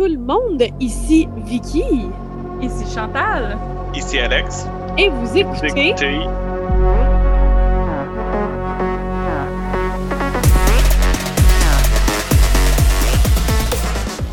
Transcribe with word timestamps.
tout 0.00 0.06
le 0.06 0.16
monde, 0.16 0.62
ici 0.80 1.28
Vicky. 1.44 1.84
Ici 2.62 2.94
Chantal. 2.94 3.58
Ici 3.94 4.18
Alex. 4.18 4.66
Et 4.96 5.10
vous 5.10 5.36
écoutez... 5.36 5.90
Écoutez. 5.90 6.20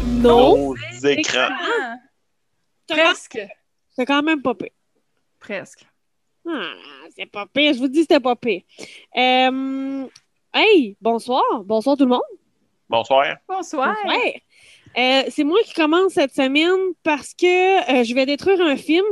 Non, 0.06 0.56
Nos 0.56 0.76
écrans. 1.04 1.50
C'est 2.88 2.96
presque. 2.96 3.40
c'est 3.90 4.06
quand 4.06 4.24
même 4.24 4.42
pas 4.42 4.56
pire. 4.56 4.70
Presque. 5.38 5.86
Ah, 6.48 6.72
c'est 7.14 7.26
pas 7.26 7.46
pire, 7.46 7.74
je 7.74 7.80
vous 7.80 7.90
dis 7.90 8.04
c'était 8.04 8.22
pas 8.22 8.38
pire. 8.38 8.62
Euh, 9.18 10.08
hey, 10.54 10.96
bonsoir, 11.02 11.44
bonsoir 11.66 11.98
tout 11.98 12.06
le 12.06 12.12
monde. 12.12 12.22
Bonsoir. 12.88 13.36
Bonsoir. 13.50 13.98
Ouais. 14.08 14.42
Euh, 14.96 15.24
c'est 15.30 15.44
moi 15.44 15.60
qui 15.66 15.74
commence 15.74 16.14
cette 16.14 16.34
semaine 16.34 16.76
parce 17.04 17.34
que 17.34 17.46
euh, 18.00 18.04
je 18.04 18.14
vais 18.16 18.26
détruire 18.26 18.62
un 18.62 18.76
film. 18.78 19.06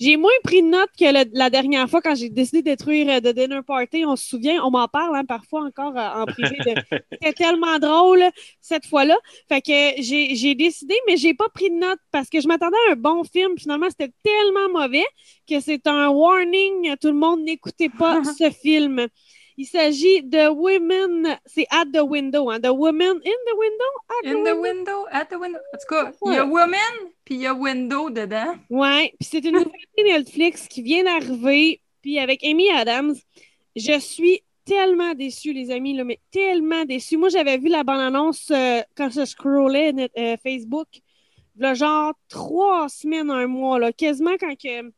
J'ai 0.00 0.16
moins 0.16 0.30
pris 0.42 0.62
de 0.62 0.68
notes 0.68 0.90
que 0.98 1.04
le- 1.04 1.30
la 1.32 1.50
dernière 1.50 1.88
fois 1.88 2.00
quand 2.00 2.14
j'ai 2.14 2.28
décidé 2.28 2.58
de 2.62 2.64
détruire 2.70 3.08
euh, 3.08 3.20
The 3.20 3.34
Dinner 3.34 3.60
Party. 3.66 4.04
On 4.04 4.16
se 4.16 4.26
souvient, 4.28 4.62
on 4.64 4.70
m'en 4.70 4.88
parle 4.88 5.16
hein, 5.16 5.24
parfois 5.24 5.64
encore 5.64 5.92
en 5.96 6.24
privé. 6.26 6.56
de- 6.66 6.98
C'était 7.12 7.32
tellement 7.34 7.78
drôle 7.78 8.24
cette 8.60 8.86
fois-là. 8.86 9.16
Fait 9.48 9.60
que 9.60 10.02
j'ai 10.02 10.34
j'ai 10.34 10.54
décidé, 10.54 10.94
mais 11.06 11.16
j'ai 11.16 11.34
pas 11.34 11.48
pris 11.54 11.70
de 11.70 11.76
notes 11.76 12.00
parce 12.10 12.28
que 12.28 12.40
je 12.40 12.48
m'attendais 12.48 12.76
à 12.88 12.92
un 12.92 12.96
bon 12.96 13.22
film. 13.24 13.52
Finalement, 13.58 13.86
c'était 13.90 14.12
tellement 14.24 14.68
mauvais 14.80 15.04
que 15.48 15.60
c'est 15.60 15.86
un 15.86 16.08
warning. 16.08 16.94
Tout 17.00 17.08
le 17.08 17.14
monde, 17.14 17.42
n'écoutez 17.42 17.88
pas 17.90 18.22
ce 18.38 18.50
film. 18.50 19.06
Il 19.60 19.66
s'agit 19.66 20.22
de 20.22 20.48
Women, 20.48 21.36
c'est 21.44 21.66
At 21.70 21.86
the 21.92 22.00
Window, 22.00 22.48
hein, 22.48 22.60
The 22.60 22.68
Women 22.68 23.16
in 23.16 23.18
the 23.18 23.56
Window, 23.58 23.84
At 24.08 24.30
In 24.30 24.44
the 24.44 24.56
window, 24.56 25.06
at 25.10 25.24
the 25.24 25.34
window. 25.34 25.58
En 25.74 25.78
tout 25.78 25.86
cas, 25.88 26.12
il 26.26 26.32
y 26.32 26.36
a 26.36 26.44
woman, 26.44 27.10
puis 27.24 27.34
il 27.34 27.40
y 27.40 27.46
a 27.46 27.54
window 27.54 28.08
dedans. 28.08 28.54
Ouais, 28.70 29.12
puis 29.18 29.28
c'est 29.28 29.44
une 29.44 29.56
nouveauté 29.56 30.04
Netflix 30.04 30.68
qui 30.68 30.82
vient 30.82 31.02
d'arriver, 31.02 31.80
puis 32.02 32.20
avec 32.20 32.44
Amy 32.44 32.70
Adams. 32.70 33.16
Je 33.74 33.98
suis 33.98 34.44
tellement 34.64 35.14
déçue, 35.14 35.52
les 35.52 35.72
amis, 35.72 35.96
là, 35.96 36.04
mais 36.04 36.20
tellement 36.30 36.84
déçue. 36.84 37.16
Moi, 37.16 37.28
j'avais 37.28 37.58
vu 37.58 37.68
la 37.68 37.82
bande-annonce 37.82 38.52
euh, 38.52 38.80
quand 38.96 39.10
je 39.10 39.24
scrollais 39.24 39.92
euh, 40.16 40.36
Facebook, 40.40 40.86
là, 41.56 41.74
genre 41.74 42.14
trois 42.28 42.88
semaines, 42.88 43.30
un 43.30 43.48
mois, 43.48 43.80
là, 43.80 43.92
quasiment 43.92 44.36
quand 44.38 44.54
que 44.54 44.92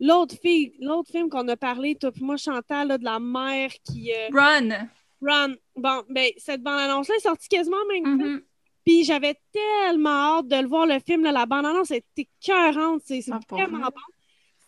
l'autre 0.00 0.34
fille, 0.40 0.74
l'autre 0.80 1.10
film 1.10 1.28
qu'on 1.28 1.46
a 1.48 1.56
parlé, 1.56 1.94
toi 1.94 2.12
puis 2.12 2.22
moi, 2.24 2.36
Chantal, 2.36 2.88
là, 2.88 2.98
de 2.98 3.04
la 3.04 3.18
mère 3.18 3.70
qui 3.84 4.12
euh, 4.12 4.28
Run. 4.32 4.88
run. 5.22 5.54
Bon, 5.76 6.02
ben, 6.08 6.30
cette 6.36 6.62
bande-annonce-là 6.62 7.14
est 7.16 7.20
sortie 7.20 7.48
quasiment 7.48 7.76
en 7.76 7.92
même 7.92 8.18
temps. 8.18 8.24
Mhm. 8.26 8.42
Puis 8.84 9.02
j'avais 9.04 9.34
tellement 9.52 10.38
hâte 10.38 10.48
de 10.48 10.56
le 10.56 10.68
voir, 10.68 10.86
le 10.86 10.98
film. 11.00 11.22
là, 11.24 11.32
la 11.32 11.46
bande-annonce 11.46 11.90
était 11.90 12.28
cœurante. 12.40 13.02
C'est 13.04 13.20
c'est 13.20 13.32
Ah, 13.32 13.40
vraiment 13.50 13.78
vrai? 13.80 13.90
bon. 13.90 14.00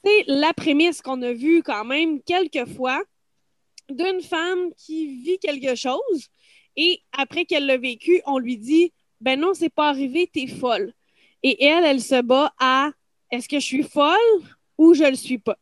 C'est 0.05 0.25
la 0.29 0.53
prémisse 0.53 1.03
qu'on 1.03 1.21
a 1.23 1.33
vue 1.33 1.63
quand 1.63 1.85
même 1.85 2.21
quelques 2.23 2.67
fois 2.75 3.03
d'une 3.91 4.21
femme 4.21 4.73
qui 4.77 5.23
vit 5.23 5.39
quelque 5.39 5.75
chose 5.75 6.29
et 6.77 7.01
après 7.13 7.45
qu'elle 7.45 7.67
l'a 7.67 7.77
vécu, 7.79 8.21
on 8.27 8.39
lui 8.39 8.57
dit 8.59 8.93
Ben 9.21 9.39
non, 9.41 9.55
c'est 9.55 9.69
pas 9.73 9.89
arrivé, 9.89 10.29
t'es 10.33 10.47
folle. 10.47 10.93
Et 11.43 11.65
elle, 11.65 11.85
elle 11.85 12.01
se 12.01 12.21
bat 12.23 12.53
à 12.59 12.91
Est-ce 13.31 13.49
que 13.49 13.59
je 13.61 13.65
suis 13.65 13.83
folle 13.83 14.17
ou 14.79 14.95
je 14.95 15.05
le 15.05 15.17
suis 15.17 15.39
pas? 15.39 15.57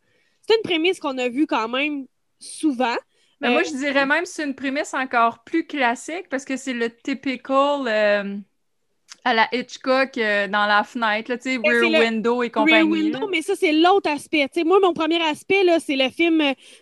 C'est 0.47 0.55
une 0.57 0.63
prémisse 0.63 1.01
qu'on 1.01 1.19
a 1.19 1.29
vue 1.29 1.47
quand 1.47 1.69
même 1.69 2.07
souvent. 2.39 2.97
Mais 3.41 3.49
Euh, 3.49 3.53
moi, 3.53 3.63
je 3.65 3.71
dirais 3.77 4.07
même 4.07 4.23
que 4.23 4.29
c'est 4.29 4.45
une 4.45 4.55
prémisse 4.55 4.95
encore 4.95 5.43
plus 5.45 5.67
classique 5.67 6.29
parce 6.31 6.45
que 6.45 6.57
c'est 6.57 6.73
le 6.73 6.89
typical 6.95 7.87
euh, 7.89 8.37
à 9.25 9.35
la 9.35 9.49
Hitchcock 9.53 10.17
euh, 10.19 10.47
dans 10.47 10.67
la 10.67 10.85
fenêtre, 10.85 11.31
là, 11.31 11.37
tu 11.37 11.51
sais, 11.55 11.59
c'est 11.63 11.69
Rear 11.69 12.01
Window 12.01 12.43
et 12.43 12.47
Rear 12.47 12.53
compagnie. 12.53 12.83
Window, 12.91 13.21
là. 13.21 13.27
mais 13.31 13.43
ça, 13.43 13.55
c'est 13.57 13.73
l'autre 13.73 14.09
aspect. 14.11 14.49
Moi, 14.65 14.79
mon 14.81 14.95
premier 14.95 15.21
aspect, 15.23 15.65
c'est 15.81 15.97
le 15.97 16.09
film 16.11 16.39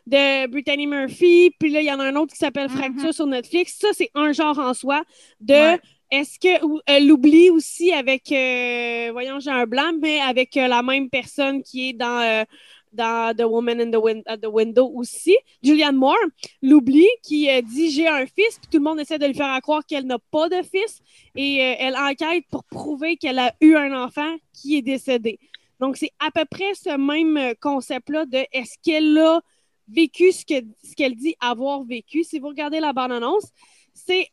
de 0.06 0.46
Brittany 0.48 0.86
Murphy. 0.86 1.52
Puis 1.58 1.70
là, 1.70 1.80
il 1.80 1.86
y 1.86 1.92
en 1.92 2.00
a 2.00 2.04
un 2.04 2.16
autre 2.16 2.32
qui 2.32 2.38
s'appelle 2.38 2.68
Mhm. 2.70 2.76
Fracture 2.76 3.14
sur 3.14 3.26
Netflix. 3.26 3.78
Ça, 3.80 3.88
c'est 3.92 4.10
un 4.14 4.32
genre 4.32 4.58
en 4.58 4.74
soi 4.74 5.02
de. 5.40 5.54
Ouais. 5.54 5.80
Est-ce 6.10 6.38
que. 6.38 6.64
euh, 6.64 7.00
L'oubli 7.00 7.50
aussi 7.50 7.92
avec. 7.92 8.30
euh, 8.32 9.10
voyons, 9.12 9.40
j'ai 9.40 9.50
un 9.50 9.66
blanc, 9.66 9.92
mais 10.00 10.20
avec 10.20 10.56
euh, 10.56 10.68
la 10.68 10.82
même 10.82 11.08
personne 11.10 11.62
qui 11.62 11.90
est 11.90 11.92
dans. 11.92 12.44
dans 12.92 13.34
The 13.36 13.42
Woman 13.42 13.80
in 13.80 13.90
the 13.90 14.22
at 14.26 14.38
the 14.38 14.46
Window 14.46 14.88
aussi, 14.94 15.36
Julianne 15.64 15.96
Moore, 15.96 16.16
l'oubli, 16.62 17.08
qui 17.24 17.48
dit 17.64 17.90
j'ai 17.90 18.06
un 18.06 18.24
fils, 18.24 18.60
puis 18.60 18.68
tout 18.70 18.78
le 18.78 18.84
monde 18.84 19.00
essaie 19.00 19.18
de 19.18 19.26
lui 19.26 19.34
faire 19.34 19.60
croire 19.62 19.84
qu'elle 19.84 20.06
n'a 20.06 20.18
pas 20.30 20.48
de 20.48 20.62
fils, 20.62 21.00
et 21.34 21.56
elle 21.56 21.96
enquête 21.96 22.44
pour 22.52 22.62
prouver 22.62 23.16
qu'elle 23.16 23.40
a 23.40 23.52
eu 23.60 23.74
un 23.74 23.92
enfant 24.04 24.32
qui 24.52 24.76
est 24.76 24.82
décédé. 24.82 25.40
Donc, 25.80 25.96
c'est 25.96 26.12
à 26.20 26.30
peu 26.30 26.44
près 26.48 26.72
ce 26.74 26.96
même 26.96 27.54
concept-là 27.60 28.26
de 28.26 28.44
est-ce 28.52 28.76
qu'elle 28.80 29.18
a 29.18 29.40
vécu 29.88 30.30
ce 30.30 30.44
que- 30.46 30.64
ce 30.84 30.94
qu'elle 30.94 31.16
dit 31.16 31.34
avoir 31.40 31.82
vécu? 31.82 32.22
Si 32.22 32.38
vous 32.38 32.46
regardez 32.48 32.78
la 32.78 32.92
bande-annonce, 32.92 33.48
c'est 33.92 34.28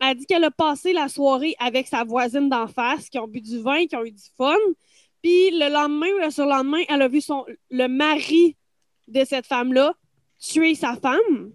elle 0.00 0.16
dit 0.16 0.26
qu'elle 0.26 0.44
a 0.44 0.50
passé 0.50 0.92
la 0.92 1.08
soirée 1.08 1.54
avec 1.58 1.86
sa 1.86 2.04
voisine 2.04 2.48
d'en 2.48 2.66
face, 2.66 3.08
qui 3.08 3.18
ont 3.18 3.28
bu 3.28 3.40
du 3.40 3.60
vin, 3.60 3.86
qui 3.86 3.96
ont 3.96 4.04
eu 4.04 4.12
du 4.12 4.24
fun. 4.36 4.54
Puis 5.22 5.50
le 5.50 5.72
lendemain 5.72 6.08
ou 6.16 6.18
le 6.18 6.30
surlendemain, 6.30 6.82
elle 6.88 7.02
a 7.02 7.08
vu 7.08 7.20
son, 7.20 7.44
le 7.70 7.86
mari 7.88 8.56
de 9.08 9.24
cette 9.24 9.46
femme-là 9.46 9.94
tuer 10.38 10.74
sa 10.74 10.96
femme. 10.96 11.52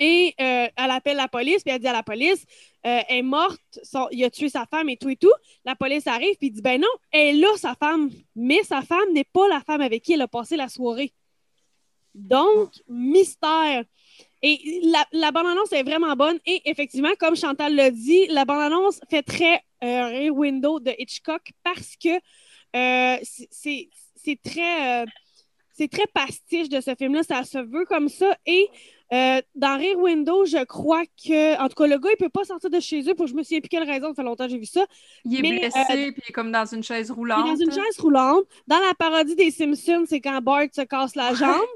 Et 0.00 0.34
euh, 0.40 0.68
elle 0.76 0.90
appelle 0.90 1.16
la 1.16 1.28
police, 1.28 1.62
puis 1.64 1.74
elle 1.74 1.80
dit 1.80 1.88
à 1.88 1.92
la 1.92 2.04
police 2.04 2.44
euh, 2.86 3.00
Elle 3.08 3.18
est 3.18 3.22
morte, 3.22 3.80
il 4.12 4.24
a 4.24 4.30
tué 4.30 4.48
sa 4.48 4.64
femme 4.64 4.88
et 4.88 4.96
tout 4.96 5.08
et 5.08 5.16
tout. 5.16 5.32
La 5.64 5.74
police 5.74 6.06
arrive, 6.06 6.36
puis 6.38 6.50
dit 6.50 6.62
Ben 6.62 6.80
non, 6.80 6.88
elle 7.10 7.44
a 7.44 7.56
sa 7.56 7.74
femme, 7.74 8.08
mais 8.36 8.62
sa 8.62 8.82
femme 8.82 9.12
n'est 9.12 9.24
pas 9.24 9.48
la 9.48 9.60
femme 9.60 9.80
avec 9.80 10.02
qui 10.02 10.12
elle 10.12 10.22
a 10.22 10.28
passé 10.28 10.56
la 10.56 10.68
soirée. 10.68 11.12
Donc, 12.14 12.72
mystère. 12.88 13.84
Et 14.42 14.80
la, 14.84 15.04
la 15.12 15.32
bande-annonce 15.32 15.72
est 15.72 15.82
vraiment 15.82 16.14
bonne. 16.14 16.38
Et 16.46 16.60
effectivement, 16.64 17.10
comme 17.18 17.34
Chantal 17.36 17.74
l'a 17.74 17.90
dit, 17.90 18.26
la 18.28 18.44
bande-annonce 18.44 19.00
fait 19.10 19.22
très 19.22 19.60
euh, 19.82 20.06
Rear 20.08 20.34
Window 20.34 20.80
de 20.80 20.92
Hitchcock 20.98 21.50
parce 21.64 21.94
que 22.02 22.08
euh, 22.76 23.16
c'est- 23.22 23.88
très, 24.44 25.02
euh, 25.02 25.06
c'est 25.72 25.88
très 25.90 26.06
pastiche 26.12 26.68
de 26.68 26.80
ce 26.80 26.94
film-là. 26.94 27.22
Ça 27.22 27.42
se 27.44 27.58
veut 27.58 27.84
comme 27.86 28.08
ça. 28.08 28.36
Et 28.46 28.68
euh, 29.12 29.40
dans 29.54 29.78
Rear 29.78 29.96
Window, 29.96 30.44
je 30.44 30.62
crois 30.64 31.04
que, 31.06 31.58
en 31.60 31.68
tout 31.68 31.74
cas, 31.76 31.86
le 31.86 31.98
gars, 31.98 32.10
il 32.12 32.16
peut 32.18 32.28
pas 32.28 32.44
sortir 32.44 32.68
de 32.70 32.78
chez 32.80 33.08
eux 33.08 33.14
pour 33.14 33.26
je 33.26 33.34
me 33.34 33.42
souviens 33.42 33.60
plus 33.60 33.68
quelle 33.70 33.88
raison. 33.88 34.08
Ça 34.08 34.14
fait 34.16 34.22
longtemps 34.22 34.44
que 34.44 34.50
j'ai 34.50 34.58
vu 34.58 34.66
ça. 34.66 34.84
Il 35.24 35.38
est 35.38 35.42
Mais, 35.42 35.58
blessé, 35.60 35.78
euh, 35.78 35.84
puis 36.12 36.22
il 36.26 36.30
est 36.30 36.32
comme 36.32 36.52
dans 36.52 36.66
une 36.66 36.82
chaise 36.82 37.06
Il 37.08 37.10
est 37.12 37.14
roulante. 37.14 37.46
dans 37.46 37.56
une 37.64 37.72
chaise 37.72 37.98
roulante. 37.98 38.44
Dans 38.66 38.78
la 38.80 38.92
parodie 38.94 39.34
des 39.36 39.50
Simpsons, 39.50 40.04
c'est 40.06 40.20
quand 40.20 40.40
Bart 40.42 40.66
se 40.74 40.82
casse 40.82 41.16
la 41.16 41.32
jambe. 41.34 41.52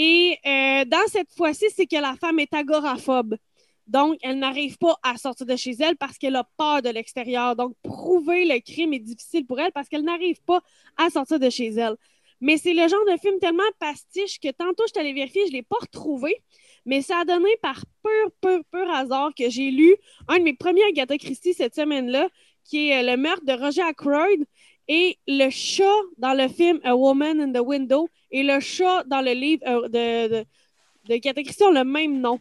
Et 0.00 0.38
euh, 0.46 0.84
dans 0.84 1.08
cette 1.08 1.32
fois-ci, 1.36 1.66
c'est 1.74 1.86
que 1.86 1.96
la 1.96 2.14
femme 2.14 2.38
est 2.38 2.54
agoraphobe. 2.54 3.34
Donc, 3.88 4.16
elle 4.22 4.38
n'arrive 4.38 4.78
pas 4.78 4.96
à 5.02 5.16
sortir 5.16 5.44
de 5.44 5.56
chez 5.56 5.72
elle 5.80 5.96
parce 5.96 6.18
qu'elle 6.18 6.36
a 6.36 6.48
peur 6.56 6.82
de 6.82 6.88
l'extérieur. 6.88 7.56
Donc, 7.56 7.74
prouver 7.82 8.44
le 8.44 8.60
crime 8.60 8.92
est 8.92 9.00
difficile 9.00 9.44
pour 9.44 9.58
elle 9.58 9.72
parce 9.72 9.88
qu'elle 9.88 10.04
n'arrive 10.04 10.40
pas 10.46 10.60
à 10.96 11.10
sortir 11.10 11.40
de 11.40 11.50
chez 11.50 11.70
elle. 11.70 11.96
Mais 12.40 12.58
c'est 12.58 12.74
le 12.74 12.86
genre 12.86 13.04
de 13.10 13.18
film 13.18 13.40
tellement 13.40 13.64
pastiche 13.80 14.38
que 14.38 14.52
tantôt, 14.52 14.84
je 14.86 15.00
allée 15.00 15.12
vérifier, 15.12 15.42
je 15.46 15.50
ne 15.50 15.56
l'ai 15.56 15.62
pas 15.64 15.78
retrouvé. 15.80 16.44
Mais 16.86 17.02
ça 17.02 17.18
a 17.18 17.24
donné 17.24 17.50
par 17.60 17.84
pur, 18.04 18.30
pur, 18.40 18.60
pur 18.70 18.88
hasard 18.94 19.32
que 19.36 19.50
j'ai 19.50 19.72
lu 19.72 19.96
un 20.28 20.38
de 20.38 20.44
mes 20.44 20.54
premiers 20.54 20.84
Agatha 20.84 21.18
Christie 21.18 21.54
cette 21.54 21.74
semaine-là, 21.74 22.28
qui 22.62 22.90
est 22.90 23.02
euh, 23.02 23.10
Le 23.10 23.16
meurtre 23.16 23.44
de 23.44 23.52
Roger 23.52 23.82
Ackroyd. 23.82 24.44
Et 24.88 25.18
le 25.26 25.50
chat 25.50 25.84
dans 26.16 26.34
le 26.34 26.48
film 26.48 26.80
A 26.84 26.96
Woman 26.96 27.40
in 27.40 27.52
the 27.52 27.64
Window 27.64 28.08
et 28.30 28.42
le 28.42 28.58
chat 28.60 29.04
dans 29.04 29.20
le 29.20 29.32
livre 29.32 29.62
euh, 29.66 29.88
de, 29.88 30.44
de, 31.08 31.14
de 31.14 31.64
ont 31.64 31.70
le 31.72 31.84
même 31.84 32.20
nom. 32.20 32.38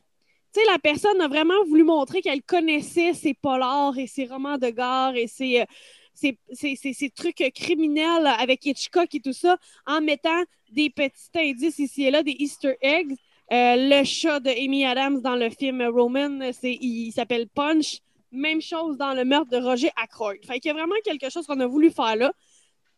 Tu 0.54 0.62
sais, 0.62 0.66
la 0.72 0.80
personne 0.80 1.20
a 1.22 1.28
vraiment 1.28 1.64
voulu 1.68 1.84
montrer 1.84 2.22
qu'elle 2.22 2.42
connaissait 2.42 3.14
ses 3.14 3.34
polars 3.34 3.98
et 3.98 4.08
ses 4.08 4.26
romans 4.26 4.58
de 4.58 4.70
gare 4.70 5.16
et 5.16 5.28
ses, 5.28 5.62
euh, 5.62 5.66
ses, 6.14 6.40
ses- 6.52 6.94
ses- 6.94 7.10
trucs 7.10 7.44
criminels 7.54 8.28
avec 8.28 8.66
Hitchcock 8.66 9.14
et 9.14 9.20
tout 9.20 9.34
ça 9.34 9.58
en 9.86 10.02
mettant 10.02 10.42
des 10.72 10.90
petits 10.90 11.30
indices 11.36 11.80
ici 11.80 12.06
et 12.06 12.12
là, 12.12 12.24
des 12.24 12.36
Easter 12.40 12.76
eggs. 12.82 13.14
Euh, 13.52 13.76
le 13.78 14.04
chat 14.04 14.40
de 14.42 14.50
Amy 14.50 14.86
Adams 14.86 15.22
dans 15.22 15.36
le 15.36 15.50
film 15.50 15.82
Roman, 15.84 16.40
c'est, 16.54 16.74
il 16.82 17.12
s'appelle 17.12 17.48
Punch. 17.48 18.00
Même 18.32 18.62
chose 18.62 18.98
dans 18.98 19.14
le 19.14 19.26
meurtre 19.26 19.50
de 19.50 19.58
Roger 19.58 19.90
Ackroyd. 19.96 20.46
Fait 20.46 20.60
qu'il 20.60 20.70
y 20.70 20.72
a 20.72 20.74
vraiment 20.74 20.96
quelque 21.04 21.30
chose 21.30 21.46
qu'on 21.48 21.60
a 21.60 21.68
voulu 21.68 21.92
faire 21.92 22.16
là. 22.16 22.34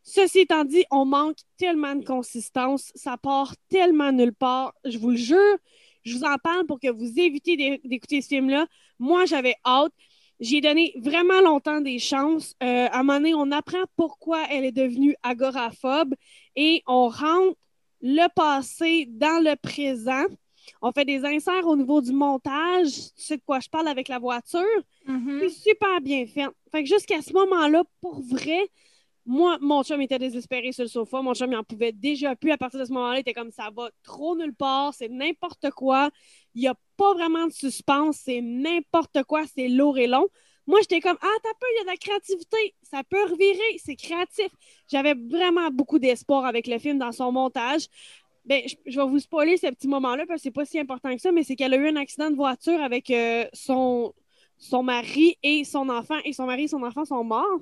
Ceci 0.03 0.39
étant 0.39 0.63
dit, 0.63 0.85
on 0.91 1.05
manque 1.05 1.37
tellement 1.57 1.95
de 1.95 2.03
consistance. 2.03 2.91
Ça 2.95 3.17
part 3.17 3.53
tellement 3.69 4.11
nulle 4.11 4.33
part. 4.33 4.73
Je 4.85 4.97
vous 4.97 5.11
le 5.11 5.17
jure, 5.17 5.57
je 6.03 6.15
vous 6.17 6.23
en 6.23 6.37
parle 6.37 6.65
pour 6.65 6.79
que 6.79 6.89
vous 6.89 7.19
évitiez 7.19 7.57
d'é- 7.57 7.81
d'écouter 7.83 8.21
ce 8.21 8.29
film-là. 8.29 8.65
Moi, 8.97 9.25
j'avais 9.25 9.55
hâte. 9.65 9.93
J'ai 10.39 10.61
donné 10.61 10.93
vraiment 10.95 11.41
longtemps 11.41 11.81
des 11.81 11.99
chances. 11.99 12.55
Euh, 12.63 12.87
à 12.89 12.99
un 12.99 13.03
moment 13.03 13.19
donné, 13.19 13.33
on 13.33 13.51
apprend 13.51 13.83
pourquoi 13.97 14.45
elle 14.49 14.63
est 14.63 14.71
devenue 14.71 15.15
agoraphobe 15.21 16.15
et 16.55 16.81
on 16.87 17.09
rentre 17.09 17.57
le 18.01 18.27
passé 18.33 19.05
dans 19.09 19.43
le 19.43 19.55
présent. 19.57 20.25
On 20.81 20.91
fait 20.91 21.05
des 21.05 21.25
inserts 21.25 21.65
au 21.67 21.75
niveau 21.75 22.01
du 22.01 22.11
montage. 22.11 22.91
Tu 23.15 23.23
sais 23.23 23.37
de 23.37 23.43
quoi 23.45 23.59
je 23.59 23.69
parle 23.69 23.87
avec 23.87 24.07
la 24.07 24.19
voiture. 24.19 24.63
Mhm. 25.05 25.39
C'est 25.41 25.49
super 25.49 26.01
bien 26.01 26.25
fait. 26.25 26.47
Fait 26.71 26.83
que 26.83 26.89
jusqu'à 26.89 27.21
ce 27.21 27.33
moment-là, 27.33 27.83
pour 28.01 28.21
vrai, 28.21 28.69
moi, 29.25 29.57
mon 29.61 29.83
chum 29.83 30.01
était 30.01 30.17
désespéré 30.17 30.71
sur 30.71 30.83
le 30.83 30.89
sofa. 30.89 31.21
Mon 31.21 31.35
chum, 31.35 31.51
il 31.51 31.55
en 31.55 31.63
pouvait 31.63 31.91
déjà 31.91 32.35
plus. 32.35 32.51
À 32.51 32.57
partir 32.57 32.79
de 32.79 32.85
ce 32.85 32.91
moment-là, 32.93 33.17
il 33.17 33.19
était 33.21 33.33
comme 33.33 33.51
ça 33.51 33.69
va 33.75 33.89
trop 34.03 34.35
nulle 34.35 34.55
part. 34.55 34.93
C'est 34.93 35.09
n'importe 35.09 35.69
quoi. 35.71 36.09
Il 36.55 36.61
n'y 36.61 36.67
a 36.67 36.75
pas 36.97 37.13
vraiment 37.13 37.45
de 37.45 37.51
suspense. 37.51 38.21
C'est 38.25 38.41
n'importe 38.41 39.23
quoi. 39.23 39.43
C'est 39.55 39.67
lourd 39.67 39.99
et 39.99 40.07
long. 40.07 40.27
Moi, 40.65 40.79
j'étais 40.81 40.99
comme, 40.99 41.17
ah, 41.21 41.37
t'as 41.43 41.53
peu, 41.59 41.65
il 41.73 41.77
y 41.77 41.79
a 41.79 41.83
de 41.83 41.87
la 41.89 41.97
créativité. 41.97 42.75
Ça 42.81 43.03
peut 43.03 43.23
revirer. 43.23 43.77
C'est 43.83 43.95
créatif. 43.95 44.49
J'avais 44.87 45.13
vraiment 45.13 45.69
beaucoup 45.71 45.99
d'espoir 45.99 46.45
avec 46.45 46.65
le 46.65 46.79
film 46.79 46.97
dans 46.97 47.11
son 47.11 47.31
montage. 47.31 47.87
Ben, 48.45 48.63
je, 48.85 48.99
vais 48.99 49.07
vous 49.07 49.19
spoiler 49.19 49.57
ce 49.57 49.67
petit 49.67 49.87
moment-là 49.87 50.25
parce 50.27 50.39
que 50.39 50.43
c'est 50.43 50.51
pas 50.51 50.65
si 50.65 50.79
important 50.79 51.13
que 51.13 51.21
ça, 51.21 51.31
mais 51.31 51.43
c'est 51.43 51.55
qu'elle 51.55 51.73
a 51.73 51.77
eu 51.77 51.87
un 51.87 51.95
accident 51.95 52.31
de 52.31 52.35
voiture 52.35 52.81
avec 52.81 53.11
euh, 53.11 53.45
son, 53.53 54.13
son 54.57 54.83
mari 54.83 55.37
et 55.43 55.63
son 55.63 55.89
enfant, 55.89 56.17
et 56.25 56.33
son 56.33 56.45
mari 56.45 56.63
et 56.63 56.67
son 56.67 56.83
enfant 56.83 57.05
sont 57.05 57.23
morts. 57.23 57.61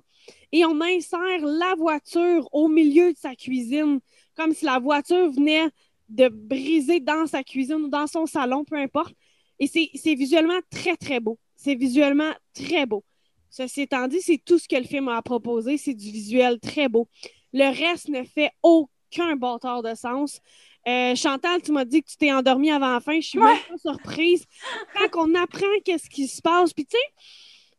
Et 0.52 0.66
on 0.66 0.80
insère 0.82 1.42
la 1.42 1.76
voiture 1.76 2.48
au 2.52 2.68
milieu 2.68 3.12
de 3.12 3.18
sa 3.18 3.36
cuisine, 3.36 4.00
comme 4.36 4.54
si 4.54 4.66
la 4.66 4.80
voiture 4.80 5.32
venait 5.32 5.70
de 6.10 6.30
briser 6.30 7.00
dans 7.00 7.28
sa 7.28 7.44
cuisine 7.44 7.84
ou 7.84 7.90
dans 7.90 8.08
son 8.08 8.26
salon, 8.26 8.64
peu 8.64 8.78
importe. 8.78 9.14
Et 9.60 9.68
c'est 9.68 10.16
visuellement 10.16 10.60
très, 10.70 10.96
très 10.96 11.20
beau. 11.20 11.40
C'est 11.56 11.76
visuellement 11.76 12.32
très 12.54 12.86
beau. 12.86 13.04
Ceci 13.50 13.82
étant 13.82 14.08
dit, 14.08 14.22
c'est 14.22 14.38
tout 14.38 14.60
ce 14.60 14.68
que 14.68 14.76
le 14.76 14.84
film 14.84 15.08
a 15.08 15.18
à 15.18 15.22
proposer. 15.22 15.78
C'est 15.78 15.94
du 15.94 16.12
visuel 16.12 16.60
très 16.60 16.90
beau. 16.90 17.08
Le 17.54 17.66
reste 17.66 18.10
ne 18.10 18.24
fait 18.24 18.52
aucun 18.62 18.92
bâtard 19.38 19.84
de 19.84 19.94
sens. 19.96 20.40
Euh, 20.88 21.16
Chantal, 21.16 21.62
tu 21.62 21.72
m'as 21.72 21.86
dit 21.86 22.02
que 22.02 22.10
tu 22.10 22.18
t'es 22.18 22.32
endormie 22.32 22.72
avant 22.72 22.94
la 22.94 23.00
fin. 23.02 23.20
Je 23.20 23.28
suis 23.28 23.40
Ouais. 23.40 23.46
même 23.54 23.62
pas 23.70 23.78
surprise. 23.78 24.46
Quand 24.94 25.28
on 25.28 25.36
apprend 25.36 25.66
qu'est-ce 25.84 26.10
qui 26.10 26.28
se 26.28 26.42
passe, 26.42 26.74
puis 26.74 26.86
tu 26.86 26.96
sais, 26.98 27.04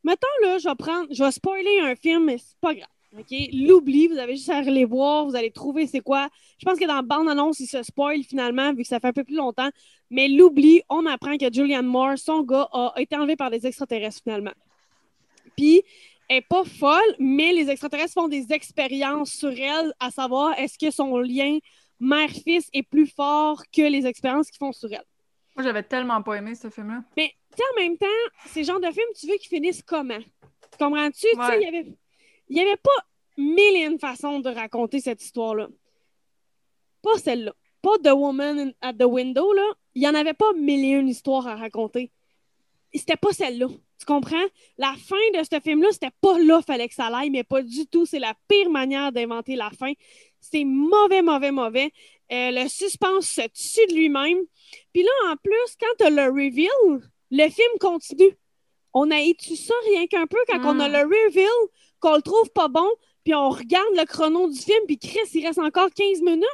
mettons 0.04 0.26
là, 0.42 0.58
je 0.58 0.69
vais 0.69 0.75
prendre, 0.75 1.06
je 1.10 1.22
vais 1.25 1.30
spoiler 1.30 1.80
un 1.80 1.94
film, 1.96 2.25
mais 2.26 2.38
c'est 2.38 2.58
pas 2.60 2.75
grave. 2.75 2.88
OK? 3.19 3.34
L'oubli, 3.54 4.06
vous 4.08 4.19
avez 4.19 4.36
juste 4.36 4.50
à 4.50 4.60
les 4.60 4.84
voir, 4.84 5.25
vous 5.25 5.34
allez 5.34 5.50
trouver 5.50 5.86
c'est 5.86 6.00
quoi. 6.00 6.28
Je 6.58 6.66
pense 6.66 6.78
que 6.78 6.84
dans 6.84 7.02
bande-annonce, 7.02 7.58
il 7.60 7.66
se 7.66 7.82
spoil 7.82 8.22
finalement, 8.22 8.75
vu 8.75 8.82
que 8.82 8.88
ça 8.88 9.00
fait 9.00 9.08
un 9.08 9.12
peu 9.14 9.25
plus 9.25 9.36
longtemps. 9.36 9.70
Mais 10.10 10.28
l'oubli, 10.28 10.82
on 10.90 11.06
apprend 11.06 11.38
que 11.38 11.50
Julianne 11.50 11.86
Moore, 11.86 12.19
son 12.19 12.42
gars, 12.42 12.69
a 12.72 12.92
été 12.98 13.16
enlevé 13.16 13.36
par 13.36 13.50
des 13.50 13.66
extraterrestres 13.66 14.20
finalement. 14.22 14.52
Puis, 15.56 15.82
n'est 16.30 16.42
pas 16.42 16.64
folle, 16.64 17.14
mais 17.19 17.52
les 17.52 17.70
extraterrestres 17.70 18.12
font 18.14 18.28
des 18.28 18.52
expériences 18.52 19.30
sur 19.32 19.50
elle, 19.50 19.92
à 20.00 20.10
savoir 20.10 20.58
est-ce 20.58 20.78
que 20.78 20.90
son 20.90 21.19
lien 21.19 21.58
mère-fils 22.00 22.69
est 22.72 22.82
plus 22.82 23.06
fort 23.06 23.62
que 23.72 23.82
les 23.82 24.06
expériences 24.06 24.48
qu'ils 24.50 24.58
font 24.58 24.72
sur 24.72 24.92
elle? 24.92 25.04
Moi, 25.56 25.64
j'avais 25.64 25.82
tellement 25.82 26.22
pas 26.22 26.34
aimé 26.34 26.54
ce 26.54 26.70
film-là. 26.70 27.02
Mais 27.16 27.32
en 27.58 27.80
même 27.80 27.96
temps, 27.96 28.06
ces 28.46 28.62
genres 28.62 28.78
de 28.80 28.90
films, 28.90 29.08
tu 29.19 29.26
veux 29.26 29.36
qu'ils 29.36 29.48
finissent 29.48 29.82
comment? 29.82 30.19
Tu 30.20 30.78
comprends-tu? 30.78 31.12
Tu 31.20 31.28
sais, 31.30 31.36
Ouais. 31.36 31.60
il 31.60 31.64
y 31.64 31.66
avait, 31.66 31.86
y 32.50 32.60
avait 32.60 32.76
pas 32.76 32.90
mille 33.36 33.76
et 33.76 33.84
une 33.86 33.98
façons 33.98 34.38
de 34.40 34.50
raconter 34.50 35.00
cette 35.00 35.22
histoire-là. 35.22 35.69
Pas 37.02 37.19
celle-là. 37.19 37.52
Pas 37.82 37.96
The 38.04 38.12
Woman 38.12 38.72
at 38.80 38.94
the 38.94 39.04
Window, 39.04 39.52
là. 39.52 39.66
Il 39.94 40.02
y 40.02 40.08
en 40.08 40.14
avait 40.14 40.34
pas 40.34 40.52
mille 40.52 40.84
et 40.84 40.90
une 40.98 41.08
histoires 41.08 41.46
à 41.48 41.56
raconter. 41.56 42.12
C'était 42.94 43.16
pas 43.16 43.32
celle-là. 43.32 43.66
Tu 43.98 44.04
comprends? 44.06 44.44
La 44.78 44.94
fin 44.94 45.16
de 45.34 45.42
ce 45.42 45.58
film-là, 45.60 45.88
c'était 45.92 46.12
pas 46.20 46.38
là, 46.38 46.62
fallait 46.62 46.88
que 46.88 46.94
ça 46.94 47.06
aille, 47.06 47.30
mais 47.30 47.42
pas 47.44 47.62
du 47.62 47.86
tout. 47.86 48.06
C'est 48.06 48.18
la 48.20 48.34
pire 48.48 48.70
manière 48.70 49.10
d'inventer 49.12 49.56
la 49.56 49.70
fin. 49.70 49.92
C'est 50.40 50.64
mauvais, 50.64 51.20
mauvais, 51.22 51.50
mauvais. 51.50 51.90
Euh, 52.30 52.50
le 52.52 52.68
suspense 52.68 53.26
se 53.28 53.40
tue 53.42 53.86
de 53.88 53.94
lui-même. 53.94 54.38
Puis 54.92 55.02
là, 55.02 55.10
en 55.32 55.36
plus, 55.36 55.76
quand 55.80 55.86
tu 55.98 56.04
as 56.04 56.10
le 56.10 56.30
reveal, 56.30 57.08
le 57.30 57.48
film 57.48 57.78
continue. 57.80 58.36
On 58.94 59.10
a 59.10 59.18
étudié 59.20 59.56
ça 59.56 59.74
rien 59.86 60.06
qu'un 60.06 60.26
peu 60.26 60.38
quand 60.48 60.60
on 60.64 60.78
a 60.80 60.88
Mm. 60.88 60.92
le 60.92 60.98
reveal, 61.00 61.48
qu'on 62.00 62.14
le 62.16 62.22
trouve 62.22 62.50
pas 62.52 62.68
bon, 62.68 62.88
puis 63.24 63.34
on 63.34 63.50
regarde 63.50 63.94
le 63.96 64.04
chrono 64.04 64.48
du 64.48 64.58
film, 64.58 64.78
puis 64.86 64.98
Chris, 64.98 65.18
il 65.34 65.46
reste 65.46 65.58
encore 65.58 65.90
15 65.94 66.22
minutes. 66.22 66.44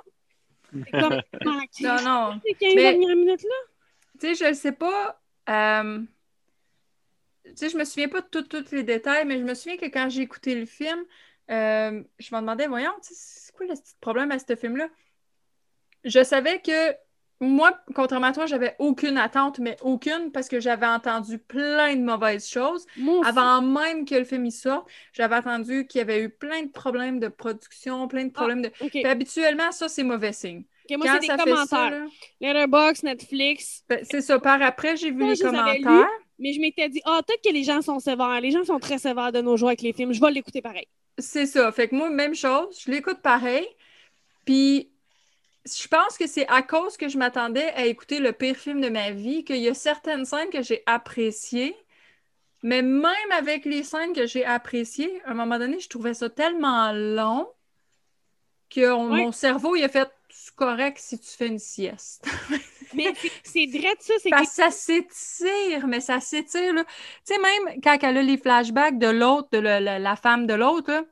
C'est 0.73 0.91
comme, 1.01 1.21
Non, 1.45 1.97
non. 2.05 2.41
ces 2.45 2.55
15 2.55 2.75
Mais- 2.75 2.83
dernières 2.83 3.17
minutes-là. 3.17 3.55
Tu 4.21 4.35
sais, 4.35 4.45
je 4.45 4.49
ne 4.51 4.55
sais 4.55 4.73
pas. 4.73 5.21
euh, 5.49 6.01
sais, 7.57 7.69
je 7.71 7.77
me 7.77 7.85
souviens 7.85 8.09
pas 8.09 8.21
de 8.21 8.27
tout- 8.29 8.43
tous 8.43 8.71
les 8.73 8.83
détails, 8.83 9.25
mais 9.27 9.39
je 9.39 9.45
me 9.45 9.55
souviens 9.55 9.77
que 9.77 9.87
quand 9.87 10.09
j'ai 10.11 10.23
écouté 10.23 10.55
le 10.55 10.67
film, 10.67 11.05
euh, 11.51 12.03
je 12.19 12.35
me 12.35 12.41
demandais, 12.41 12.67
voyons, 12.67 12.93
c'est 13.03 13.53
quoi 13.55 13.67
le 13.67 13.75
petit 13.75 13.95
problème 14.01 14.31
à 14.33 14.39
ce 14.39 14.57
film-là? 14.57 14.89
Je 16.05 16.23
savais 16.23 16.61
que 16.61 16.95
moi, 17.41 17.79
contrairement 17.95 18.29
à 18.29 18.33
toi, 18.33 18.47
j'avais 18.47 18.77
aucune 18.79 19.19
attente, 19.19 19.59
mais 19.59 19.77
aucune, 19.83 20.31
parce 20.33 20.49
que 20.49 20.61
j'avais 20.61 20.87
entendu 20.87 21.39
plein 21.39 21.97
de 21.97 22.03
mauvaises 22.03 22.49
choses. 22.49 22.87
Avant 23.25 23.61
même 23.61 24.05
que 24.05 24.15
le 24.15 24.25
film 24.25 24.47
y 24.47 24.53
sorte, 24.53 24.89
j'avais 25.13 25.37
entendu 25.37 25.87
qu'il 25.87 25.99
y 25.99 26.03
avait 26.03 26.23
eu 26.23 26.31
plein 26.31 26.63
de 26.63 26.71
problèmes 26.71 27.21
de 27.21 27.29
production, 27.29 28.07
plein 28.09 28.25
de 28.27 28.33
problèmes 28.33 28.63
de. 28.63 28.69
Puis 28.69 29.05
habituellement, 29.07 29.73
ça, 29.73 29.89
c'est 29.89 30.05
mauvais 30.05 30.33
signe. 30.33 30.65
OK, 30.91 30.97
moi, 30.99 31.07
Quand 31.07 31.15
c'est 31.15 31.21
des 31.21 31.27
ça 31.27 31.39
ça, 31.39 31.45
commentaires. 31.45 31.91
là, 31.91 32.07
Letterboxd, 32.41 33.05
Netflix. 33.05 33.85
ben, 33.89 34.01
c'est 34.05 34.21
ça. 34.21 34.39
Par 34.39 34.61
après, 34.63 34.97
j'ai 34.97 35.11
vu 35.11 35.21
Ça, 35.21 35.27
les 35.27 35.39
commentaires. 35.39 36.09
Mais 36.45 36.53
je 36.53 36.61
m'étais 36.61 36.91
dit, 36.91 37.01
ah, 37.07 37.23
peut-être 37.27 37.43
que 37.43 37.51
les 37.53 37.65
gens 37.65 37.81
sont 37.81 37.99
sévères. 37.99 38.39
Les 38.43 38.51
gens 38.51 38.65
sont 38.65 38.79
très 38.79 38.99
sévères 38.99 39.33
de 39.33 39.41
nos 39.41 39.57
jours 39.57 39.69
avec 39.69 39.81
les 39.81 39.95
films. 39.95 40.13
Je 40.13 40.21
vais 40.21 40.31
l'écouter 40.31 40.61
pareil. 40.61 40.87
C'est 41.19 41.47
ça. 41.47 41.73
Fait 41.73 41.89
que 41.89 41.95
moi, 41.95 42.11
même 42.11 42.35
chose, 42.35 42.79
je 42.85 42.91
l'écoute 42.91 43.23
pareil. 43.23 43.67
Puis 44.45 44.91
je 45.65 45.89
pense 45.89 46.19
que 46.19 46.27
c'est 46.27 46.47
à 46.49 46.61
cause 46.61 46.99
que 46.99 47.09
je 47.09 47.17
m'attendais 47.17 47.71
à 47.71 47.87
écouter 47.87 48.21
le 48.21 48.33
pire 48.33 48.57
film 48.57 48.83
de 48.83 48.91
ma 48.91 49.11
vie 49.11 49.43
qu'il 49.45 49.57
y 49.57 49.69
a 49.69 49.73
certaines 49.75 50.27
scènes 50.27 50.51
que 50.51 50.61
j'ai 50.63 50.83
appréciées. 50.85 51.75
Mais 52.63 52.83
même 52.83 53.33
avec 53.33 53.65
les 53.65 53.83
scènes 53.83 54.13
que 54.13 54.27
j'ai 54.27 54.45
appréciées, 54.45 55.23
à 55.25 55.31
un 55.31 55.35
moment 55.35 55.59
donné, 55.59 55.81
je 55.81 55.89
trouvais 55.89 56.13
ça 56.13 56.29
tellement 56.29 56.93
long 56.93 57.49
que 58.69 58.93
on- 58.93 59.09
mon 59.09 59.33
cerveau, 59.33 59.77
il 59.77 59.85
a 59.85 59.89
fait 59.89 60.11
c'est 60.29 60.55
correct 60.55 60.99
si 61.01 61.19
tu 61.19 61.29
fais 61.31 61.47
une 61.47 61.59
sieste. 61.59 62.27
Mais 62.95 63.13
c'est- 63.43 63.67
vrai 63.67 63.95
de 63.95 64.01
ça, 64.03 64.15
c'est 64.23 64.31
Parce 64.31 64.49
que 64.49 64.55
ça 64.55 64.71
s'étire, 64.71 65.87
mais 65.87 66.01
ça 66.01 66.21
s'étire, 66.21 66.73
là. 66.75 66.85
Tu 66.85 67.35
sais, 67.35 67.39
même 67.39 67.81
quand 67.83 67.97
elle 68.03 68.19
a 68.19 68.23
les 68.23 68.37
flashbacks 68.39 68.99
de 68.99 69.09
l'autre, 69.09 69.49
de 69.53 69.59
le- 69.59 69.81
le- 69.81 70.03
la 70.03 70.17
femme 70.17 70.47
de 70.47 70.55
l'autre, 70.55 71.07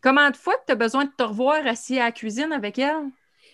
comment 0.00 0.30
de 0.30 0.36
fois 0.36 0.54
que 0.54 0.66
tu 0.66 0.72
as 0.72 0.76
besoin 0.76 1.04
de 1.04 1.10
te 1.16 1.22
revoir 1.22 1.66
assis 1.66 1.98
à 1.98 2.04
la 2.04 2.12
cuisine 2.12 2.52
avec 2.52 2.78
elle? 2.78 3.10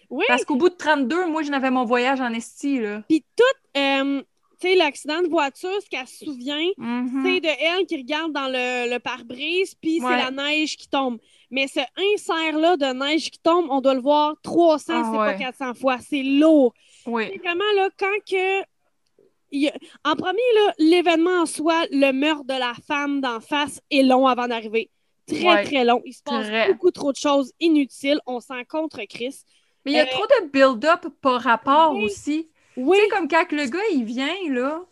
Oui, 0.08 0.24
Parce 0.28 0.44
qu'au 0.44 0.56
bout 0.56 0.70
de 0.70 0.74
32, 0.74 1.26
moi, 1.28 1.42
je 1.42 1.50
n'avais 1.50 1.70
mon 1.70 1.84
voyage 1.84 2.20
en 2.20 2.32
esti, 2.32 2.80
là. 2.80 3.02
puis 3.08 3.24
tout, 3.36 3.78
euh, 3.80 4.20
tu 4.60 4.68
sais, 4.68 4.74
l'accident 4.74 5.22
de 5.22 5.28
voiture, 5.28 5.70
ce 5.82 5.88
qu'elle 5.88 6.06
se 6.08 6.24
souvient, 6.24 6.66
Mhm. 6.76 7.22
c'est 7.24 7.40
de 7.40 7.48
elle 7.48 7.86
qui 7.86 7.96
regarde 7.96 8.32
dans 8.32 8.48
le, 8.48 8.92
le 8.92 8.98
pare-brise, 8.98 9.74
puis 9.76 10.00
Ouais. 10.02 10.10
c'est 10.10 10.16
la 10.16 10.30
neige 10.32 10.76
qui 10.76 10.88
tombe. 10.88 11.18
Mais 11.52 11.66
ce 11.68 11.80
insert-là 12.14 12.76
de 12.76 12.86
neige 12.92 13.30
qui 13.30 13.38
tombe, 13.38 13.66
on 13.70 13.80
doit 13.80 13.94
le 13.94 14.00
voir 14.00 14.34
300, 14.42 14.92
Ah 14.96 15.02
c'est 15.10 15.16
pas 15.16 15.26
ouais. 15.28 15.38
400 15.38 15.74
fois. 15.74 15.98
C'est 15.98 16.22
lourd. 16.22 16.74
Oui, 17.10 17.38
vraiment, 17.38 17.72
là, 17.76 17.88
quand 17.98 18.16
que... 18.28 18.60
a- 18.62 19.78
En 20.04 20.14
premier, 20.16 20.38
là, 20.56 20.74
l'événement 20.78 21.42
en 21.42 21.46
soi, 21.46 21.84
le 21.90 22.12
meurtre 22.12 22.44
de 22.44 22.54
la 22.58 22.72
femme 22.86 23.20
d'en 23.20 23.40
face 23.40 23.80
est 23.90 24.02
long 24.02 24.26
avant 24.26 24.48
d'arriver. 24.48 24.90
Très, 25.26 25.44
Ouais. 25.46 25.64
très 25.64 25.84
long. 25.84 26.02
Il 26.04 26.12
se 26.12 26.22
passe 26.22 26.46
Très. 26.46 26.68
beaucoup 26.72 26.90
trop 26.90 27.12
de 27.12 27.16
choses 27.16 27.52
inutiles. 27.60 28.20
On 28.26 28.40
s'en 28.40 28.64
contre 28.64 29.00
Chris. 29.08 29.36
mais 29.84 29.92
il 29.92 29.96
y 29.96 30.00
a 30.00 30.04
Euh, 30.04 30.10
trop 30.10 30.26
de 30.26 30.48
build-up 30.50 31.06
par 31.22 31.40
rapport 31.40 31.92
oui. 31.94 32.04
aussi. 32.04 32.50
Oui, 32.76 32.98
Tu 32.98 33.04
sais, 33.04 33.08
comme 33.10 33.28
quand 33.28 33.50
le 33.52 33.64
gars, 33.66 33.78
il 33.92 34.04
vient, 34.04 34.34
là, 34.50 34.82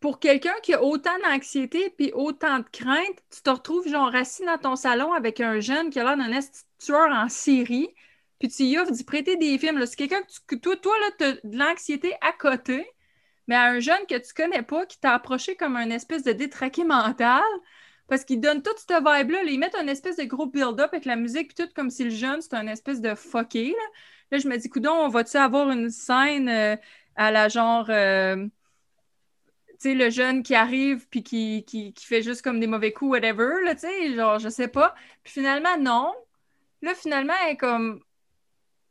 pour 0.00 0.20
quelqu'un 0.20 0.54
qui 0.62 0.72
a 0.74 0.82
autant 0.84 1.18
d'anxiété 1.24 1.90
puis 1.90 2.12
autant 2.12 2.58
de 2.58 2.64
crainte, 2.70 3.16
tu 3.34 3.42
te 3.42 3.50
retrouves, 3.50 3.88
genre, 3.88 4.14
assis 4.14 4.44
dans 4.44 4.58
ton 4.58 4.76
salon 4.76 5.12
avec 5.14 5.40
un 5.40 5.58
jeune 5.60 5.90
qui 5.90 5.98
a 5.98 6.04
l'air 6.04 6.16
d'un 6.16 6.38
tueur 6.78 7.08
en 7.10 7.28
série, 7.28 7.88
puis 8.44 8.52
tu 8.54 8.64
y 8.64 8.78
offres 8.78 8.92
d'y 8.92 9.04
prêter 9.04 9.36
des 9.36 9.56
films. 9.58 9.84
C'est 9.86 9.96
quelqu'un 9.96 10.20
que, 10.20 10.54
tu- 10.56 10.60
toi, 10.60 10.76
toi, 10.76 10.94
là, 11.00 11.06
t'as 11.16 11.32
de 11.32 11.56
l'anxiété 11.58 12.12
à 12.20 12.32
côté, 12.32 12.86
mais 13.46 13.54
à 13.54 13.64
un 13.64 13.80
jeune 13.80 14.06
que 14.06 14.18
tu 14.18 14.34
connais 14.34 14.62
pas, 14.62 14.84
qui 14.84 15.00
t'a 15.00 15.14
approché 15.14 15.56
comme 15.56 15.76
un 15.76 15.88
espèce 15.88 16.24
de 16.24 16.32
détraqué 16.32 16.84
mental, 16.84 17.42
parce 18.06 18.22
qu'il 18.24 18.40
donne 18.40 18.62
toute 18.62 18.78
cette 18.78 18.90
vibe-là. 18.98 19.44
là. 19.44 19.50
Ils 19.50 19.58
mettent 19.58 19.76
un 19.76 19.86
espèce 19.86 20.16
de 20.16 20.24
gros 20.24 20.46
build-up 20.46 20.90
avec 20.92 21.06
la 21.06 21.16
musique, 21.16 21.54
puis 21.54 21.64
tout 21.64 21.72
comme 21.74 21.88
si 21.88 22.04
le 22.04 22.10
jeune, 22.10 22.42
c'est 22.42 22.52
un 22.54 22.66
espèce 22.66 23.00
de 23.00 23.14
fucké, 23.14 23.70
là. 23.70 23.84
Là, 24.30 24.38
je 24.38 24.48
me 24.48 24.58
dis, 24.58 24.68
coudon, 24.68 24.92
on 24.92 25.08
va-tu 25.08 25.38
avoir 25.38 25.70
une 25.70 25.88
scène 25.90 26.48
euh, 26.50 26.76
à 27.16 27.30
la 27.30 27.48
genre, 27.48 27.86
euh, 27.88 28.36
tu 28.36 29.74
sais, 29.78 29.94
le 29.94 30.10
jeune 30.10 30.42
qui 30.42 30.54
arrive 30.54 31.08
puis 31.08 31.22
qui, 31.22 31.64
qui, 31.64 31.94
qui 31.94 32.06
fait 32.06 32.22
juste 32.22 32.42
comme 32.42 32.60
des 32.60 32.66
mauvais 32.66 32.92
coups, 32.92 33.10
whatever, 33.12 33.62
là, 33.64 33.74
tu 33.74 33.82
sais, 33.82 34.14
genre, 34.14 34.38
je 34.38 34.50
sais 34.50 34.68
pas. 34.68 34.94
Puis 35.22 35.32
finalement, 35.32 35.78
non. 35.78 36.12
Là, 36.82 36.94
finalement, 36.94 37.32
elle 37.46 37.52
est 37.52 37.56
comme, 37.56 38.00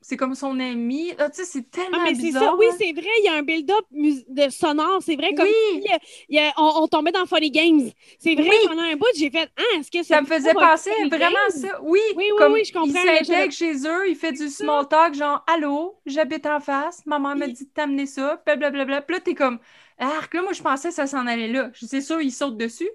c'est 0.04 0.18
comme 0.18 0.36
son 0.36 0.60
ami. 0.60 1.14
Ah, 1.18 1.30
tu 1.30 1.38
sais, 1.38 1.46
c'est 1.46 1.72
tellement 1.72 1.98
Ah, 2.06 2.12
mais 2.12 2.16
c'est 2.16 2.32
bizarre. 2.32 2.54
ça. 2.54 2.56
Oui, 2.58 2.66
c'est 2.78 2.92
vrai, 2.94 3.06
il 3.20 3.26
y 3.26 3.28
a 3.30 3.36
un 3.36 3.44
build-up 3.44 3.86
de 3.92 4.50
sonore. 4.50 5.02
C'est 5.04 5.16
vrai, 5.16 5.34
comme 5.34 5.46
Oui. 5.46 5.54
si, 5.54 5.84
euh, 5.94 5.98
il 6.30 6.36
y 6.38 6.40
a- 6.40 6.52
on, 6.58 6.84
on 6.84 6.88
tombait 6.88 7.12
dans 7.12 7.26
Funny 7.28 7.52
Games. 7.52 7.92
C'est 8.20 8.36
vrai, 8.36 8.50
Oui. 8.50 8.56
pendant 8.64 8.82
un 8.82 8.96
bout, 8.96 9.06
j'ai 9.16 9.30
fait 9.30 9.50
Ah, 9.58 9.78
est-ce 9.78 9.92
que 9.92 10.04
Ça 10.04 10.22
me 10.22 10.26
faisait 10.28 10.56
penser 10.56 10.92
vraiment 11.06 11.30
Games? 11.30 11.50
ça. 11.50 11.82
Oui, 11.82 12.00
Oui, 12.12 12.26
oui, 12.32 12.32
comme 12.38 12.54
oui, 12.54 12.66
je 12.66 12.74
comprends, 12.74 12.88
Il 12.88 12.94
s'intègre 12.94 13.54
chez 13.54 13.74
eux, 13.88 14.10
il 14.10 14.16
fait 14.16 14.34
du 14.34 14.50
small 14.50 14.88
talk, 14.88 15.14
genre 15.16 15.44
Allô, 15.48 16.00
j'habite 16.06 16.46
en 16.46 16.60
face, 16.60 17.06
maman 17.06 17.36
m'a 17.36 17.48
Oui. 17.48 17.54
dit 17.54 17.66
de 17.66 17.70
t'amener 17.72 18.06
ça, 18.06 18.42
blablabla. 18.46 19.02
Puis 19.02 19.16
là, 19.16 19.22
t'es 19.22 19.36
comme 19.36 19.60
Arc, 19.98 20.34
là, 20.34 20.42
moi, 20.42 20.54
je 20.54 20.62
pensais 20.62 20.90
que 20.90 20.96
ça 20.96 21.08
s'en 21.08 21.26
allait 21.28 21.48
là. 21.48 21.72
C'est 21.74 22.02
sûr, 22.02 22.22
ils 22.22 22.32
sautent 22.32 22.58
dessus. 22.58 22.90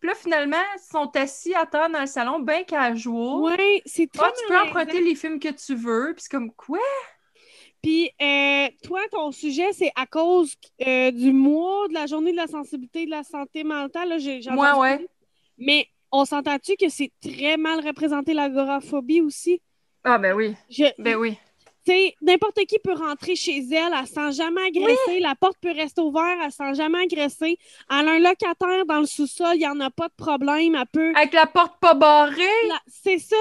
Puis 0.00 0.08
là, 0.08 0.14
finalement, 0.14 0.56
ils 0.76 0.80
sont 0.92 1.10
assis 1.16 1.54
à 1.54 1.66
terre 1.66 1.90
dans 1.90 2.00
le 2.00 2.06
salon, 2.06 2.38
bien 2.38 2.62
casual. 2.62 3.40
Ouais, 3.40 3.82
c'est 3.84 4.10
très 4.10 4.26
Ah, 4.26 4.32
tu 4.36 4.46
peux 4.46 4.58
emprunter 4.58 5.00
les 5.00 5.14
films 5.14 5.40
que 5.40 5.48
tu 5.48 5.74
veux. 5.74 6.12
Puis 6.14 6.24
c'est 6.24 6.30
comme 6.30 6.52
quoi? 6.52 6.78
Puis, 7.82 8.10
euh, 8.20 8.68
toi, 8.82 9.00
ton 9.10 9.30
sujet, 9.30 9.72
c'est 9.72 9.92
à 9.94 10.06
cause 10.06 10.54
euh, 10.86 11.10
du 11.10 11.32
mois 11.32 11.86
de 11.88 11.94
la 11.94 12.06
journée 12.06 12.32
de 12.32 12.36
la 12.36 12.46
sensibilité 12.46 13.02
et 13.02 13.06
de 13.06 13.10
la 13.10 13.22
santé 13.22 13.64
mentale. 13.64 14.08
Là, 14.08 14.18
j'ai, 14.18 14.40
Moi, 14.50 14.78
ouais. 14.78 14.90
parler. 14.90 15.08
Mais 15.58 15.86
on 16.10 16.24
s'entend-tu 16.24 16.76
que 16.76 16.88
c'est 16.88 17.12
très 17.20 17.56
mal 17.56 17.84
représenté 17.84 18.34
l'agoraphobie 18.34 19.20
aussi? 19.20 19.60
Ah, 20.04 20.18
ben 20.18 20.34
oui. 20.34 20.54
Je, 20.70 20.84
Ben 20.98 21.16
oui. 21.16 21.38
N'importe 22.22 22.58
qui 22.66 22.78
peut 22.82 22.92
rentrer 22.94 23.34
chez 23.36 23.58
elle, 23.70 23.92
elle 23.98 24.06
sent 24.06 24.32
jamais 24.32 24.62
agresser, 24.68 25.20
la 25.20 25.34
porte 25.34 25.56
peut 25.60 25.72
rester 25.72 26.00
ouverte, 26.00 26.38
elle 26.44 26.52
sent 26.52 26.74
jamais 26.74 26.98
agresser. 27.04 27.58
Elle 27.90 28.08
a 28.08 28.12
un 28.12 28.18
locataire 28.18 28.84
dans 28.86 29.00
le 29.00 29.06
sous-sol, 29.06 29.52
il 29.54 29.58
n'y 29.60 29.66
en 29.66 29.80
a 29.80 29.90
pas 29.90 30.08
de 30.08 30.14
problème, 30.16 30.74
elle 30.74 30.86
peut... 30.92 31.12
Avec 31.16 31.32
la 31.32 31.46
porte 31.46 31.78
pas 31.80 31.94
barrée. 31.94 32.42
La- 32.68 32.80
C'est 32.86 33.18
ça. 33.18 33.36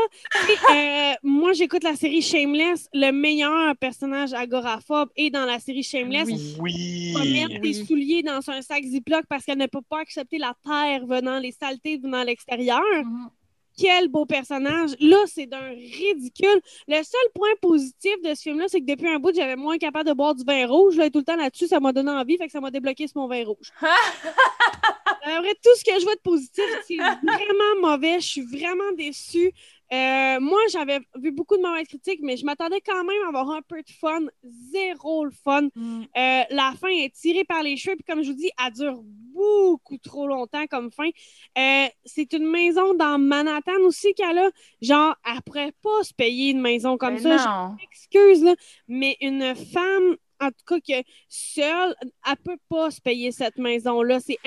Euh, 0.74 1.14
moi, 1.24 1.54
j'écoute 1.54 1.84
la 1.84 1.96
série 1.96 2.22
Shameless. 2.22 2.88
Le 2.94 3.12
meilleur 3.12 3.76
personnage 3.78 4.34
agoraphobe 4.34 5.10
est 5.16 5.30
dans 5.30 5.46
la 5.46 5.60
série 5.60 5.84
Shameless. 5.84 6.28
Oui. 6.28 6.56
Oui. 6.60 7.14
Va 7.14 7.20
mettre 7.24 7.62
Oui. 7.62 7.72
des 7.72 7.74
souliers 7.86 8.24
dans 8.24 8.48
un 8.50 8.62
sac 8.62 8.84
Ziploc 8.84 9.26
parce 9.30 9.44
qu'elle 9.46 9.58
ne 9.58 9.68
peut 9.68 9.82
pas 9.90 10.00
accepter 10.00 10.38
la 10.38 10.54
terre 10.64 11.06
venant, 11.06 11.40
les 11.40 11.52
saletés 11.52 11.98
venant 11.98 12.20
à 12.20 12.26
l'extérieur. 12.26 12.82
Mhm. 13.04 13.30
Quel 13.78 14.08
beau 14.08 14.26
personnage. 14.26 14.96
Là, 15.00 15.18
c'est 15.28 15.46
d'un 15.46 15.70
ridicule. 15.70 16.62
Le 16.88 17.04
seul 17.04 17.30
point 17.36 17.50
positif 17.62 18.16
de 18.24 18.34
ce 18.34 18.42
film-là, 18.42 18.66
c'est 18.68 18.82
que 18.82 18.86
depuis 18.86 19.08
un 19.08 19.20
bout, 19.20 19.34
j'avais 19.36 19.56
moins 19.56 19.78
capable 19.78 20.10
de 20.10 20.14
boire 20.14 20.36
du 20.36 20.44
vin 20.44 20.66
rouge. 20.68 20.98
Là, 20.98 21.10
tout 21.10 21.20
le 21.20 21.26
temps 21.26 21.36
là-dessus, 21.36 21.68
ça 21.68 21.80
m'a 21.80 21.94
donné 21.94 22.12
envie, 22.12 22.38
fait 22.38 22.48
que 22.48 22.52
ça 22.52 22.60
m'a 22.60 22.72
débloqué 22.72 23.08
sur 23.08 23.22
mon 23.22 23.28
vin 23.28 23.46
rouge. 23.46 23.72
En 25.28 25.42
vrai, 25.42 25.54
tout 25.64 25.76
ce 25.78 25.84
que 25.84 26.00
je 26.00 26.04
vois 26.04 26.16
de 26.16 26.22
positif, 26.22 26.64
c'est 26.88 26.96
vraiment 27.24 27.82
mauvais. 27.82 28.20
Je 28.20 28.28
suis 28.28 28.42
vraiment 28.42 28.92
déçue. 28.98 29.52
Euh, 29.94 30.40
moi, 30.42 30.60
j'avais 30.72 31.00
vu 31.16 31.32
beaucoup 31.32 31.56
de 31.56 31.62
mauvaises 31.62 31.88
critiques, 31.88 32.20
mais 32.22 32.36
je 32.36 32.46
m'attendais 32.46 32.82
quand 32.82 33.04
même 33.04 33.24
à 33.26 33.28
avoir 33.30 33.52
un 33.52 33.62
peu 33.62 33.82
de 33.82 33.90
fun. 34.02 34.22
Zéro 34.44 35.26
le 35.26 35.32
fun. 35.32 35.70
Mm. 35.76 36.02
Euh, 36.02 36.44
la 36.50 36.74
fin 36.80 36.90
est 36.90 37.14
tirée 37.14 37.46
par 37.46 37.64
les 37.64 37.78
cheveux, 37.78 37.96
puis 37.96 38.04
comme 38.04 38.22
je 38.22 38.32
vous 38.32 38.38
dis, 38.38 38.52
elle 38.66 38.74
dure 38.74 39.02
beaucoup 39.04 39.98
trop 39.98 40.28
longtemps 40.28 40.66
comme 40.68 40.92
fin. 40.92 41.10
Euh, 41.58 41.88
c'est 42.06 42.34
une 42.34 42.50
maison 42.50 42.96
dans 42.96 43.18
Manhattan 43.18 43.80
aussi 43.84 44.14
qu'elle 44.14 44.40
a. 44.40 44.50
Genre, 44.82 45.16
elle 45.26 45.42
pourrait 45.44 45.74
pas 45.82 46.04
se 46.04 46.14
payer 46.14 46.52
une 46.52 46.62
maison 46.62 46.98
comme 46.98 47.16
Ben 47.16 47.38
ça. 47.38 47.38
Je 47.38 47.48
non. 47.48 47.76
m'excuse, 47.80 48.44
là, 48.44 48.56
mais 48.88 49.16
une 49.22 49.56
femme, 49.56 50.18
en 50.40 50.48
tout 50.50 50.66
cas, 50.68 50.80
que 50.80 51.04
seule, 51.30 51.96
elle 52.28 52.36
peut 52.44 52.58
pas 52.70 52.92
se 52.92 53.02
payer 53.02 53.32
cette 53.32 53.58
maison-là. 53.58 54.20
C'est 54.20 54.40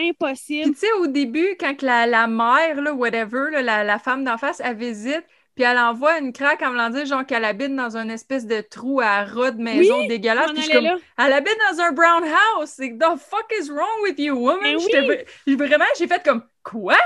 Puis 0.58 0.70
impossible. 0.70 0.72
tu 0.72 0.80
sais, 0.80 0.92
au 1.00 1.06
début, 1.06 1.56
quand 1.58 1.82
la, 1.82 2.06
la 2.06 2.26
mère, 2.26 2.80
là, 2.80 2.92
whatever, 2.94 3.50
là, 3.50 3.62
la, 3.62 3.84
la 3.84 3.98
femme 3.98 4.24
d'en 4.24 4.38
face, 4.38 4.60
elle 4.64 4.76
visite, 4.76 5.24
puis 5.54 5.64
elle 5.64 5.78
envoie 5.78 6.18
une 6.18 6.32
craque 6.32 6.62
en 6.62 6.70
me 6.70 6.90
disant 6.90 7.16
genre 7.16 7.26
qu'elle 7.26 7.44
habite 7.44 7.74
dans 7.74 7.96
une 7.96 8.10
espèce 8.10 8.46
de 8.46 8.60
trou 8.60 9.00
à 9.00 9.24
ras 9.24 9.50
de 9.50 9.60
maison 9.62 9.94
On 9.94 10.06
dégueulasse. 10.06 10.52
Puis 10.52 10.62
je 10.62 10.70
comme, 10.72 10.86
elle 11.18 11.32
habite 11.32 11.56
dans 11.70 11.80
un 11.80 11.92
brown 11.92 12.24
house. 12.24 12.76
The 12.76 13.18
fuck 13.18 13.52
is 13.60 13.68
wrong 13.70 14.02
with 14.02 14.18
you, 14.18 14.34
woman? 14.36 14.76
Oui. 14.76 15.16
j'ai 15.46 15.56
vraiment, 15.56 15.84
j'ai 15.98 16.06
fait 16.06 16.22
comme, 16.24 16.44
quoi? 16.62 16.96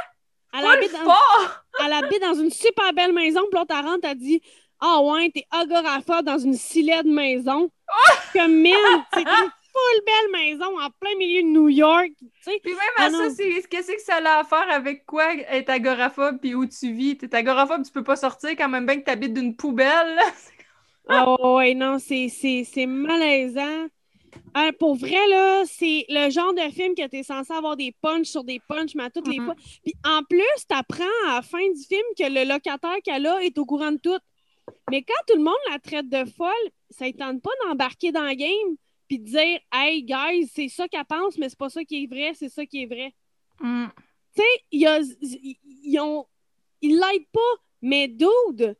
Elle 0.57 0.67
habite, 0.67 0.93
dans, 0.93 1.85
elle 1.85 1.93
habite 1.93 2.21
dans 2.21 2.35
une 2.35 2.51
super 2.51 2.93
belle 2.93 3.13
maison, 3.13 3.41
puis 3.51 3.59
l'autre, 3.59 3.75
elle 3.77 3.87
rentre, 3.87 4.07
elle 4.09 4.19
dit 4.19 4.41
Ah 4.81 5.01
ouais, 5.03 5.31
t'es 5.35 5.45
agoraphobe 5.51 6.25
dans 6.25 6.39
une 6.39 6.55
silette 6.55 7.07
de 7.07 7.11
maison. 7.11 7.71
Comme 8.33 8.55
mille, 8.57 8.75
c'est 9.13 9.21
une 9.23 9.27
full 9.27 10.05
belle 10.07 10.31
maison 10.33 10.79
en 10.81 10.89
plein 11.01 11.15
milieu 11.19 11.43
de 11.43 11.49
New 11.49 11.69
York. 11.69 12.11
Tu 12.19 12.27
sais, 12.43 12.61
Puis 12.63 12.73
même 12.73 12.81
Ah 12.99 13.05
à 13.05 13.11
ça, 13.11 13.29
non. 13.29 13.35
c'est 13.37 13.63
qu'est-ce 13.69 13.93
que 13.93 14.01
ça 14.03 14.17
a 14.17 14.41
à 14.41 14.45
faire 14.45 14.67
avec 14.71 15.05
quoi 15.07 15.35
être 15.35 15.71
agoraphobe 15.71 16.39
puis 16.41 16.55
où 16.55 16.67
tu 16.67 16.93
vis? 16.93 17.17
T'es 17.19 17.35
agoraphobe, 17.35 17.85
tu 17.85 17.93
peux 17.93 18.05
pas 18.05 18.17
sortir 18.17 18.51
quand 18.51 18.69
même 18.69 18.87
bien 18.87 18.99
que 19.01 19.05
t'habites 19.05 19.35
d'une 19.35 19.57
poubelle. 19.57 20.19
Ah 21.07 21.35
ouais, 21.55 21.75
non, 21.75 21.99
c'est, 21.99 22.31
malaisant. 22.87 23.89
Hein, 24.55 24.71
pour 24.79 24.95
vrai, 24.97 25.27
là, 25.29 25.63
c'est 25.67 26.07
le 26.09 26.31
genre 26.31 26.55
de 26.55 26.63
film 26.73 26.95
que 26.95 27.07
tu 27.07 27.19
es 27.19 27.23
censé 27.23 27.53
avoir 27.53 27.77
des 27.77 27.95
punchs 28.01 28.27
sur 28.29 28.43
des 28.43 28.59
punchs, 28.67 28.95
mais 28.95 29.05
à 29.05 29.11
toutes 29.11 29.29
les 29.29 29.39
Mhm. 29.39 29.45
fois. 29.45 29.55
Puis 29.85 29.93
en 30.03 30.23
plus, 30.23 30.67
tu 30.67 30.75
apprends 30.75 31.05
à 31.29 31.35
la 31.35 31.43
fin 31.43 31.59
du 31.59 31.83
film 31.87 32.03
que 32.19 32.25
le 32.25 32.49
locataire 32.51 32.97
qu'elle 33.05 33.27
a 33.27 33.43
est 33.45 33.59
au 33.59 33.67
courant 33.67 33.93
de 33.93 33.99
tout. 33.99 34.19
Mais 34.91 35.03
quand 35.03 35.13
tout 35.29 35.37
le 35.37 35.45
monde 35.45 35.55
la 35.71 35.79
traite 35.79 36.09
de 36.09 36.25
folle, 36.31 36.71
ça 36.97 37.07
ne 37.07 37.13
tente 37.13 37.43
pas 37.43 37.51
d'embarquer 37.67 38.13
dans 38.13 38.25
le 38.25 38.35
game 38.35 38.77
puis 39.09 39.19
de 39.19 39.25
dire 39.27 39.59
Hey, 39.73 40.03
guys, 40.03 40.49
c'est 40.53 40.69
ça 40.69 40.89
qu'elle 40.89 41.05
pense, 41.05 41.37
mais 41.39 41.49
c'est 41.49 41.59
pas 41.59 41.69
ça 41.71 41.85
qui 41.85 42.05
est 42.05 42.07
vrai, 42.07 42.33
c'est 42.35 42.49
ça 42.49 42.65
qui 42.67 42.83
est 42.83 42.87
vrai. 42.87 43.13
Mm. 43.61 43.87
Tu 44.37 44.43
sais, 44.43 44.49
il 44.73 44.81
y 44.81 44.87
a- 44.87 45.01
ils, 45.85 46.01
ont. 46.01 46.27
Ils 46.81 46.99
l'aident 46.99 47.27
pas, 47.33 47.41
mais 47.83 48.09
dude, 48.09 48.77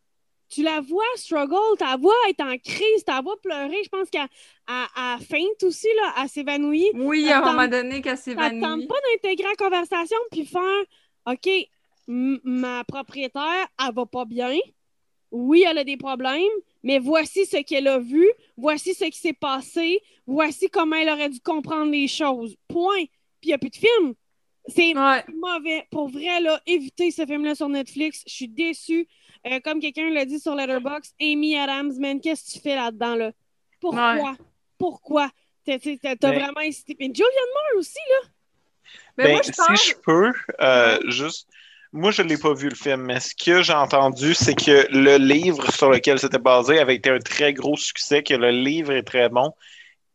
tu 0.49 0.63
la 0.63 0.81
vois 0.81 1.05
struggle, 1.17 1.55
la 1.81 1.97
vois 1.97 2.15
être 2.29 2.43
en 2.43 2.57
crise, 2.59 3.05
tu 3.07 3.13
la 3.13 3.21
vois 3.23 3.41
pleurer. 3.41 3.83
Je 3.85 3.89
pense 3.89 4.11
qu'elle 4.11 4.29
elle- 4.69 4.75
elle 4.97 5.25
feinte 5.25 5.63
aussi, 5.63 5.87
là, 5.97 6.15
elle 6.23 6.29
s'évanouit. 6.29 6.91
Oui, 6.95 7.31
à 7.31 7.39
un 7.43 7.53
moment 7.53 7.69
donné, 7.69 8.01
qu'elle 8.03 8.17
Ça 8.19 8.31
ne 8.33 8.37
s'évanouit. 8.37 8.61
tente 8.61 8.89
pas 8.89 8.97
d'intégrer 9.13 9.49
la 9.49 9.57
conversation 9.57 10.19
puis 10.31 10.45
faire 10.45 10.85
OK, 11.27 11.49
ma 12.07 12.85
propriétaire, 12.85 13.67
elle 13.87 13.95
va 13.95 14.07
pas 14.07 14.25
bien. 14.25 14.57
Oui, 15.31 15.65
elle 15.67 15.79
a 15.79 15.85
des 15.85 15.97
problèmes, 15.97 16.43
mais 16.85 17.01
voici 17.01 17.45
ce 17.47 17.57
qu'elle 17.63 17.89
a 17.89 17.99
vu, 17.99 18.31
voici 18.57 18.95
ce 18.95 19.07
qui 19.07 19.19
s'est 19.19 19.33
passé, 19.33 20.01
voici 20.27 20.69
comment 20.71 20.95
elle 20.95 21.09
aurait 21.11 21.31
dû 21.31 21.41
comprendre 21.41 21.91
les 21.91 22.07
choses. 22.07 22.55
Point. 22.69 23.05
Puis 23.41 23.45
il 23.45 23.49
n'y 23.49 23.55
a 23.55 23.59
plus 23.59 23.71
de 23.71 23.77
film. 23.77 24.15
C'est 24.69 24.97
Ouais. 24.97 25.25
mauvais. 25.35 25.87
Pour 25.91 26.09
vrai, 26.09 26.41
là, 26.41 26.61
évitez 26.67 27.11
ce 27.11 27.27
film-là 27.27 27.55
sur 27.57 27.69
Netflix. 27.69 28.23
Je 28.27 28.33
suis 28.33 28.49
déçue. 28.49 29.07
Euh, 29.47 29.61
comme 29.61 29.81
quelqu'un 29.81 30.09
l'a 30.11 30.25
dit 30.25 30.39
sur 30.41 30.55
Letterboxd, 30.55 31.13
Amy 31.21 31.57
Adams, 31.57 31.93
man, 31.99 32.21
qu'est-ce 32.21 32.47
que 32.47 32.53
tu 32.53 32.61
fais 32.61 32.75
là-dedans, 32.77 33.15
là? 33.17 33.33
Pourquoi? 33.81 34.15
Ouais. 34.15 34.37
Pourquoi? 34.79 35.31
T'as 35.67 35.77
Ben- 35.79 36.17
vraiment 36.21 36.61
hésité. 36.61 36.97
Mais 36.99 37.07
Julianne 37.07 37.53
Moore 37.55 37.79
aussi, 37.81 37.99
là. 38.11 38.29
Ben, 39.17 39.25
Ben, 39.25 39.33
moi, 39.33 39.43
je 39.43 39.53
pense. 39.53 39.81
Si 39.81 39.91
je 39.91 39.95
peux, 39.97 40.33
euh, 40.61 40.99
juste. 41.11 41.49
Moi, 41.95 42.11
je 42.13 42.23
ne 42.23 42.29
l'ai 42.29 42.39
pas 42.39 42.55
vu 42.55 42.69
le 42.71 42.75
film, 42.75 43.03
mais 43.03 43.21
ce 43.21 43.35
que 43.37 43.63
j'ai 43.63 43.73
entendu, 43.73 44.35
c'est 44.35 44.57
que 44.57 44.89
le 44.91 45.17
livre 45.17 45.71
sur 45.73 45.91
lequel 45.91 46.19
c'était 46.19 46.39
basé 46.41 46.81
avait 46.81 46.97
été 46.97 47.11
un 47.11 47.21
très 47.21 47.55
gros 47.55 47.77
succès, 47.77 48.23
que 48.25 48.35
le 48.35 48.51
livre 48.51 48.93
est 48.93 49.05
très 49.05 49.29
bon. 49.29 49.55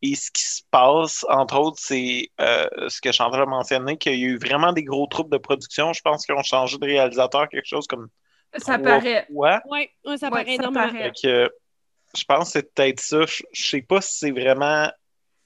Et 0.01 0.15
ce 0.15 0.31
qui 0.31 0.43
se 0.43 0.61
passe, 0.71 1.25
entre 1.29 1.59
autres, 1.59 1.79
c'est 1.81 2.31
euh, 2.41 2.67
ce 2.89 3.01
que 3.01 3.11
Chantal 3.13 3.41
a 3.43 3.47
mentionné, 3.47 3.97
qu'il 3.97 4.13
y 4.19 4.25
a 4.25 4.27
eu 4.29 4.37
vraiment 4.39 4.73
des 4.73 4.83
gros 4.83 5.07
troubles 5.07 5.31
de 5.31 5.37
production. 5.39 5.93
Je 5.93 6.01
pense 6.01 6.25
qu'ils 6.25 6.35
ont 6.35 6.43
changé 6.43 6.77
de 6.79 6.85
réalisateur, 6.85 7.49
quelque 7.49 7.67
chose 7.67 7.87
comme 7.87 8.09
Ça 8.57 8.77
trois 8.77 8.79
paraît. 8.79 9.27
fois. 9.33 9.61
Ouais, 9.63 9.91
ouais, 10.05 10.17
ça 10.17 10.29
Ouais, 10.29 10.31
paraît 10.31 10.55
ça 10.55 10.67
énormément. 10.67 10.69
paraît. 10.69 11.11
Je 12.15 12.23
pense 12.25 12.45
que 12.53 12.59
c'est 12.59 12.73
peut-être 12.73 12.99
ça. 12.99 13.25
Je, 13.25 13.43
je 13.51 13.67
sais 13.69 13.81
pas 13.81 14.01
si 14.01 14.17
c'est 14.19 14.31
vraiment 14.31 14.89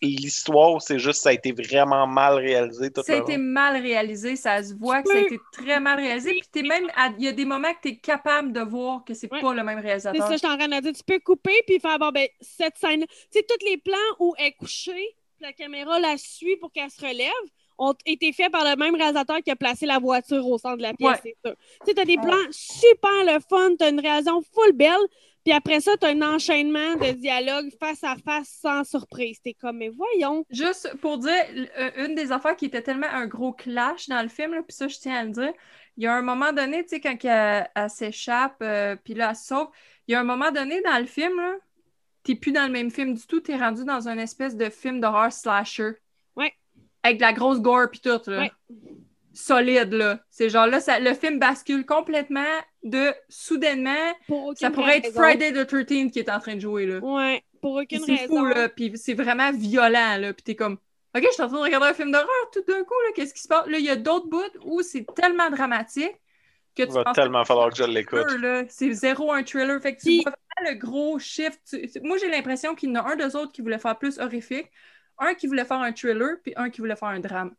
l'histoire 0.08 0.74
ou 0.74 0.80
c'est 0.80 1.00
juste 1.00 1.22
ça 1.22 1.30
a 1.30 1.34
été 1.34 1.52
vraiment 1.52 2.06
mal 2.08 2.36
réalisé 2.36 2.92
tout 2.92 3.02
Ça 3.04 3.14
a 3.14 3.18
été 3.18 3.38
mal 3.38 3.82
réalisé, 3.82 4.36
ça 4.36 4.62
se 4.64 4.74
voit 4.74 5.02
que 5.02 5.10
ça 5.10 5.18
a 5.18 5.22
été 5.22 5.40
très 5.52 5.80
mal 5.80 6.00
réalisé. 6.00 6.32
Puis 6.32 6.50
t'es 6.52 6.62
même, 6.64 6.88
à- 6.96 7.10
il 7.18 7.24
y 7.26 7.28
a 7.28 7.32
des 7.32 7.46
moments 7.46 7.74
que 7.74 7.80
tu 7.84 7.90
es 7.90 7.98
capable 7.98 8.52
de 8.52 8.62
voir 8.62 9.04
que 9.04 9.14
c'est 9.14 9.32
Ouais. 9.32 9.42
pas 9.42 9.54
le 9.54 9.64
même 9.64 9.80
C'est 9.80 9.86
réalisateur. 9.88 10.28
ça, 10.28 10.34
je 10.34 10.38
suis 10.38 10.48
en 10.48 10.58
train 10.58 10.68
de 10.68 10.80
dire. 10.82 10.94
Tu 10.94 11.04
peux 11.04 11.20
couper 11.20 11.64
puis 11.68 11.80
faire, 11.80 11.98
bon, 12.00 12.10
ben, 12.12 12.28
cette 12.42 12.78
scène. 12.78 13.06
Tu 13.32 13.40
sais, 13.40 13.44
tous 13.48 13.66
les 13.66 13.78
plans 13.78 13.94
où 14.20 14.34
elle 14.38 14.48
est 14.48 14.52
couchée, 14.54 15.16
la 15.40 15.54
caméra 15.54 16.00
la 16.00 16.18
suit 16.18 16.56
pour 16.58 16.72
qu'elle 16.72 16.90
se 16.90 17.02
relève, 17.02 17.30
ont 17.80 17.96
été 18.06 18.32
faits 18.32 18.52
par 18.52 18.64
le 18.64 18.76
même 18.78 18.96
réalisateur 18.96 19.38
qui 19.44 19.50
a 19.50 19.56
placé 19.56 19.86
la 19.88 19.98
voiture 19.98 20.46
au 20.48 20.58
centre 20.60 20.78
de 20.78 20.84
la 20.84 20.94
pièce, 20.94 21.10
Ouais. 21.10 21.20
c'est 21.24 21.36
ça. 21.50 21.56
Tu 21.56 21.86
sais, 21.88 21.94
t'as 21.96 22.06
des 22.06 22.18
plans 22.18 22.38
super 22.52 23.10
le 23.26 23.40
fun, 23.50 23.72
t'as 23.78 23.90
une 23.90 24.00
réalisation 24.00 24.42
full 24.54 24.74
belle, 24.74 24.96
puis 25.44 25.54
après 25.54 25.82
ça, 25.82 25.92
t'as 26.00 26.12
un 26.12 26.22
enchaînement 26.22 26.96
de 26.96 27.12
dialogue 27.12 27.70
face 27.80 28.04
à 28.04 28.16
face 28.24 28.58
sans 28.62 28.84
surprise. 28.84 29.40
T'es 29.42 29.54
comme, 29.54 29.78
mais 29.78 29.90
voyons. 29.90 30.46
Juste 30.50 30.96
pour 31.02 31.18
dire, 31.18 31.34
euh, 31.78 32.06
une 32.06 32.16
des 32.16 32.32
affaires 32.32 32.56
qui 32.56 32.66
était 32.66 32.82
tellement 32.82 33.08
un 33.12 33.28
gros 33.28 33.54
clash 33.54 34.08
dans 34.08 34.22
le 34.22 34.30
film, 34.30 34.52
puis 34.64 34.76
ça, 34.76 34.88
je 34.88 34.98
tiens 34.98 35.16
à 35.16 35.24
le 35.24 35.32
dire, 35.32 35.54
il 35.98 36.04
y 36.04 36.08
a 36.08 36.14
un 36.16 36.22
moment 36.22 36.54
donné, 36.54 36.84
tu 36.84 36.90
sais, 36.90 37.02
quand 37.02 37.18
elle, 37.26 37.70
elle 37.76 37.90
s'échappe, 37.90 38.58
euh, 38.62 38.96
puis 39.04 39.14
là, 39.14 39.30
elle 39.32 39.36
se 39.36 39.46
sauve, 39.48 39.68
il 40.08 40.14
y 40.14 40.16
a 40.16 40.20
un 40.20 40.24
moment 40.24 40.52
donné 40.52 40.82
dans 40.82 40.98
le 41.00 41.06
film, 41.06 41.36
là, 41.38 41.56
t'es 42.24 42.36
plus 42.36 42.52
dans 42.52 42.66
le 42.66 42.72
même 42.72 42.90
film 42.90 43.14
du 43.14 43.28
tout, 43.28 43.42
t'es 43.42 43.58
rendu 43.58 43.84
dans 43.84 44.08
une 44.08 44.20
espèce 44.20 44.56
de 44.56 44.70
film 44.70 45.02
d'horreur 45.02 45.32
slasher. 45.32 45.92
Ouais. 46.36 46.54
Avec 47.04 47.18
de 47.18 47.22
la 47.22 47.34
grosse 47.34 47.60
gore 47.60 47.90
puis 47.92 48.00
tout, 48.00 48.22
là. 48.28 48.40
Ouais. 48.40 48.52
Solide, 49.34 49.94
là. 49.94 50.20
C'est 50.30 50.50
genre 50.50 50.68
là, 50.68 50.80
ça- 50.80 51.00
le 51.00 51.14
film 51.14 51.40
bascule 51.40 51.86
complètement 51.86 52.42
de 52.84 53.14
soudainement, 53.30 54.14
ça 54.56 54.72
pourrait 54.72 54.98
être. 55.00 55.12
Friday 55.14 55.52
the 55.54 55.66
13th 55.70 56.12
qui 56.12 56.20
est 56.20 56.30
en 56.30 56.40
train 56.40 56.56
de 56.56 56.60
jouer, 56.62 56.86
là. 56.86 57.00
Ouais, 57.00 57.44
pour 57.62 57.76
aucune 57.76 58.04
C'est 58.04 58.16
raison. 58.16 58.28
fou, 58.28 58.46
là. 58.46 58.70
Puis 58.70 58.92
c'est 58.96 59.14
vraiment 59.14 59.52
violent, 59.52 60.18
là. 60.18 60.34
Puis 60.34 60.44
t'es 60.44 60.56
comme, 60.56 60.74
OK, 61.16 61.24
je 61.24 61.30
suis 61.32 61.42
en 61.44 61.48
train 61.48 61.58
de 61.58 61.64
regarder 61.64 61.88
un 61.88 61.94
film 61.94 62.12
d'horreur 62.12 62.28
tout 62.52 62.64
d'un 62.68 62.84
coup, 62.84 62.94
là. 63.06 63.12
Qu'est-ce 63.16 63.34
qui 63.34 63.42
se 63.42 63.48
passe? 63.48 63.68
Là, 63.68 63.78
il 63.80 63.86
y 63.86 63.90
a 63.90 63.96
d'autres 63.96 64.28
bouts 64.28 64.42
où 64.66 64.82
c'est 64.82 65.06
tellement 65.16 65.50
dramatique 65.50 66.14
que 66.76 66.84
Il 66.84 66.88
tu 66.88 66.94
va 66.94 67.04
penses 67.04 67.16
tellement 67.16 67.42
que 67.44 67.48
falloir 67.48 67.70
que 67.70 67.76
je 67.76 67.84
c'est 67.84 67.90
un 67.90 67.94
l'écoute. 67.94 68.68
C'est 68.70 68.92
zéro 68.94 69.32
un 69.32 69.44
thriller. 69.44 69.80
Fait 69.82 69.96
que 69.96 70.02
tu 70.02 70.22
vois 70.24 70.32
vraiment 70.58 70.72
le 70.72 70.78
gros 70.80 71.20
shift. 71.20 71.60
Tu- 71.70 72.02
Moi, 72.02 72.18
j'ai 72.18 72.30
l'impression 72.30 72.74
qu'il 72.76 72.90
y 72.90 72.98
en 72.98 73.04
a 73.06 73.12
un 73.12 73.16
des 73.16 73.36
autres 73.36 73.52
qui 73.52 73.62
voulait 73.62 73.78
faire 73.80 73.98
plus 73.98 74.18
horrifique, 74.20 74.70
un 75.20 75.36
qui 75.36 75.46
voulait 75.48 75.66
faire 75.66 75.78
un 75.80 75.94
thriller, 75.94 76.38
puis 76.44 76.54
un 76.56 76.70
qui 76.72 76.82
voulait 76.82 76.96
faire 76.96 77.10
un 77.10 77.20
drame. 77.20 77.54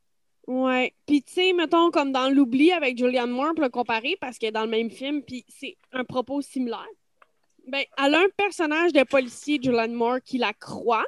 Ouais. 0.47 0.95
Puis, 1.07 1.23
tu 1.23 1.33
sais, 1.33 1.53
mettons, 1.53 1.91
comme 1.91 2.13
dans 2.13 2.29
L'oubli 2.29 2.71
avec 2.73 2.99
Julianne 2.99 3.31
Moore, 3.31 3.55
pour 3.55 3.65
le 3.65 3.71
comparer, 3.71 4.17
parce 4.21 4.39
qu'elle 4.39 4.51
est 4.51 4.53
dans 4.53 4.65
le 4.65 4.71
même 4.71 4.91
film, 4.91 5.23
puis 5.23 5.45
c'est 5.49 5.77
un 5.93 6.05
propos 6.05 6.43
similaire. 6.43 6.87
Ben, 7.67 7.85
elle 7.97 8.15
a 8.15 8.21
un 8.21 8.29
personnage 8.37 8.93
de 8.93 9.03
policier, 9.05 9.59
Julianne 9.63 9.95
Moore, 9.95 10.21
qui 10.23 10.39
la 10.39 10.53
croit. 10.53 11.07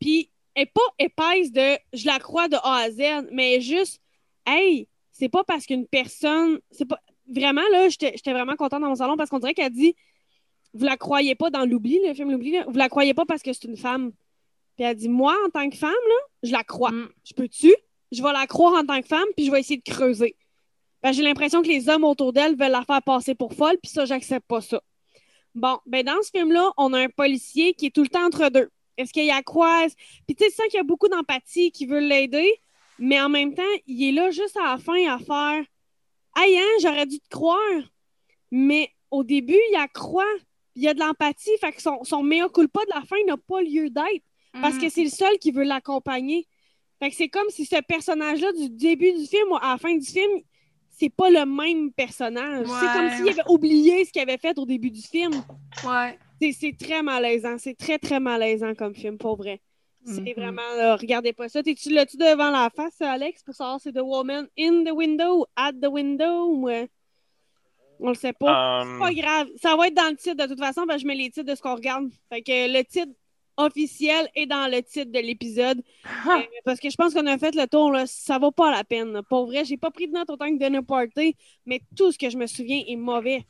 Puis, 0.00 0.30
elle 0.54 0.62
est 0.62 0.72
pas 0.72 0.80
épaisse 0.98 1.52
de 1.52 1.76
je 1.92 2.06
la 2.06 2.18
crois 2.18 2.48
de 2.48 2.56
A 2.56 2.76
à 2.76 2.90
Z, 2.90 3.28
mais 3.30 3.60
juste, 3.60 4.00
hey, 4.46 4.88
c'est 5.12 5.28
pas 5.28 5.44
parce 5.44 5.66
qu'une 5.66 5.86
personne. 5.86 6.60
C'est 6.70 6.86
pas. 6.86 6.98
Vraiment, 7.28 7.62
là, 7.70 7.88
j'étais 7.88 8.32
vraiment 8.32 8.56
contente 8.56 8.80
dans 8.80 8.88
mon 8.88 8.96
salon 8.96 9.16
parce 9.16 9.30
qu'on 9.30 9.38
dirait 9.38 9.54
qu'elle 9.54 9.72
dit 9.72 9.94
Vous 10.74 10.84
la 10.84 10.96
croyez 10.96 11.34
pas 11.34 11.50
dans 11.50 11.64
L'oubli, 11.64 12.00
le 12.04 12.14
film 12.14 12.30
L'oubli, 12.32 12.56
vous 12.66 12.76
la 12.76 12.88
croyez 12.88 13.14
pas 13.14 13.24
parce 13.24 13.42
que 13.42 13.52
c'est 13.52 13.68
une 13.68 13.76
femme. 13.76 14.12
Puis 14.76 14.84
elle 14.84 14.96
dit 14.96 15.08
Moi, 15.08 15.36
en 15.46 15.50
tant 15.50 15.68
que 15.68 15.76
femme, 15.76 15.90
là, 15.90 16.16
je 16.42 16.52
la 16.52 16.64
crois. 16.64 16.90
Mm. 16.90 17.08
Je 17.24 17.34
peux-tu? 17.34 17.74
Je 18.12 18.22
vais 18.22 18.32
la 18.32 18.46
croire 18.46 18.74
en 18.74 18.84
tant 18.84 19.00
que 19.00 19.06
femme, 19.06 19.26
puis 19.36 19.46
je 19.46 19.50
vais 19.50 19.60
essayer 19.60 19.80
de 19.84 19.90
creuser. 19.90 20.36
Ben, 21.02 21.12
j'ai 21.12 21.22
l'impression 21.22 21.62
que 21.62 21.68
les 21.68 21.88
hommes 21.88 22.04
autour 22.04 22.32
d'elle 22.32 22.56
veulent 22.56 22.70
la 22.70 22.84
faire 22.84 23.02
passer 23.02 23.34
pour 23.34 23.54
folle, 23.54 23.78
puis 23.82 23.90
ça, 23.90 24.04
j'accepte 24.04 24.46
pas 24.46 24.60
ça. 24.60 24.82
Bon, 25.54 25.78
ben 25.86 26.04
dans 26.04 26.20
ce 26.22 26.30
film-là, 26.30 26.70
on 26.76 26.92
a 26.92 26.98
un 27.00 27.08
policier 27.08 27.74
qui 27.74 27.86
est 27.86 27.90
tout 27.94 28.02
le 28.02 28.08
temps 28.08 28.24
entre 28.26 28.48
deux. 28.50 28.68
Est-ce 28.96 29.12
qu'il 29.12 29.24
y 29.24 29.30
a 29.30 29.42
quoi? 29.42 29.86
Puis 30.26 30.36
tu 30.36 30.44
sais, 30.44 30.50
ça 30.50 30.64
qu'il 30.64 30.76
y 30.76 30.80
a 30.80 30.84
beaucoup 30.84 31.08
d'empathie, 31.08 31.72
qui 31.72 31.86
veut 31.86 32.00
l'aider, 32.00 32.52
mais 32.98 33.20
en 33.20 33.28
même 33.28 33.54
temps, 33.54 33.62
il 33.86 34.08
est 34.08 34.12
là 34.12 34.30
juste 34.30 34.56
à 34.58 34.72
la 34.72 34.78
fin 34.78 35.08
à 35.08 35.18
faire 35.18 35.64
Hey, 36.36 36.56
hein, 36.58 36.78
j'aurais 36.82 37.06
dû 37.06 37.18
te 37.18 37.28
croire. 37.28 37.58
Mais 38.52 38.90
au 39.10 39.24
début, 39.24 39.58
il 39.72 39.76
a 39.76 39.88
croit, 39.88 40.24
il 40.76 40.82
y 40.82 40.88
a 40.88 40.94
de 40.94 41.00
l'empathie, 41.00 41.50
fait 41.60 41.72
que 41.72 41.82
son, 41.82 42.04
son 42.04 42.22
mea 42.22 42.48
culpa 42.48 42.80
de 42.84 42.94
la 42.94 43.02
fin 43.02 43.16
n'a 43.26 43.36
pas 43.36 43.62
lieu 43.62 43.90
d'être. 43.90 44.24
Parce 44.60 44.76
Mm. 44.76 44.80
que 44.80 44.88
c'est 44.88 45.04
le 45.04 45.10
seul 45.10 45.38
qui 45.38 45.50
veut 45.50 45.64
l'accompagner. 45.64 46.46
Fait 47.00 47.10
que 47.10 47.16
c'est 47.16 47.28
comme 47.28 47.48
si 47.48 47.64
ce 47.64 47.80
personnage-là, 47.82 48.52
du 48.52 48.68
début 48.70 49.12
du 49.12 49.26
film 49.26 49.48
à 49.60 49.70
la 49.72 49.78
fin 49.78 49.94
du 49.96 50.06
film, 50.06 50.30
c'est 50.90 51.08
pas 51.08 51.30
le 51.30 51.46
même 51.46 51.92
personnage. 51.92 52.66
C'est 52.66 52.92
comme 52.98 53.10
s'il 53.16 53.28
avait 53.40 53.48
oublié 53.48 54.04
ce 54.04 54.12
qu'il 54.12 54.20
avait 54.22 54.36
fait 54.38 54.58
au 54.58 54.66
début 54.66 54.90
du 54.90 55.00
film. 55.00 55.32
Ouais. 55.84 56.18
C'est- 56.40 56.52
C'est 56.52 56.76
très 56.78 57.02
malaisant. 57.02 57.56
C'est 57.58 57.74
très, 57.76 57.98
très 57.98 58.20
malaisant 58.20 58.74
comme 58.74 58.94
film, 58.94 59.16
pour 59.18 59.36
vrai. 59.36 59.60
C'est 60.06 60.20
Mhm. 60.20 60.32
vraiment, 60.34 60.62
là, 60.76 60.96
regardez 60.96 61.32
pas 61.34 61.48
ça. 61.50 61.62
T'es-tu 61.62 61.90
l'as-tu 61.90 62.16
devant 62.16 62.50
la 62.50 62.70
face, 62.74 63.00
Alex, 63.02 63.42
pour 63.42 63.54
savoir 63.54 63.80
c'est 63.80 63.92
The 63.92 64.00
Woman 64.02 64.46
in 64.58 64.84
the 64.84 64.90
Window, 64.92 65.46
at 65.56 65.72
the 65.74 65.86
window, 65.88 66.48
ou 66.54 66.68
euh, 66.70 66.86
on 67.98 68.08
le 68.08 68.14
sait 68.14 68.32
pas. 68.32 68.82
Um, 68.82 68.98
Pas 68.98 69.12
grave. 69.12 69.48
Ça 69.60 69.76
va 69.76 69.88
être 69.88 69.94
dans 69.94 70.08
le 70.08 70.16
titre 70.16 70.36
de 70.36 70.46
toute 70.46 70.58
façon, 70.58 70.84
parce 70.86 70.96
que 70.98 71.02
je 71.02 71.06
mets 71.06 71.14
les 71.14 71.30
titres 71.30 71.50
de 71.50 71.54
ce 71.54 71.60
qu'on 71.60 71.74
regarde. 71.74 72.08
Fait 72.30 72.40
que 72.40 72.72
le 72.78 72.82
titre 72.84 73.12
officiel 73.64 74.28
est 74.34 74.46
dans 74.46 74.70
le 74.70 74.82
titre 74.82 75.10
de 75.12 75.18
l'épisode. 75.18 75.82
Ah. 76.04 76.38
Euh, 76.38 76.42
parce 76.64 76.80
que 76.80 76.90
je 76.90 76.96
pense 76.96 77.14
qu'on 77.14 77.26
a 77.26 77.38
fait 77.38 77.54
le 77.54 77.66
tour, 77.66 77.92
là, 77.92 78.06
ça 78.06 78.38
vaut 78.38 78.50
pas 78.52 78.70
la 78.70 78.84
peine. 78.84 79.12
là. 79.12 79.22
Pour 79.22 79.46
vrai, 79.46 79.64
j'ai 79.64 79.76
pas 79.76 79.90
pris 79.90 80.08
de 80.08 80.12
notes 80.12 80.30
autant 80.30 80.48
que 80.48 80.58
Dinner 80.58 80.82
Party, 80.82 81.36
mais 81.66 81.80
tout 81.96 82.12
ce 82.12 82.18
que 82.18 82.28
je 82.30 82.36
me 82.36 82.46
souviens 82.46 82.82
est 82.86 82.96
mauvais. 82.96 83.46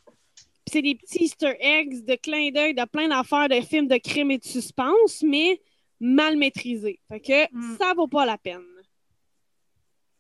C'est 0.71 0.83
des 0.83 0.95
petits 0.95 1.25
easter 1.25 1.57
eggs 1.59 2.05
de 2.05 2.15
clin 2.17 2.51
d'œil 2.51 2.75
de 2.75 2.85
plein 2.85 3.09
d'affaires 3.09 3.49
de 3.49 3.61
films 3.61 3.89
de 3.89 3.97
crime 3.97 4.31
et 4.31 4.39
de 4.39 4.45
suspense, 4.45 5.23
mais 5.23 5.61
mal 5.99 6.37
maîtrisés. 6.37 7.01
Fait 7.09 7.21
que 7.21 7.45
Mm. 7.53 7.77
ça 7.79 7.93
vaut 7.95 8.07
pas 8.09 8.25
la 8.27 8.39
peine. 8.39 8.63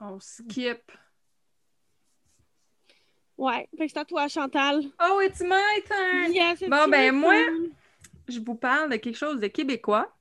On 0.01 0.19
skip. 0.19 0.81
Ouais. 3.37 3.69
Fait 3.77 3.87
que 3.87 3.93
c'est 3.93 3.99
à 3.99 4.05
toi, 4.05 4.29
Chantal. 4.29 4.83
Oh, 5.03 5.21
it's 5.23 5.41
my 5.41 5.83
turn! 5.87 6.33
Yes, 6.35 6.61
it's 6.61 6.69
Bon, 6.71 6.89
ben, 6.89 7.15
moi, 7.15 7.33
turn. 7.35 7.71
Je 8.31 8.41
vous 8.41 8.55
parle 8.55 8.91
de 8.91 8.97
quelque 8.97 9.17
chose 9.17 9.41
de 9.41 9.47
québécois. 9.47 10.15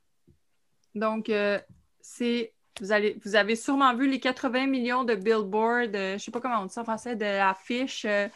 Donc, 0.96 1.30
euh, 1.30 1.60
c'est. 2.02 2.54
Vous, 2.80 2.92
allez, 2.94 3.18
vous 3.26 3.36
avez 3.36 3.56
sûrement 3.56 3.94
vu 3.94 4.08
les 4.10 4.20
80 4.20 4.68
millions 4.68 5.04
de 5.04 5.14
billboards, 5.14 5.94
euh, 5.96 6.18
je 6.18 6.24
sais 6.24 6.32
pas 6.32 6.40
comment 6.40 6.62
on 6.62 6.66
dit 6.66 6.74
ça 6.74 6.82
en 6.82 6.86
français, 6.86 7.16
de 7.16 7.26
l'affiche 7.26 8.06
euh, 8.06 8.30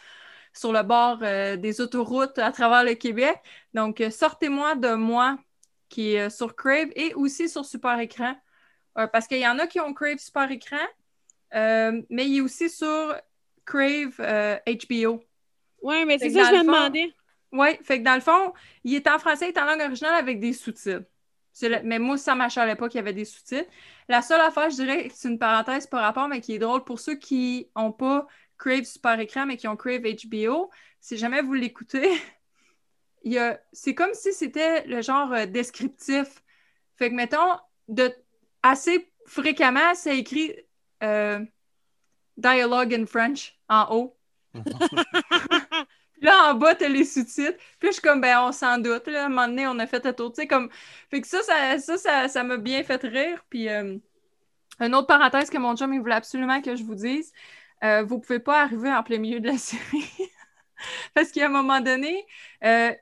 sur 0.52 0.70
le 0.70 0.82
bord 0.82 1.20
euh, 1.22 1.56
des 1.56 1.80
autoroutes 1.80 2.38
à 2.38 2.52
travers 2.52 2.84
le 2.84 2.94
Québec. 2.94 3.38
Donc, 3.72 4.02
sortez-moi 4.10 4.74
de 4.74 4.94
moi, 4.94 5.38
qui 5.88 6.14
est 6.14 6.28
sur 6.28 6.54
Crave 6.54 6.90
et 6.94 7.14
aussi 7.14 7.48
sur 7.48 7.64
Super 7.64 7.98
Écran. 8.00 8.34
Parce 8.94 9.26
qu'il 9.26 9.38
y 9.38 9.48
en 9.48 9.58
a 9.58 9.66
qui 9.66 9.80
ont 9.80 9.92
Crave 9.92 10.18
Super 10.18 10.48
Écran, 10.50 10.76
mais 11.52 12.26
il 12.26 12.38
est 12.38 12.40
aussi 12.40 12.70
sur 12.70 13.16
Crave 13.64 14.14
HBO. 14.18 15.24
Ouais, 15.82 16.04
mais 16.04 16.18
c'est 16.18 16.30
ça 16.30 16.50
que 16.50 16.56
je 16.56 16.60
me 16.60 16.64
demandais. 16.64 17.12
Oui, 17.54 17.68
fait 17.84 18.00
que 18.00 18.04
dans 18.04 18.16
le 18.16 18.20
fond, 18.20 18.52
il 18.84 18.94
est 18.96 19.06
en 19.08 19.18
français, 19.18 19.46
il 19.50 19.56
est 19.56 19.60
en 19.60 19.66
langue 19.66 19.80
originale 19.82 20.16
avec 20.16 20.40
des 20.40 20.52
sous-titres. 20.52 21.04
Le- 21.62 21.82
Mais 21.84 22.00
moi, 22.00 22.18
ça 22.18 22.34
m'achalait 22.34 22.74
pas 22.76 22.88
qu'il 22.88 22.98
y 22.98 23.00
avait 23.00 23.12
des 23.12 23.24
sous-titres. 23.24 23.70
La 24.08 24.22
seule 24.22 24.40
affaire, 24.40 24.70
je 24.70 24.76
dirais, 24.76 25.08
c'est 25.14 25.28
une 25.28 25.38
parenthèse 25.38 25.86
par 25.86 26.02
rapport, 26.02 26.28
mais 26.28 26.40
qui 26.40 26.54
est 26.54 26.58
drôle 26.58 26.84
pour 26.84 26.98
ceux 27.00 27.14
qui 27.16 27.70
n'ont 27.76 27.92
pas 27.92 28.26
Crave 28.58 28.84
Super 28.84 29.20
Écran, 29.20 29.46
mais 29.46 29.56
qui 29.56 29.68
ont 29.68 29.76
Crave 29.76 30.02
HBO. 30.02 30.70
Si 31.00 31.16
jamais 31.16 31.42
vous 31.42 31.54
l'écoutez, 31.54 32.10
a... 33.38 33.58
c'est 33.72 33.94
comme 33.94 34.14
si 34.14 34.32
c'était 34.32 34.86
le 34.86 35.02
genre 35.02 35.32
euh, 35.32 35.46
descriptif. 35.46 36.42
Fait 36.96 37.10
que, 37.10 37.14
mettons, 37.14 37.58
de... 37.88 38.12
assez 38.62 39.12
fréquemment, 39.26 39.94
c'est 39.94 40.18
écrit 40.18 40.54
euh, 41.04 41.40
Dialogue 42.36 42.94
in 42.94 43.06
French 43.06 43.58
en 43.68 43.86
haut. 43.94 44.18
Là, 46.24 46.50
en 46.52 46.54
bas, 46.54 46.74
t'as 46.74 46.88
les 46.88 47.04
sous-titres. 47.04 47.58
Puis 47.78 47.88
je 47.88 47.92
suis 47.94 48.02
comme, 48.02 48.20
ben, 48.20 48.40
on 48.40 48.52
s'en 48.52 48.78
doute. 48.78 49.06
Là, 49.08 49.24
à 49.24 49.26
un 49.26 49.28
moment 49.28 49.48
donné, 49.48 49.66
on 49.68 49.78
a 49.78 49.86
fait 49.86 50.04
un 50.06 50.12
tour. 50.12 50.32
Tu 50.32 50.42
sais, 50.42 50.46
comme... 50.48 50.70
Fait 51.10 51.20
que 51.20 51.26
ça, 51.28 51.42
ça, 51.42 51.98
ça, 51.98 52.28
ça, 52.28 52.44
m'a 52.44 52.56
bien 52.58 52.82
fait 52.84 53.02
rire. 53.02 53.44
Puis, 53.50 53.68
euh, 53.68 53.98
une 54.80 54.94
autre 54.94 55.06
parenthèse 55.08 55.50
que 55.50 55.58
mon 55.58 55.76
chum, 55.76 55.92
il 55.94 56.00
voulait 56.00 56.14
absolument 56.16 56.60
que 56.62 56.76
je 56.76 56.84
vous 56.84 56.94
dise. 56.96 57.32
euh, 57.84 58.02
vous 58.04 58.20
pouvez 58.20 58.40
pas 58.40 58.62
arriver 58.62 58.92
en 58.92 59.02
plein 59.02 59.18
milieu 59.18 59.40
de 59.40 59.48
la 59.48 59.58
série. 59.58 60.12
Parce 61.14 61.30
qu'à 61.32 61.46
un 61.46 61.48
moment 61.50 61.80
donné, 61.80 62.26
euh, 62.64 62.92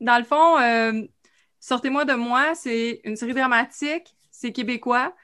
dans 0.00 0.18
le 0.18 0.24
fond, 0.24 0.58
euh, 0.60 1.02
Sortez-moi 1.60 2.04
de 2.06 2.14
moi, 2.14 2.54
c'est 2.56 3.00
une 3.04 3.16
série 3.16 3.34
dramatique, 3.34 4.14
c'est 4.32 4.52
québécois. 4.52 5.14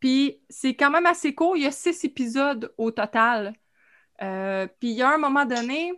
Puis 0.00 0.42
c'est 0.50 0.74
quand 0.76 0.90
même 0.90 1.06
assez 1.06 1.34
court, 1.34 1.56
il 1.56 1.64
y 1.64 1.66
a 1.66 1.72
six 1.72 2.04
épisodes 2.04 2.74
au 2.78 2.90
total. 2.92 3.54
Euh, 4.22 4.66
puis 4.80 4.90
il 4.92 4.96
y 4.96 5.02
a 5.02 5.10
un 5.14 5.18
moment 5.18 5.46
donné, 5.46 5.92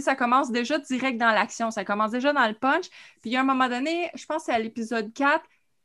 sais, 0.00 0.04
ça 0.04 0.16
commence 0.16 0.50
déjà 0.50 0.78
direct 0.78 1.18
dans 1.18 1.30
l'action, 1.32 1.70
ça 1.70 1.84
commence 1.84 2.10
déjà 2.10 2.32
dans 2.32 2.46
le 2.46 2.54
punch. 2.54 2.88
Puis 3.20 3.30
il 3.30 3.32
y 3.32 3.36
a 3.36 3.40
un 3.40 3.44
moment 3.44 3.68
donné, 3.68 4.10
je 4.14 4.24
pense 4.26 4.38
que 4.38 4.44
c'est 4.46 4.52
à 4.52 4.58
l'épisode 4.58 5.12
4, 5.12 5.44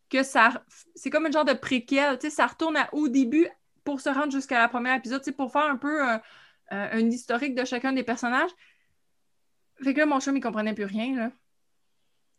que 0.10 0.24
ça, 0.24 0.64
c'est 0.96 1.10
comme 1.10 1.26
une 1.26 1.34
genre 1.34 1.46
de 1.46 1.54
préquel, 1.54 2.18
tu 2.20 2.30
sais, 2.30 2.36
ça 2.36 2.48
retourne 2.48 2.78
à- 2.78 2.90
au 2.94 3.08
début 3.10 3.48
pour 3.84 4.00
se 4.02 4.10
rendre 4.10 4.32
jusqu'à 4.32 4.60
la 4.60 4.68
première 4.70 4.96
épisode, 4.96 5.22
tu 5.22 5.32
pour 5.34 5.52
faire 5.52 5.66
un 5.66 5.78
peu 5.78 6.02
un, 6.04 6.22
un- 6.72 6.90
un 7.00 7.10
historique 7.10 7.56
de 7.56 7.66
chacun 7.66 7.94
des 7.94 8.04
personnages. 8.04 8.52
Fait 9.84 9.94
que 9.94 10.00
là, 10.00 10.06
mon 10.06 10.20
chum, 10.20 10.36
il 10.38 10.42
comprenait 10.42 10.74
plus 10.74 10.86
rien, 10.86 11.16
là. 11.16 11.32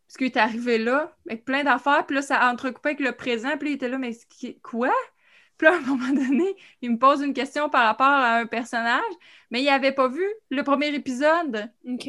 Parce 0.07 0.17
qu'il 0.17 0.27
est 0.27 0.37
arrivé 0.37 0.79
là, 0.79 1.15
avec 1.27 1.45
plein 1.45 1.63
d'affaires, 1.63 2.05
puis 2.05 2.15
là, 2.15 2.21
ça 2.23 2.49
entrecoupait 2.49 2.89
avec 2.89 2.99
le 2.99 3.11
présent, 3.11 3.57
puis 3.59 3.69
il 3.69 3.73
était 3.73 3.89
là, 3.89 3.97
mais 3.99 4.17
quoi? 4.63 4.91
Puis 5.59 5.67
là, 5.67 5.73
à 5.75 5.77
un 5.77 5.81
moment 5.81 6.13
donné, 6.13 6.55
il 6.81 6.91
me 6.91 6.97
pose 6.97 7.21
une 7.21 7.33
question 7.35 7.69
par 7.69 7.85
rapport 7.85 8.07
à 8.07 8.37
un 8.37 8.47
personnage, 8.47 9.03
mais 9.51 9.61
il 9.61 9.65
n'avait 9.65 9.91
pas 9.91 10.07
vu 10.07 10.25
le 10.49 10.63
premier 10.63 10.87
épisode. 10.95 11.69
OK. 11.87 12.07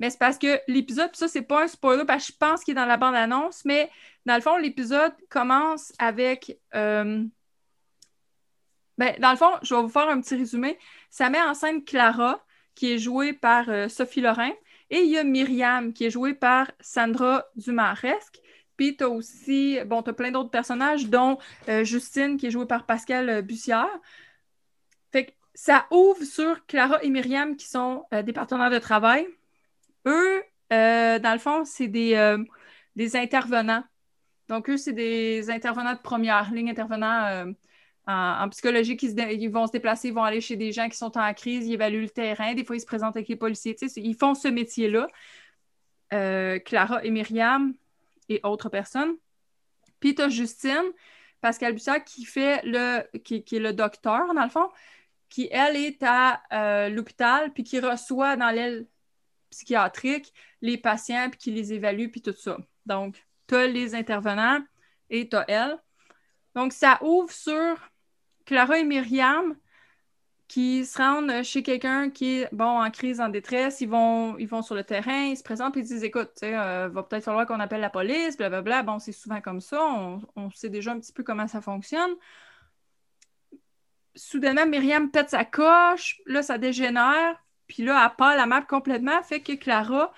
Mais 0.00 0.10
c'est 0.10 0.18
parce 0.18 0.38
que 0.38 0.58
l'épisode, 0.66 1.14
ça, 1.14 1.28
c'est 1.28 1.42
pas 1.42 1.64
un 1.64 1.68
spoiler, 1.68 2.04
parce 2.06 2.26
que 2.26 2.32
je 2.32 2.38
pense 2.38 2.64
qu'il 2.64 2.72
est 2.72 2.80
dans 2.80 2.86
la 2.86 2.96
bande-annonce, 2.96 3.64
mais 3.64 3.90
dans 4.26 4.34
le 4.36 4.40
fond, 4.40 4.56
l'épisode 4.56 5.12
commence 5.28 5.92
avec. 5.98 6.58
euh, 6.74 7.24
Ben, 8.96 9.14
dans 9.20 9.30
le 9.30 9.36
fond, 9.36 9.52
je 9.62 9.74
vais 9.74 9.82
vous 9.82 9.88
faire 9.88 10.08
un 10.08 10.20
petit 10.20 10.36
résumé. 10.36 10.78
Ça 11.10 11.30
met 11.30 11.42
en 11.42 11.54
scène 11.54 11.84
Clara, 11.84 12.44
qui 12.74 12.92
est 12.92 12.98
jouée 12.98 13.32
par 13.32 13.68
euh, 13.68 13.88
Sophie 13.88 14.20
Lorrain, 14.22 14.52
et 14.90 15.00
il 15.00 15.10
y 15.10 15.18
a 15.18 15.24
Myriam, 15.24 15.92
qui 15.92 16.06
est 16.06 16.10
jouée 16.10 16.34
par 16.34 16.70
Sandra 16.80 17.44
Dumaresque. 17.56 18.38
Puis 18.78 18.96
tu 18.96 19.04
as 19.04 19.08
aussi, 19.10 19.78
bon, 19.86 20.02
tu 20.02 20.10
as 20.10 20.12
plein 20.14 20.30
d'autres 20.30 20.50
personnages, 20.50 21.08
dont 21.08 21.38
euh, 21.68 21.84
Justine, 21.84 22.38
qui 22.38 22.46
est 22.46 22.50
jouée 22.50 22.64
par 22.64 22.86
Pascal 22.86 23.28
euh, 23.28 23.42
Bussière. 23.42 23.90
Fait 25.12 25.26
que 25.26 25.32
ça 25.52 25.86
ouvre 25.90 26.22
sur 26.22 26.64
Clara 26.66 27.02
et 27.02 27.10
Myriam, 27.10 27.56
qui 27.56 27.66
sont 27.66 28.04
euh, 28.14 28.22
des 28.22 28.32
partenaires 28.32 28.70
de 28.70 28.78
travail. 28.78 29.26
Eux, 30.06 30.42
dans 30.70 31.32
le 31.32 31.38
fond, 31.38 31.64
c'est 31.64 31.88
des, 31.88 32.36
des 32.94 33.16
intervenants. 33.16 33.82
Donc, 34.48 34.70
eux, 34.70 34.76
c'est 34.76 34.92
des 34.92 35.50
intervenants 35.50 35.94
de 35.94 35.98
première 35.98 36.52
ligne, 36.52 36.70
intervenants 36.70 37.52
en, 38.06 38.48
psychologie, 38.50 38.96
qui 38.96 39.08
ils 39.08 39.48
vont 39.48 39.66
se 39.66 39.72
déplacer, 39.72 40.08
ils 40.08 40.14
vont 40.14 40.22
aller 40.22 40.40
chez 40.40 40.56
des 40.56 40.72
gens 40.72 40.88
qui 40.88 40.96
sont 40.96 41.16
en 41.18 41.34
crise, 41.34 41.66
ils 41.66 41.74
évaluent 41.74 42.02
le 42.02 42.10
terrain, 42.10 42.54
des 42.54 42.64
fois 42.64 42.76
ils 42.76 42.80
se 42.80 42.86
présentent 42.86 43.16
avec 43.16 43.28
les 43.28 43.36
policiers, 43.36 43.76
ils 43.96 44.14
font 44.14 44.34
ce 44.34 44.48
métier-là. 44.48 45.08
Clara 46.10 47.04
et 47.04 47.10
Myriam 47.10 47.74
et 48.28 48.40
autres 48.44 48.68
personnes. 48.68 49.16
Puis 50.00 50.14
tu 50.14 50.22
as 50.22 50.28
Justine, 50.28 50.92
Pascal 51.40 51.72
Bussac, 51.72 52.04
qui 52.04 52.24
fait 52.24 52.62
le 52.64 53.02
qui, 53.18 53.36
est 53.36 53.58
le 53.58 53.72
docteur, 53.72 54.34
dans 54.34 54.44
le 54.44 54.50
fond, 54.50 54.68
qui, 55.28 55.48
elle, 55.50 55.76
est 55.76 56.02
à 56.02 56.42
euh, 56.52 56.88
l'hôpital, 56.88 57.52
puis 57.52 57.64
qui 57.64 57.80
reçoit 57.80 58.36
dans 58.36 58.50
l'aile 58.50 58.86
psychiatrique 59.50 60.32
les 60.60 60.78
patients, 60.78 61.28
puis 61.30 61.38
qui 61.38 61.50
les 61.50 61.72
évalue, 61.72 62.08
puis 62.10 62.22
tout 62.22 62.32
ça. 62.32 62.58
Donc, 62.86 63.24
tu 63.46 63.54
as 63.54 63.66
les 63.66 63.94
intervenants 63.94 64.60
et 65.10 65.28
tu 65.28 65.36
as 65.36 65.44
elle. 65.48 65.78
Donc, 66.54 66.72
ça 66.72 66.98
ouvre 67.02 67.32
sur 67.32 67.76
Clara 68.44 68.78
et 68.78 68.84
Myriam 68.84 69.56
qui 70.48 70.86
se 70.86 70.96
rendent 70.96 71.42
chez 71.42 71.62
quelqu'un 71.62 72.08
qui 72.10 72.40
est 72.40 72.48
bon 72.54 72.82
en 72.82 72.90
crise, 72.90 73.20
en 73.20 73.28
détresse. 73.28 73.82
Ils 73.82 73.88
vont, 73.88 74.38
ils 74.38 74.48
vont 74.48 74.62
sur 74.62 74.74
le 74.74 74.82
terrain, 74.82 75.26
ils 75.26 75.36
se 75.36 75.42
présentent 75.42 75.76
et 75.76 75.80
ils 75.80 75.86
disent 75.86 76.02
Écoute, 76.02 76.30
il 76.42 76.54
euh, 76.54 76.88
va 76.88 77.02
peut-être 77.02 77.24
falloir 77.24 77.46
qu'on 77.46 77.60
appelle 77.60 77.82
la 77.82 77.90
police, 77.90 78.36
blablabla. 78.38 78.82
Bon, 78.82 78.98
c'est 78.98 79.12
souvent 79.12 79.42
comme 79.42 79.60
ça. 79.60 79.78
On, 80.36 80.50
sait 80.52 80.70
déjà 80.70 80.92
un 80.92 81.00
petit 81.00 81.12
peu 81.12 81.22
comment 81.22 81.46
ça 81.46 81.60
fonctionne. 81.60 82.12
Soudainement, 84.14 84.66
Myriam 84.66 85.10
pète 85.10 85.30
sa 85.30 85.44
coche. 85.44 86.20
Là, 86.26 86.42
ça 86.42 86.56
dégénère. 86.56 87.36
Puis 87.66 87.84
là, 87.84 88.02
elle 88.02 88.16
part 88.16 88.34
la 88.34 88.46
map 88.46 88.62
complètement. 88.62 89.22
Fait 89.22 89.40
que 89.40 89.52
Clara, 89.52 90.12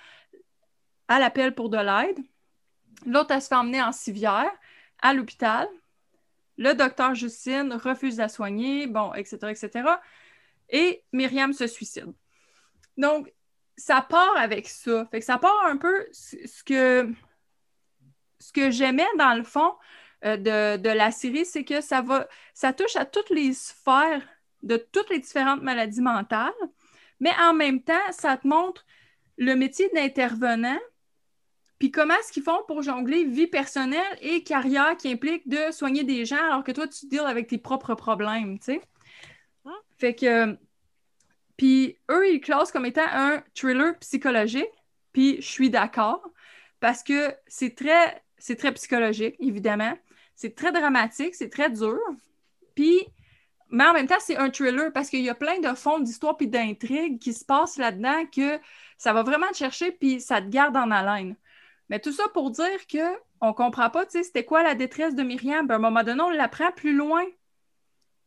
elle 1.09 1.25
appelle 1.25 1.55
pour 1.57 1.71
de 1.71 1.77
l'aide. 1.77 2.19
L'autre, 3.05 3.33
elle 3.33 3.43
se 3.43 3.49
fait 3.49 3.57
emmener 3.57 3.83
en 3.83 3.91
civière 3.91 4.51
à 5.03 5.13
l'hôpital. 5.13 5.67
Le 6.57 6.75
docteur 6.75 7.15
Justine 7.15 7.73
refuse 7.73 8.17
de 8.17 8.23
la 8.23 8.29
soigner, 8.29 8.87
bon, 8.87 9.13
etc., 9.15 9.39
etc. 9.51 9.89
Et 10.71 11.05
Myriam 11.13 11.53
se 11.53 11.67
suicide. 11.67 12.13
Donc, 12.97 13.33
ça 13.77 14.03
part 14.03 14.37
avec 14.37 14.69
ça. 14.69 15.07
Fait 15.11 15.21
que 15.21 15.25
ça 15.25 15.39
part 15.39 15.67
un 15.67 15.77
peu 15.77 16.07
ce 16.13 16.63
que, 16.65 17.13
ce 18.39 18.53
que 18.53 18.71
j'aimais 18.71 19.09
dans 19.19 19.35
le 19.35 19.43
fond 19.43 19.75
euh, 20.25 20.37
de, 20.77 20.89
la 20.89 21.11
série, 21.11 21.47
c'est 21.47 21.65
que 21.65 21.81
ça 21.81 22.03
va, 22.03 22.29
ça 22.55 22.73
touche 22.73 22.97
à 22.97 23.05
toutes 23.05 23.31
les 23.31 23.53
sphères 23.53 24.27
de 24.63 24.77
toutes 24.77 25.09
les 25.09 25.19
différentes 25.19 25.63
maladies 25.63 26.03
mentales, 26.03 26.53
mais 27.19 27.33
en 27.41 27.55
même 27.55 27.83
temps, 27.83 27.95
ça 28.11 28.37
te 28.37 28.47
montre 28.47 28.85
le 29.39 29.55
métier 29.55 29.89
d'intervenant 29.95 30.79
puis 31.81 31.91
comment 31.91 32.15
est-ce 32.15 32.31
qu'ils 32.31 32.43
font 32.43 32.63
pour 32.69 32.83
jongler 32.83 33.25
vie 33.25 33.47
personnelle 33.47 34.19
et 34.21 34.45
carrière 34.45 34.99
qui 34.99 35.11
implique 35.11 35.49
de 35.49 35.73
soigner 35.73 36.05
des 36.05 36.27
gens 36.27 36.37
alors 36.37 36.63
que 36.63 36.73
toi, 36.73 36.87
tu 36.87 37.07
deals 37.07 37.21
avec 37.21 37.49
tes 37.49 37.57
propres 37.57 37.95
problèmes, 37.95 38.59
tu 38.59 38.75
sais? 38.75 38.83
Fait 40.01 40.15
que... 40.15 40.57
Puis 41.57 41.99
eux, 42.11 42.33
ils 42.33 42.41
classent 42.41 42.73
comme 42.73 42.87
étant 42.87 43.07
un 43.07 43.43
thriller 43.55 43.97
psychologique. 43.99 44.71
Puis 45.13 45.37
je 45.43 45.47
suis 45.47 45.71
d'accord 45.71 46.23
parce 46.81 47.03
que 47.03 47.35
c'est 47.47 47.75
très, 47.77 48.23
psychologique, 48.73 49.37
évidemment. 49.39 49.93
C'est 50.35 50.55
très 50.55 50.73
dramatique, 50.73 51.35
c'est 51.35 51.51
très 51.51 51.69
dur. 51.69 51.99
Puis, 52.75 53.07
mais 53.69 53.85
en 53.85 53.93
même 53.93 54.07
temps, 54.07 54.21
c'est 54.21 54.39
un 54.39 54.49
thriller 54.49 54.91
parce 54.93 55.11
qu'il 55.11 55.21
y 55.21 55.29
a 55.29 55.35
plein 55.35 55.61
de 55.61 55.75
fonds 55.75 56.01
d'histoire 56.01 56.39
puis 56.39 56.49
d'intrigues 56.49 57.19
qui 57.19 57.35
se 57.35 57.45
passent 57.45 57.77
là-dedans 57.77 58.25
que 58.35 58.59
ça 58.97 59.13
va 59.13 59.23
vraiment 59.23 59.49
te 59.49 59.59
chercher 59.59 59.93
puis 59.93 60.21
ça 60.23 60.41
te 60.41 60.49
garde 60.49 60.77
en 60.79 60.91
haleine. 60.91 61.37
Mais 61.91 62.01
tout 62.01 62.13
ça 62.13 62.25
pour 62.33 62.51
dire 62.51 62.87
qu'on 62.91 63.49
ne 63.49 63.53
comprend 63.53 63.91
pas, 63.91 64.07
tu 64.07 64.13
sais, 64.13 64.23
c'était 64.23 64.45
quoi 64.45 64.63
la 64.63 64.75
détresse 64.75 65.15
de 65.15 65.23
Myriam? 65.23 65.67
Ben, 65.67 65.75
à 65.75 65.77
un 65.77 65.81
moment 65.81 66.05
donné, 66.05 66.23
on 66.23 66.31
l'apprend 66.31 66.73
plus 66.73 66.95
loin. 66.95 67.25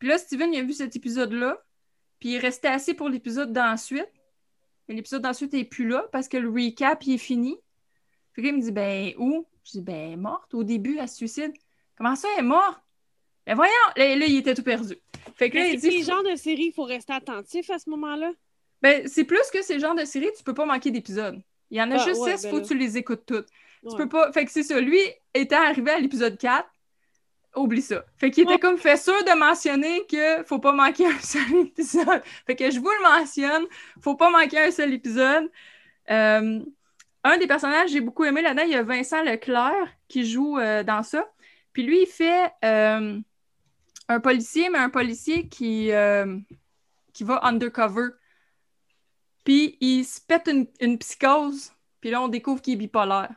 Puis 0.04 0.10
là, 0.10 0.18
Steven, 0.18 0.54
il 0.54 0.60
a 0.60 0.63
vu 0.63 0.74
cet 0.74 0.98
épisode-là, 0.98 1.63
puis 2.20 2.32
il 2.32 2.36
est 2.36 2.39
resté 2.39 2.68
assis 2.68 2.94
pour 2.94 3.08
l'épisode 3.08 3.54
d'ensuite. 3.54 4.12
Et 4.89 4.94
l'épisode 4.94 5.22
d'ensuite 5.22 5.54
n'est 5.54 5.63
plus 5.63 5.88
là 5.88 6.06
parce 6.12 6.28
que 6.28 6.36
le 6.36 6.50
recap, 6.50 7.02
il 7.06 7.13
est 7.13 7.18
fini. 7.18 7.58
Puis 8.34 8.46
il 8.46 8.54
me 8.54 8.62
dit, 8.62 8.74
ben, 8.74 9.13
où? 9.18 9.48
Je 9.63 9.72
dis, 9.72 9.82
ben, 9.82 10.20
morte 10.20 10.54
au 10.54 10.66
début, 10.66 10.98
elle 11.00 11.08
se 11.08 11.16
suicide. 11.16 11.54
Comment 11.98 12.18
ça, 12.18 12.28
elle 12.34 12.44
est 12.44 12.46
morte? 12.46 12.82
Ben, 13.48 13.56
voyons! 13.56 13.72
Là, 13.96 14.06
il 14.06 14.36
était 14.36 14.54
tout 14.54 14.63
perdu. 14.63 14.98
Fait 15.38 15.50
que 15.50 15.56
là, 15.56 15.68
il 15.70 15.80
dit. 15.80 16.04
genre 16.04 16.22
de 16.30 16.36
série, 16.36 16.66
il 16.66 16.74
faut 16.74 16.84
rester 16.84 17.13
attentif 17.13 17.70
à 17.70 17.80
ce 17.80 17.89
moment-là? 17.92 18.34
Ben, 18.82 19.08
c'est 19.08 19.24
plus 19.24 19.50
que 19.54 19.62
ces 19.62 19.80
genres 19.80 19.96
de 19.96 20.04
séries, 20.04 20.32
tu 20.38 20.44
peux 20.44 20.54
pas 20.54 20.66
manquer 20.66 20.92
d'épisodes. 20.92 21.42
Il 21.72 21.78
y 21.78 21.82
en 21.82 21.89
a 21.92 21.96
ah, 21.96 22.06
juste 22.06 22.22
six, 22.22 22.44
il 22.44 22.44
ben 22.44 22.50
faut 22.50 22.62
que 22.62 22.68
tu 22.68 22.78
les 22.78 22.98
écoutes 22.98 23.26
toutes. 23.26 23.48
Tu 23.89 23.96
peux 23.96 24.10
pas. 24.10 24.34
Fait 24.34 24.44
que 24.44 24.52
c'est 24.52 24.63
ça. 24.63 24.82
Lui 24.82 25.00
étant 25.34 25.62
arrivé 25.62 25.92
à 25.92 26.00
l'épisode 26.00 26.38
4, 26.38 26.68
oublie 27.56 27.82
ça. 27.82 28.04
Fait 28.18 28.32
qu'il 28.32 28.44
était 28.44 28.60
comme 28.60 28.78
fait 28.78 28.98
sûr 28.98 29.24
de 29.24 29.38
mentionner 29.38 30.06
que 30.08 30.44
faut 30.44 30.60
pas 30.60 30.72
manquer 30.72 31.06
un 31.08 31.20
seul 31.20 31.56
épisode. 31.66 32.22
Fait 32.46 32.56
que 32.56 32.72
je 32.72 32.80
vous 32.80 32.89
le 32.89 33.20
mentionne, 33.20 33.66
faut 34.02 34.16
pas 34.16 34.30
manquer 34.30 34.60
un 34.60 34.72
seul 34.72 34.94
épisode. 34.94 35.50
Euh, 36.10 36.60
un 37.24 37.38
des 37.38 37.48
personnages 37.48 37.86
que 37.86 37.92
j'ai 37.92 38.02
beaucoup 38.02 38.26
aimé 38.26 38.42
là-dedans, 38.42 38.63
il 38.63 38.72
y 38.72 38.76
a 38.76 38.84
Vincent 38.84 39.24
Leclerc 39.24 39.88
qui 40.08 40.26
joue 40.26 40.58
euh, 40.60 40.84
dans 40.84 41.04
ça. 41.04 41.26
Puis 41.72 41.84
lui, 41.84 42.04
il 42.04 42.08
fait 42.08 42.52
euh, 42.66 43.20
un 44.10 44.20
policier, 44.20 44.70
mais 44.70 44.80
un 44.80 44.89
policier 44.89 45.48
qui, 45.48 45.92
qui 47.13 47.24
va 47.24 47.39
undercover. 47.46 48.10
Puis 49.44 49.78
il 49.82 50.04
se 50.06 50.22
pète 50.22 50.50
une, 50.80 50.98
psychose, 50.98 51.72
puis 52.00 52.12
là, 52.12 52.22
on 52.22 52.28
découvre 52.28 52.62
qu'il 52.62 52.74
est 52.74 52.78
bipolaire. 52.78 53.34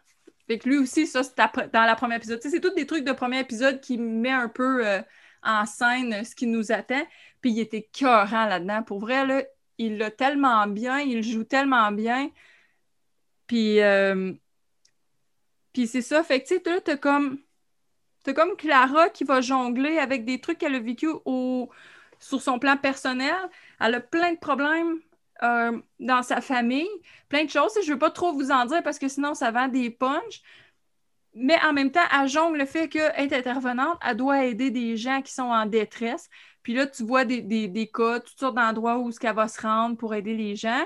Fait 0.47 0.59
que 0.59 0.69
lui 0.69 0.79
aussi, 0.79 1.07
ça, 1.07 1.23
c'est 1.23 1.37
dans 1.37 1.85
la 1.85 1.97
première 1.97 2.19
épisode. 2.19 2.41
c'est 2.43 2.61
tous 2.61 2.75
des 2.75 2.87
trucs 2.87 3.05
de 3.05 3.13
premier 3.13 3.41
épisode 3.41 3.81
qui 3.81 3.99
met 3.99 4.31
un 4.31 4.49
peu 4.49 4.87
euh, 4.87 5.03
en 5.43 5.67
scène 5.67 6.25
ce 6.25 6.35
qui 6.35 6.47
nous 6.47 6.73
attend. 6.73 7.05
Puis 7.41 7.53
il 7.53 7.61
était 7.61 7.83
cœurant 7.83 8.47
là-dedans. 8.47 8.83
Pour 8.83 9.01
vrai, 9.01 9.27
là, 9.27 9.43
il 9.79 9.99
l'a 9.99 10.11
tellement 10.11 10.67
bien, 10.67 11.01
il 11.01 11.23
joue 11.23 11.45
tellement 11.45 11.91
bien. 11.93 12.31
Puis, 13.47 13.81
euh, 13.81 14.33
puis 15.73 15.87
c'est 15.87 16.03
ça. 16.03 16.23
Fait 16.23 16.43
que, 16.43 16.49
tu 16.49 16.57
sais, 16.57 16.71
là, 16.71 16.81
t'as 16.81 16.97
comme... 16.97 17.39
T'as 18.25 18.33
comme 18.33 18.57
Clara 18.57 19.09
qui 19.09 19.23
va 19.23 19.41
jongler 19.41 19.99
avec 19.99 20.25
des 20.25 20.41
trucs 20.41 20.59
qu'elle 20.59 20.75
a 20.75 20.81
vécu 20.81 21.09
au... 21.25 21.71
sur 22.19 22.43
son 22.43 22.59
plan 22.59 22.77
personnel. 22.77 23.37
Elle 23.81 23.95
a 23.95 24.01
plein 24.01 24.33
de 24.33 24.39
problèmes 24.39 25.01
euh, 25.43 25.79
dans 26.01 26.23
sa 26.23 26.41
famille, 26.41 26.89
plein 27.29 27.45
de 27.45 27.51
choses. 27.51 27.73
Je 27.83 27.89
ne 27.89 27.93
veux 27.93 27.99
pas 27.99 28.11
trop 28.11 28.33
vous 28.33 28.51
en 28.51 28.67
dire 28.67 28.83
parce 28.83 28.99
que 28.99 29.09
sinon, 29.09 29.35
ça 29.35 29.51
vend 29.51 29.69
des 29.69 29.91
punches. 29.91 30.43
Mais 31.35 31.59
en 31.63 31.73
même 31.73 31.91
temps, 31.91 32.01
elle 32.19 32.29
jongle 32.29 32.59
le 32.59 32.67
fait 32.67 32.89
qu'être 32.89 33.33
intervenante, 33.33 33.99
elle 34.03 34.17
doit 34.17 34.45
aider 34.45 34.71
des 34.71 34.97
gens 34.97 35.21
qui 35.21 35.33
sont 35.35 35.43
en 35.43 35.67
détresse. 35.67 36.31
Puis 36.63 36.73
là, 36.75 36.87
tu 36.87 37.05
vois 37.05 37.25
des, 37.27 37.43
des, 37.43 37.91
cas, 37.93 38.21
toutes 38.21 38.39
sortes 38.39 38.57
d'endroits 38.57 38.99
où 38.99 39.11
elle 39.23 39.35
va 39.35 39.47
se 39.47 39.61
rendre 39.61 39.97
pour 39.97 40.15
aider 40.15 40.35
les 40.35 40.57
gens. 40.57 40.85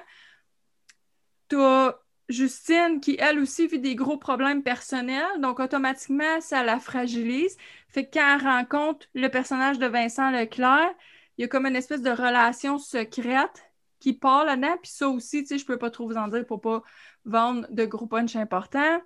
Tu 1.48 1.56
as 1.56 1.96
Justine 2.30 3.00
qui, 3.00 3.16
elle 3.18 3.40
aussi, 3.40 3.66
vit 3.66 3.80
des 3.80 3.96
gros 3.96 4.16
problèmes 4.16 4.62
personnels. 4.62 5.40
Donc, 5.40 5.58
automatiquement, 5.58 6.40
ça 6.40 6.62
la 6.62 6.78
fragilise. 6.78 7.56
Fait 7.88 8.06
que 8.06 8.18
quand 8.18 8.36
elle 8.36 8.46
rencontre 8.46 9.06
le 9.14 9.28
personnage 9.28 9.78
de 9.78 9.86
Vincent 9.86 10.30
Leclerc, 10.30 10.92
il 11.36 11.42
y 11.42 11.44
a 11.44 11.48
comme 11.48 11.66
une 11.66 11.76
espèce 11.76 12.02
de 12.02 12.10
relation 12.10 12.78
secrète 12.78 13.69
qui 14.00 14.14
part 14.14 14.44
là-dedans. 14.44 14.76
Puis 14.82 14.90
ça 14.90 15.08
aussi, 15.08 15.42
tu 15.42 15.48
sais, 15.48 15.58
je 15.58 15.66
peux 15.66 15.78
pas 15.78 15.90
trop 15.90 16.08
vous 16.08 16.16
en 16.16 16.28
dire 16.28 16.44
pour 16.46 16.60
pas 16.60 16.82
vendre 17.24 17.66
de 17.70 17.84
gros 17.84 18.06
punch 18.06 18.34
importants. 18.34 19.00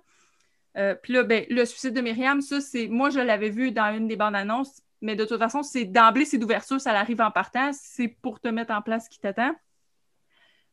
Euh, 0.77 0.95
puis 0.95 1.13
là, 1.13 1.23
ben, 1.23 1.45
le 1.49 1.65
suicide 1.65 1.93
de 1.93 2.01
Myriam, 2.01 2.41
ça, 2.41 2.59
c'est. 2.59 2.87
Moi, 2.87 3.09
je 3.09 3.19
l'avais 3.19 3.49
vu 3.49 3.71
dans 3.71 3.95
une 3.95 4.07
des 4.07 4.15
bandes 4.15 4.35
annonces, 4.35 4.81
mais 5.01 5.15
de 5.15 5.25
toute 5.25 5.39
façon, 5.39 5.63
c'est 5.63 5.85
d'emblée, 5.85 6.25
c'est 6.25 6.37
d'ouverture, 6.37 6.81
ça 6.81 6.91
arrive 6.91 7.21
en 7.21 7.31
partant. 7.31 7.71
C'est 7.73 8.07
pour 8.07 8.39
te 8.39 8.47
mettre 8.47 8.73
en 8.73 8.81
place 8.81 9.05
ce 9.05 9.09
qui 9.09 9.19
t'attend. 9.19 9.53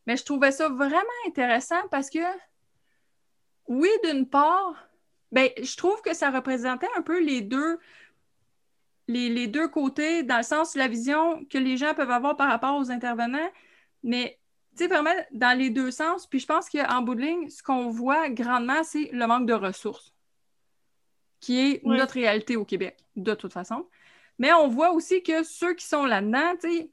Mais 0.07 0.17
je 0.17 0.25
trouvais 0.25 0.51
ça 0.51 0.69
vraiment 0.69 0.99
intéressant 1.29 1.81
parce 1.91 2.11
que, 2.11 2.19
oui, 3.69 3.89
d'une 4.05 4.29
part, 4.29 4.75
ben, 5.31 5.49
je 5.61 5.77
trouve 5.77 6.01
que 6.03 6.15
ça 6.15 6.31
représentait 6.31 6.89
un 6.97 7.03
peu 7.03 7.23
les 7.23 7.41
deux, 7.41 7.79
les, 9.07 9.29
les, 9.29 9.47
deux 9.47 9.69
côtés, 9.69 10.25
dans 10.25 10.39
le 10.39 10.43
sens 10.43 10.75
de 10.75 10.79
la 10.79 10.89
vision 10.89 11.45
que 11.45 11.59
les 11.59 11.77
gens 11.77 11.95
peuvent 11.95 12.11
avoir 12.11 12.37
par 12.37 12.49
rapport 12.49 12.77
aux 12.77 12.91
intervenants, 12.91 13.51
mais, 14.03 14.39
tu 14.77 14.85
sais, 14.85 14.89
vraiment 14.89 15.15
dans 15.33 15.57
les 15.57 15.71
deux 15.71 15.91
sens. 15.91 16.27
Puis 16.27 16.41
je 16.41 16.47
pense 16.47 16.69
qu'en 16.69 17.03
bout 17.03 17.15
de 17.15 17.21
ligne, 17.21 17.49
ce 17.51 17.63
qu'on 17.63 17.91
voit 17.91 18.29
grandement, 18.31 18.83
c'est 18.83 19.11
le 19.13 19.27
manque 19.27 19.47
de 19.47 19.55
ressources, 19.55 20.15
qui 21.41 21.59
est 21.61 21.85
notre 21.85 22.15
réalité 22.15 22.57
au 22.57 22.65
Québec, 22.65 22.99
de 23.17 23.35
toute 23.35 23.53
façon. 23.53 23.87
Mais 24.39 24.53
on 24.53 24.69
voit 24.69 24.93
aussi 24.93 25.23
que 25.23 25.43
ceux 25.43 25.75
qui 25.75 25.87
sont 25.87 26.07
là-dedans, 26.07 26.57
tu 26.61 26.71
sais, 26.71 26.91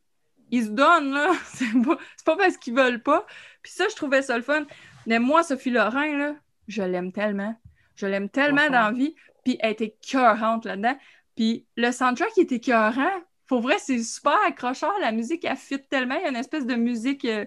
ils 0.51 0.65
se 0.65 0.69
donnent, 0.69 1.13
là. 1.13 1.31
C'est 1.45 1.71
pas, 1.83 1.97
pas, 2.25 2.37
parce 2.37 2.57
qu'ils 2.57 2.75
veulent 2.75 3.01
pas. 3.01 3.25
Puis 3.61 3.71
ça, 3.71 3.85
je 3.89 3.95
trouvais 3.95 4.21
ça 4.21 4.37
le 4.37 4.43
fun. 4.43 4.65
Mais 5.05 5.19
moi, 5.19 5.43
Sophie 5.43 5.71
Lorrain, 5.71 6.17
là, 6.17 6.35
je 6.67 6.81
l'aime 6.83 7.11
tellement. 7.11 7.55
Je 7.95 8.05
l'aime 8.05 8.29
tellement 8.29 8.67
dans 8.67 8.87
la 8.87 8.91
vie. 8.91 9.15
Puis 9.43 9.57
elle 9.61 9.71
était 9.71 9.95
cœurante 10.07 10.65
là-dedans. 10.65 10.97
Puis 11.35 11.65
le 11.75 11.91
soundtrack 11.91 12.37
était 12.37 12.55
écœurant. 12.55 13.11
Pour 13.49 13.61
vrai, 13.61 13.75
c'est 13.79 14.01
super 14.03 14.37
accrocheur. 14.47 14.93
La 15.01 15.11
musique, 15.11 15.43
elle 15.43 15.57
fit 15.57 15.79
tellement. 15.89 16.15
Il 16.15 16.21
y 16.21 16.25
a 16.25 16.29
une 16.29 16.35
espèce 16.37 16.65
de 16.65 16.75
musique 16.75 17.25
euh, 17.25 17.45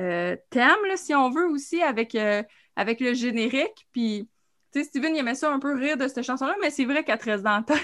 euh, 0.00 0.36
thème, 0.50 0.96
si 0.96 1.14
on 1.14 1.30
veut, 1.30 1.46
aussi, 1.46 1.82
avec, 1.82 2.14
euh, 2.14 2.42
avec 2.74 2.98
le 3.00 3.12
générique. 3.14 3.86
Puis, 3.92 4.26
tu 4.72 4.80
sais, 4.80 4.84
Steven, 4.86 5.14
il 5.14 5.18
aimait 5.18 5.34
ça 5.34 5.52
un 5.52 5.58
peu 5.58 5.74
rire 5.74 5.96
de 5.98 6.08
cette 6.08 6.22
chanson-là, 6.24 6.56
mais 6.60 6.70
c'est 6.70 6.86
vrai 6.86 7.04
qu'elle 7.04 7.18
te 7.18 7.26
reste 7.26 7.44
dans 7.44 7.58
la 7.58 7.62
tête. 7.62 7.78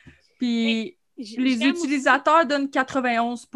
Puis, 0.40 0.96
Les 1.18 1.56
aussi- 1.56 1.68
utilisateurs 1.68 2.46
donnent 2.46 2.70
91 2.70 3.46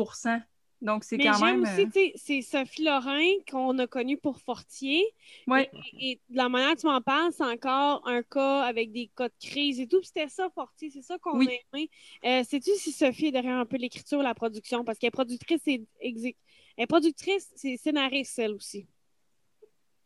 Donc, 0.83 1.05
c'est 1.05 1.19
Mais 1.19 1.25
quand 1.25 1.35
j'aime 1.35 1.61
même. 1.61 1.63
aussi, 1.63 1.83
euh, 1.83 1.85
tu 1.87 1.93
sais, 1.93 2.13
c'est 2.17 2.41
Sophie 2.41 2.85
Lorrain 2.85 3.23
qu'on 3.51 3.79
a 3.79 3.87
connue 3.87 4.17
pour 4.17 4.39
Fortier. 4.39 5.05
ouais. 5.47 5.71
Et, 6.01 6.13
et 6.13 6.21
de 6.31 6.37
la 6.37 6.49
manière 6.49 6.75
que 6.75 6.81
tu 6.81 6.87
m'en 6.87 7.03
parles, 7.03 7.33
c'est 7.37 7.45
encore 7.45 8.03
un 8.09 8.23
cas 8.23 8.63
avec 8.63 8.91
des 8.91 9.11
cas 9.15 9.29
de 9.29 9.35
crise 9.39 9.79
et 9.79 9.87
tout. 9.87 9.99
Puis 9.99 10.07
C'était 10.07 10.29
ça, 10.29 10.49
Fortier, 10.55 10.89
c'est 10.91 11.03
ça 11.03 11.19
qu'on 11.19 11.37
Oui. 11.39 11.49
a 11.49 11.77
aimé. 11.77 11.91
Euh, 12.25 12.43
Sais-tu 12.45 12.71
si 12.77 12.93
Sophie 12.93 13.27
est 13.27 13.31
derrière 13.33 13.59
un 13.59 13.67
peu 13.67 13.77
l'écriture, 13.77 14.23
la 14.23 14.35
production? 14.35 14.83
Parce 14.83 14.99
qu'elle 14.99 15.09
est 15.09 15.11
productrice 15.11 15.61
et 15.67 15.83
exé- 16.03 16.37
elle 16.79 16.85
est 16.85 16.87
productrice, 16.87 17.51
c'est 17.57 17.77
scénariste, 17.77 18.39
elle 18.39 18.53
aussi. 18.55 18.87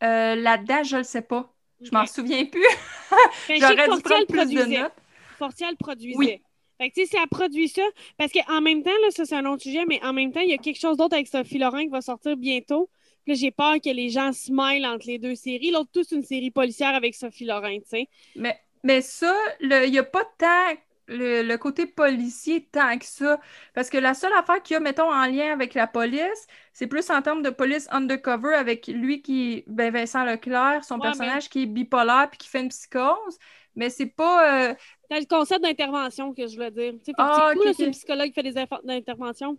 Euh, 0.03 0.35
Là-dedans, 0.35 0.83
je 0.83 0.97
le 0.97 1.05
sais 1.05 1.23
pas. 1.23 1.55
Je 1.81 1.91
m'en 1.93 2.07
souviens 2.07 2.45
plus. 2.47 2.63
Ben, 3.49 3.61
J'aurais 3.61 3.77
dû 3.77 3.85
Fortier, 3.85 4.03
prendre 4.03 4.27
de 4.27 4.33
produisait. 4.35 4.83
notes. 4.83 4.93
Fortier, 5.39 5.67
elle 5.71 5.77
produisait. 5.77 6.17
Oui. 6.19 6.43
Fait 6.79 6.91
que, 6.91 6.95
tu 6.95 7.07
sais, 7.07 7.17
elle 7.23 7.29
produit 7.29 7.69
ça, 7.69 7.83
parce 8.19 8.33
qu'en 8.33 8.61
même 8.61 8.83
temps, 8.83 8.91
là, 9.03 9.11
ça, 9.11 9.25
c'est 9.25 9.37
un 9.37 9.47
autre 9.47 9.63
sujet, 9.63 9.85
mais 9.87 10.03
en 10.05 10.13
même 10.13 10.33
temps, 10.33 10.41
il 10.41 10.51
y 10.51 10.55
a 10.55 10.59
quelque 10.59 10.81
chose 10.81 10.97
d'autre 10.97 11.15
avec 11.15 11.29
Sophie 11.29 11.59
Lorrain 11.59 11.83
qui 11.85 11.89
va 11.89 12.01
sortir 12.03 12.37
bientôt. 12.37 12.91
Puis 13.25 13.33
là, 13.35 13.39
j'ai 13.41 13.51
peur 13.53 13.77
que 13.83 13.91
les 13.91 14.11
gens 14.11 14.33
smile 14.33 14.85
entre 14.87 15.07
les 15.07 15.19
deux 15.19 15.35
séries. 15.35 15.71
L'autre, 15.71 15.91
tout, 15.93 16.03
c'est 16.05 16.17
une 16.17 16.25
série 16.25 16.51
policière 16.51 16.95
avec 16.95 17.15
Sophie 17.15 17.45
Lorrain, 17.45 17.79
tu 17.79 17.87
sais. 17.89 18.09
Mais, 18.35 18.59
mais 18.83 19.01
ça, 19.03 19.35
il 19.61 19.69
n'y 19.91 19.99
a 19.99 20.03
pas 20.05 20.25
tant 20.39 20.75
le, 21.07 21.43
le 21.43 21.59
côté 21.59 21.87
policier 21.87 22.67
tant 22.67 22.99
que 22.99 23.05
ça. 23.05 23.39
Parce 23.75 23.91
que 23.91 23.99
la 23.99 24.15
seule 24.15 24.33
affaire 24.33 24.63
qu'il 24.63 24.75
y 24.75 24.77
a, 24.77 24.81
mettons, 24.81 25.11
en 25.13 25.27
lien 25.27 25.53
avec 25.53 25.75
la 25.75 25.87
police, 25.87 26.47
c'est 26.73 26.87
plus 26.87 27.11
en 27.11 27.23
termes 27.23 27.43
de 27.43 27.51
police 27.51 27.87
undercover 27.91 28.55
avec 28.55 28.87
lui 28.89 29.23
qui, 29.23 29.65
ben 29.67 29.93
Vincent 29.93 30.25
Leclerc, 30.25 30.85
son 30.85 30.99
Ouais, 30.99 31.11
personnage 31.11 31.49
qui 31.49 31.63
est 31.65 31.67
bipolaire 31.67 32.29
puis 32.31 32.39
qui 32.39 32.49
fait 32.49 32.61
une 32.63 32.69
psychose. 32.71 33.39
Mais 33.77 33.91
c'est 33.91 34.07
pas. 34.07 34.71
euh, 34.71 34.75
C'est 35.11 35.21
le 35.21 35.27
concept 35.27 35.63
d'intervention 35.63 36.33
que 36.33 36.47
je 36.47 36.55
voulais 36.55 36.71
dire. 36.71 36.93
Tu 36.95 37.07
sais, 37.07 37.13
Ah, 37.19 37.53
Fortier, 37.55 37.55
tout, 37.55 37.59
ok, 37.61 37.65
là, 37.67 37.73
c'est 37.77 37.87
un 37.87 37.91
psychologue 37.91 38.27
qui 38.29 38.33
fait 38.33 38.43
des 38.43 38.59
interventions. 38.91 39.59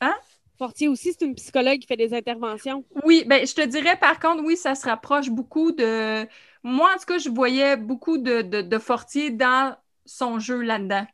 Hein? 0.00 0.14
Fortier 0.58 0.88
aussi, 0.88 1.12
c'est 1.12 1.24
une 1.24 1.34
psychologue 1.34 1.78
qui 1.78 1.86
fait 1.86 1.96
des 1.96 2.14
interventions. 2.14 2.84
Oui, 3.04 3.24
ben 3.26 3.46
je 3.46 3.54
te 3.54 3.62
dirais 3.66 3.96
par 3.98 4.20
contre, 4.20 4.42
oui, 4.44 4.56
ça 4.56 4.74
se 4.74 4.86
rapproche 4.86 5.30
beaucoup 5.30 5.72
de. 5.72 6.26
Moi, 6.62 6.90
en 6.94 6.98
tout 6.98 7.06
cas, 7.06 7.18
je 7.18 7.30
voyais 7.30 7.76
beaucoup 7.76 8.18
de, 8.18 8.42
de, 8.42 8.62
de 8.62 8.78
Fortier 8.78 9.30
dans 9.30 9.76
son 10.04 10.38
jeu 10.38 10.60
là-dedans. 10.60 11.06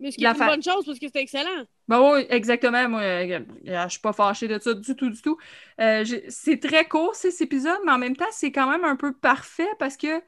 Mais 0.00 0.10
ce 0.10 0.18
qui 0.18 0.24
est 0.24 0.28
une 0.28 0.34
fa- 0.34 0.46
bonne 0.50 0.62
chose 0.62 0.84
parce 0.84 0.98
que 0.98 1.06
c'est 1.12 1.20
excellent. 1.22 1.64
Ben 1.88 2.00
oui, 2.00 2.26
exactement. 2.28 2.88
Moi, 2.88 3.00
euh, 3.00 3.40
je 3.64 3.88
suis 3.88 4.00
pas 4.00 4.12
fâchée 4.12 4.48
de 4.48 4.58
ça 4.58 4.74
du 4.74 4.94
tout, 4.96 5.08
du 5.10 5.22
tout. 5.22 5.38
Euh, 5.80 6.04
c'est 6.28 6.60
très 6.60 6.84
court, 6.86 7.14
ces 7.14 7.42
épisodes, 7.42 7.78
mais 7.84 7.92
en 7.92 7.98
même 7.98 8.16
temps, 8.16 8.24
c'est 8.30 8.52
quand 8.52 8.68
même 8.68 8.84
un 8.84 8.96
peu 8.96 9.12
parfait 9.12 9.68
parce 9.78 9.96
que 9.96 10.20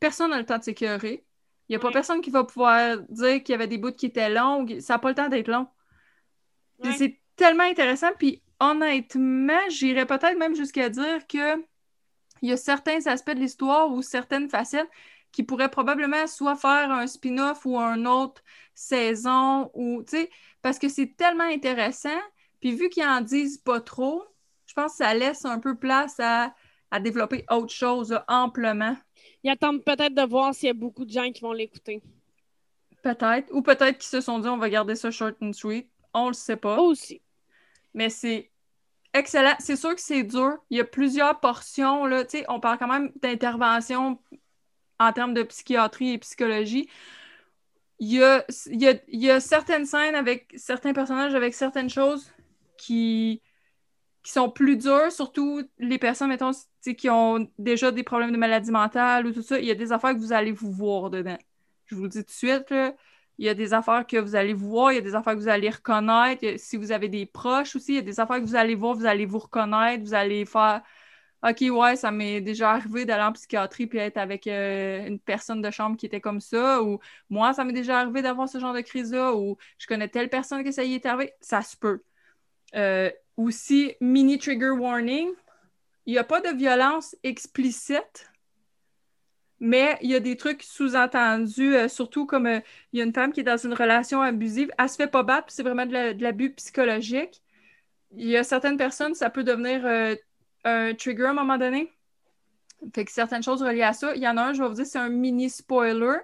personne 0.00 0.30
n'a 0.30 0.38
le 0.38 0.46
temps 0.46 0.58
de 0.58 0.64
s'écœurer. 0.64 1.26
Il 1.68 1.72
n'y 1.72 1.76
a 1.76 1.80
pas 1.80 1.88
Ouais. 1.88 1.92
personne 1.92 2.20
qui 2.22 2.30
va 2.30 2.44
pouvoir 2.44 2.98
dire 3.10 3.42
qu'il 3.44 3.52
y 3.52 3.54
avait 3.54 3.68
des 3.68 3.78
bouts 3.78 3.92
qui 3.92 4.06
étaient 4.06 4.30
longs. 4.30 4.66
Ça 4.80 4.94
n'a 4.94 4.98
pas 5.00 5.10
le 5.10 5.14
temps 5.16 5.28
d'être 5.28 5.48
long. 5.48 5.68
Ouais. 6.78 6.90
C'est 6.92 7.20
tellement 7.36 7.64
intéressant. 7.64 8.10
Puis 8.18 8.42
honnêtement, 8.60 9.58
j'irais 9.68 10.06
peut-être 10.06 10.38
même 10.38 10.54
jusqu'à 10.54 10.88
dire 10.88 11.26
que 11.26 11.56
il 12.42 12.50
y 12.50 12.52
a 12.52 12.56
certains 12.58 13.06
aspects 13.06 13.32
de 13.32 13.40
l'histoire 13.40 13.90
ou 13.92 14.02
certaines 14.02 14.50
facettes 14.50 14.90
qui 15.32 15.42
pourraient 15.44 15.70
probablement 15.70 16.26
soit 16.26 16.56
faire 16.56 16.90
un 16.92 17.06
spin-off 17.06 17.66
ou 17.66 17.78
une 17.78 18.06
autre 18.08 18.42
saison 18.74 19.70
ou, 19.74 20.02
tu 20.04 20.18
sais, 20.18 20.30
parce 20.62 20.78
que 20.78 20.88
c'est 20.88 21.16
tellement 21.16 21.44
intéressant. 21.44 22.10
Puis 22.60 22.72
vu 22.74 22.88
qu'ils 22.90 23.04
en 23.06 23.20
disent 23.22 23.58
pas 23.58 23.80
trop, 23.80 24.24
je 24.66 24.74
pense 24.74 24.92
que 24.92 24.98
ça 25.04 25.14
laisse 25.14 25.44
un 25.46 25.58
peu 25.60 25.76
place 25.78 26.20
à, 26.20 26.54
à 26.90 27.00
développer 27.00 27.44
autre 27.50 27.72
chose 27.74 28.12
là, 28.12 28.24
amplement. 28.28 28.96
Ils 29.42 29.50
attendent 29.50 29.82
peut-être 29.84 30.14
de 30.14 30.22
voir 30.22 30.54
s'il 30.54 30.66
y 30.66 30.70
a 30.70 30.74
beaucoup 30.74 31.04
de 31.04 31.10
gens 31.10 31.30
qui 31.32 31.40
vont 31.40 31.52
l'écouter. 31.52 32.02
Peut-être. 33.02 33.48
Ou 33.52 33.62
peut-être 33.62 33.98
qu'ils 33.98 34.08
se 34.08 34.20
sont 34.20 34.38
dit 34.38 34.48
on 34.48 34.58
va 34.58 34.68
garder 34.68 34.94
ça 34.94 35.10
short 35.10 35.34
and 35.40 35.52
sweet. 35.52 35.88
On 36.12 36.28
le 36.28 36.34
sait 36.34 36.56
pas. 36.56 36.78
Aussi. 36.78 37.22
Mais 37.94 38.10
c'est 38.10 38.50
excellent. 39.14 39.54
C'est 39.58 39.76
sûr 39.76 39.94
que 39.94 40.00
c'est 40.00 40.22
dur. 40.22 40.58
Il 40.68 40.76
y 40.76 40.80
a 40.80 40.84
plusieurs 40.84 41.40
portions. 41.40 42.04
Là. 42.06 42.24
On 42.48 42.60
parle 42.60 42.78
quand 42.78 42.88
même 42.88 43.12
d'intervention 43.22 44.18
en 44.98 45.12
termes 45.12 45.32
de 45.32 45.42
psychiatrie 45.42 46.10
et 46.10 46.18
psychologie. 46.18 46.88
Il 47.98 48.12
y 48.12 48.22
a, 48.22 48.44
il 48.66 48.80
y 48.82 48.88
a- 48.88 49.00
il 49.08 49.20
y 49.22 49.30
a 49.30 49.40
certaines 49.40 49.86
scènes 49.86 50.14
avec 50.14 50.52
certains 50.56 50.92
personnages, 50.92 51.34
avec 51.34 51.54
certaines 51.54 51.90
choses 51.90 52.30
qui, 52.76 53.42
qui 54.22 54.32
sont 54.32 54.50
plus 54.50 54.76
dures, 54.76 55.10
surtout 55.10 55.62
les 55.78 55.98
personnes, 55.98 56.28
mettons, 56.28 56.50
qui 56.96 57.08
ont 57.10 57.48
déjà 57.58 57.90
des 57.90 58.02
problèmes 58.02 58.32
de 58.32 58.36
maladie 58.36 58.70
mentale 58.70 59.26
ou 59.26 59.32
tout 59.32 59.42
ça. 59.42 59.58
Il 59.58 59.64
y 59.64 59.70
a 59.70 59.74
des 59.74 59.92
affaires 59.92 60.14
que 60.14 60.18
vous 60.18 60.32
allez 60.32 60.52
vous 60.52 60.72
voir 60.72 61.10
dedans. 61.10 61.38
Je 61.86 61.94
vous 61.94 62.02
le 62.02 62.08
dis 62.08 62.20
tout 62.20 62.26
de 62.26 62.30
suite, 62.30 62.70
là. 62.70 62.94
Il 63.38 63.46
y 63.46 63.48
a 63.48 63.54
des 63.54 63.72
affaires 63.72 64.06
que 64.06 64.18
vous 64.18 64.36
allez 64.36 64.52
voir, 64.52 64.92
il 64.92 64.96
y 64.96 64.98
a 64.98 65.00
des 65.00 65.14
affaires 65.14 65.32
que 65.34 65.38
vous 65.38 65.48
allez 65.48 65.70
reconnaître. 65.70 66.44
Si 66.58 66.76
vous 66.76 66.92
avez 66.92 67.08
des 67.08 67.24
proches 67.24 67.74
aussi, 67.74 67.92
il 67.92 67.94
y 67.96 67.98
a 67.98 68.02
des 68.02 68.20
affaires 68.20 68.36
que 68.36 68.44
vous 68.44 68.54
allez 68.56 68.74
voir, 68.74 68.94
vous 68.94 69.06
allez 69.06 69.24
vous 69.24 69.38
reconnaître, 69.38 70.04
vous 70.04 70.12
allez 70.12 70.44
faire 70.44 70.82
OK, 71.42 71.62
ouais, 71.70 71.96
ça 71.96 72.10
m'est 72.10 72.42
déjà 72.42 72.72
arrivé 72.72 73.06
d'aller 73.06 73.22
en 73.22 73.32
psychiatrie 73.32 73.86
puis 73.86 73.98
être 73.98 74.18
avec 74.18 74.46
euh, 74.46 75.06
une 75.06 75.18
personne 75.18 75.62
de 75.62 75.70
chambre 75.70 75.96
qui 75.96 76.04
était 76.04 76.20
comme 76.20 76.40
ça, 76.40 76.82
ou 76.82 77.00
moi, 77.30 77.54
ça 77.54 77.64
m'est 77.64 77.72
déjà 77.72 78.00
arrivé 78.00 78.20
d'avoir 78.20 78.46
ce 78.48 78.58
genre 78.60 78.74
de 78.74 78.82
crise-là, 78.82 79.34
ou 79.34 79.56
je 79.78 79.86
connais 79.86 80.08
telle 80.08 80.28
personne 80.28 80.62
que 80.62 80.70
ça 80.70 80.84
y 80.84 80.94
est 80.94 81.06
arrivé. 81.06 81.32
Ça 81.40 81.62
se 81.62 81.76
peut. 81.78 82.02
Euh, 82.76 83.10
aussi, 83.36 83.94
mini 84.00 84.38
trigger 84.38 84.70
warning, 84.70 85.30
il 86.06 86.12
n'y 86.12 86.18
a 86.18 86.24
pas 86.24 86.40
de 86.40 86.56
violence 86.56 87.16
explicite, 87.22 88.30
mais 89.60 89.98
il 90.00 90.10
y 90.10 90.14
a 90.14 90.20
des 90.20 90.36
trucs 90.36 90.62
sous-entendus, 90.62 91.76
euh, 91.76 91.88
surtout 91.88 92.26
comme 92.26 92.46
euh, 92.46 92.60
il 92.92 92.98
y 92.98 93.02
a 93.02 93.04
une 93.04 93.12
femme 93.12 93.32
qui 93.32 93.40
est 93.40 93.44
dans 93.44 93.58
une 93.58 93.74
relation 93.74 94.22
abusive, 94.22 94.72
elle 94.78 94.88
se 94.88 94.96
fait 94.96 95.06
pas 95.06 95.22
battre, 95.22 95.48
c'est 95.50 95.62
vraiment 95.62 95.86
de 95.86 95.92
la- 95.92 96.14
de 96.14 96.22
l'abus 96.22 96.52
psychologique. 96.54 97.42
Il 98.16 98.26
y 98.26 98.36
a 98.36 98.44
certaines 98.44 98.78
personnes, 98.78 99.14
ça 99.14 99.30
peut 99.30 99.44
devenir 99.44 99.84
euh, 99.84 100.16
un 100.64 100.94
trigger 100.94 101.26
à 101.26 101.30
un 101.30 101.34
moment 101.34 101.58
donné. 101.58 101.92
Fait 102.94 103.04
que 103.04 103.12
certaines 103.12 103.42
choses 103.42 103.62
reliées 103.62 103.82
à 103.82 103.92
ça. 103.92 104.14
Il 104.16 104.22
y 104.22 104.28
en 104.28 104.36
a 104.38 104.42
un, 104.42 104.52
je 104.54 104.62
vais 104.62 104.68
vous 104.68 104.74
dire, 104.74 104.86
c'est 104.86 104.98
un 104.98 105.10
mini 105.10 105.50
spoiler, 105.50 106.16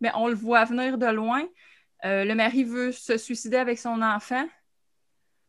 mais 0.00 0.10
on 0.14 0.28
le 0.28 0.34
voit 0.34 0.64
venir 0.64 0.96
de 0.96 1.06
loin. 1.06 1.42
Le 2.04 2.32
mari 2.34 2.62
veut 2.62 2.92
se 2.92 3.16
suicider 3.16 3.56
avec 3.56 3.78
son 3.78 4.00
enfant. 4.00 4.46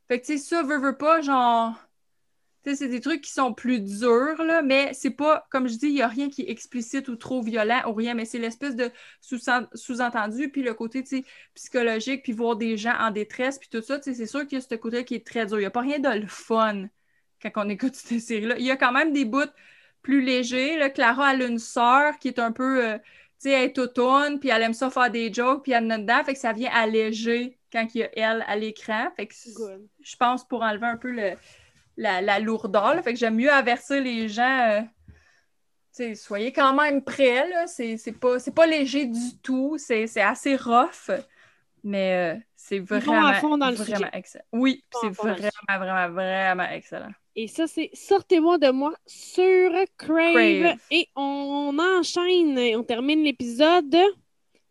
Fait 0.08 0.20
que, 0.20 0.26
tu 0.26 0.38
sais, 0.38 0.44
ça, 0.44 0.64
veut, 0.64 0.78
veut 0.80 0.98
pas, 0.98 1.22
genre. 1.22 1.76
Tu 2.64 2.72
sais, 2.72 2.76
c'est 2.78 2.88
des 2.90 3.02
trucs 3.02 3.22
qui 3.22 3.32
sont 3.32 3.54
plus 3.54 3.80
durs, 3.80 4.44
là, 4.44 4.62
mais 4.64 4.94
c'est 4.94 5.12
pas, 5.12 5.48
comme 5.52 5.68
je 5.68 5.76
dis, 5.78 5.88
il 5.88 5.94
n'y 5.96 6.02
a 6.02 6.08
rien 6.08 6.30
qui 6.30 6.44
est 6.44 6.50
explicite 6.50 7.08
ou 7.10 7.16
trop 7.16 7.42
violent 7.44 7.82
ou 7.88 7.94
rien, 7.94 8.16
mais 8.16 8.26
c'est 8.26 8.40
l'espèce 8.40 8.76
de 8.76 8.92
sous- 9.22 9.40
sous-entendu, 9.76 10.50
puis 10.50 10.64
le 10.64 10.74
côté, 10.74 11.04
psychologique, 11.54 12.24
puis 12.24 12.34
voir 12.34 12.56
des 12.56 12.78
gens 12.78 12.96
en 13.00 13.12
détresse, 13.12 13.60
puis 13.60 13.70
tout 13.70 13.82
ça, 13.84 14.00
tu 14.00 14.06
sais, 14.06 14.14
c'est 14.16 14.26
sûr 14.28 14.48
qu'il 14.48 14.58
y 14.58 14.62
a 14.62 14.66
ce 14.68 14.76
côté 14.76 15.06
qui 15.06 15.16
est 15.16 15.26
très 15.26 15.46
dur. 15.46 15.58
Il 15.58 15.62
n'y 15.62 15.66
a 15.68 15.72
pas 15.72 15.82
rien 15.82 16.00
de 16.00 16.10
le 16.10 16.28
fun 16.28 16.88
quand 17.42 17.52
on 17.58 17.70
écoute 17.70 17.96
cette 17.96 18.20
série-là. 18.20 18.56
Il 18.58 18.66
y 18.66 18.72
a 18.72 18.78
quand 18.78 18.92
même 18.92 19.14
des 19.14 19.26
bouts 19.26 19.42
plus 20.02 20.22
légers. 20.22 20.92
Clara, 20.94 21.34
elle 21.34 21.42
a 21.44 21.48
une 21.48 21.60
sœur 21.60 22.18
qui 22.20 22.28
est 22.30 22.40
un 22.40 22.52
peu, 22.52 22.86
euh, 22.86 22.98
tu 22.98 23.04
sais, 23.40 23.52
elle 23.52 23.66
est 23.66 23.78
automne, 23.80 24.40
puis 24.40 24.50
elle 24.50 24.62
aime 24.64 24.74
ça 24.74 24.90
faire 24.90 25.12
des 25.12 25.32
jokes, 25.34 25.64
puis 25.64 25.72
elle 25.74 25.92
en 25.92 26.00
dedans, 26.00 26.24
fait 26.24 26.34
que 26.34 26.40
ça 26.40 26.54
vient 26.54 26.72
alléger 26.74 27.58
quand 27.76 27.94
il 27.94 28.00
y 28.00 28.04
a 28.04 28.10
elle 28.16 28.46
à 28.48 28.56
l'écran. 28.56 29.08
Fait 29.16 29.28
que 29.28 29.34
Good. 29.54 29.88
je 30.02 30.16
pense 30.16 30.48
pour 30.48 30.62
enlever 30.62 30.86
un 30.88 30.98
peu 30.98 31.12
le, 31.12 31.34
la, 31.98 32.22
la 32.22 32.40
lourdeur. 32.40 32.96
là. 32.96 33.02
Fait 33.02 33.14
que 33.14 33.20
j'aime 33.20 33.36
mieux 33.36 33.52
avertir 33.52 34.02
les 34.02 34.30
gens. 34.30 34.60
euh, 34.70 34.82
tu 34.82 36.04
sais, 36.04 36.16
soyez 36.16 36.52
quand 36.52 36.74
même 36.74 37.04
prêts, 37.04 37.48
là. 37.50 37.68
C'est 37.68 37.98
c'est 37.98 38.12
pas, 38.14 38.40
c'est 38.40 38.54
pas 38.56 38.66
léger 38.68 39.06
du 39.06 39.38
tout. 39.44 39.76
C'est 39.78 40.08
c'est 40.08 40.22
assez 40.22 40.56
rough. 40.56 41.10
Mais 41.84 42.36
euh, 42.36 42.40
c'est 42.56 42.80
vont 42.80 42.96
à 42.96 43.00
vraiment, 43.00 43.34
fond 43.36 43.58
dans 43.58 43.70
le 43.70 43.76
vraiment 43.76 43.98
sujet. 43.98 44.10
excellent. 44.14 44.44
Oui, 44.54 44.84
c'est 45.02 45.10
vraiment, 45.10 45.40
vraiment, 45.68 46.10
vraiment 46.10 46.70
excellent. 46.70 47.12
Et 47.36 47.48
ça, 47.48 47.68
c'est 47.68 47.90
Sortez-moi 47.94 48.58
de 48.58 48.72
moi 48.72 48.94
sur 49.06 49.72
Crave. 49.98 50.34
Crave. 50.34 50.78
Et 50.90 51.08
on 51.16 51.78
enchaîne, 51.80 52.58
on 52.76 52.84
termine 52.84 53.24
l'épisode 53.24 53.96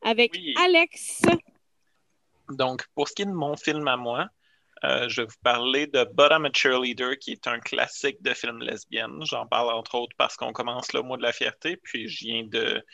avec 0.03 0.33
Oui. 0.33 0.55
Alex. 0.64 1.23
Donc, 2.50 2.85
pour 2.94 3.09
ce 3.09 3.14
qui 3.14 3.22
est 3.22 3.26
de 3.26 3.30
mon 3.33 3.57
film 3.57 3.87
à 3.88 3.96
moi, 3.96 4.28
euh, 4.85 5.09
je 5.09 5.22
vais 5.22 5.26
vous 5.26 5.40
parler 5.42 5.87
de 5.87 6.04
Bottom 6.12 6.44
a 6.44 6.50
Cheerleader, 6.52 7.18
qui 7.18 7.33
est 7.33 7.46
un 7.46 7.59
classique 7.59 8.20
de 8.22 8.35
film 8.35 8.61
lesbienne. 8.61 9.24
J'en 9.24 9.46
parle 9.46 9.72
entre 9.72 9.94
autres 9.94 10.14
parce 10.18 10.37
qu'on 10.37 10.52
commence 10.52 10.92
le 10.92 11.02
mois 11.02 11.16
de 11.16 11.22
la 11.22 11.33
fierté, 11.33 11.76
puis 11.76 12.09
je 12.09 12.24
viens 12.26 12.44
de 12.44 12.85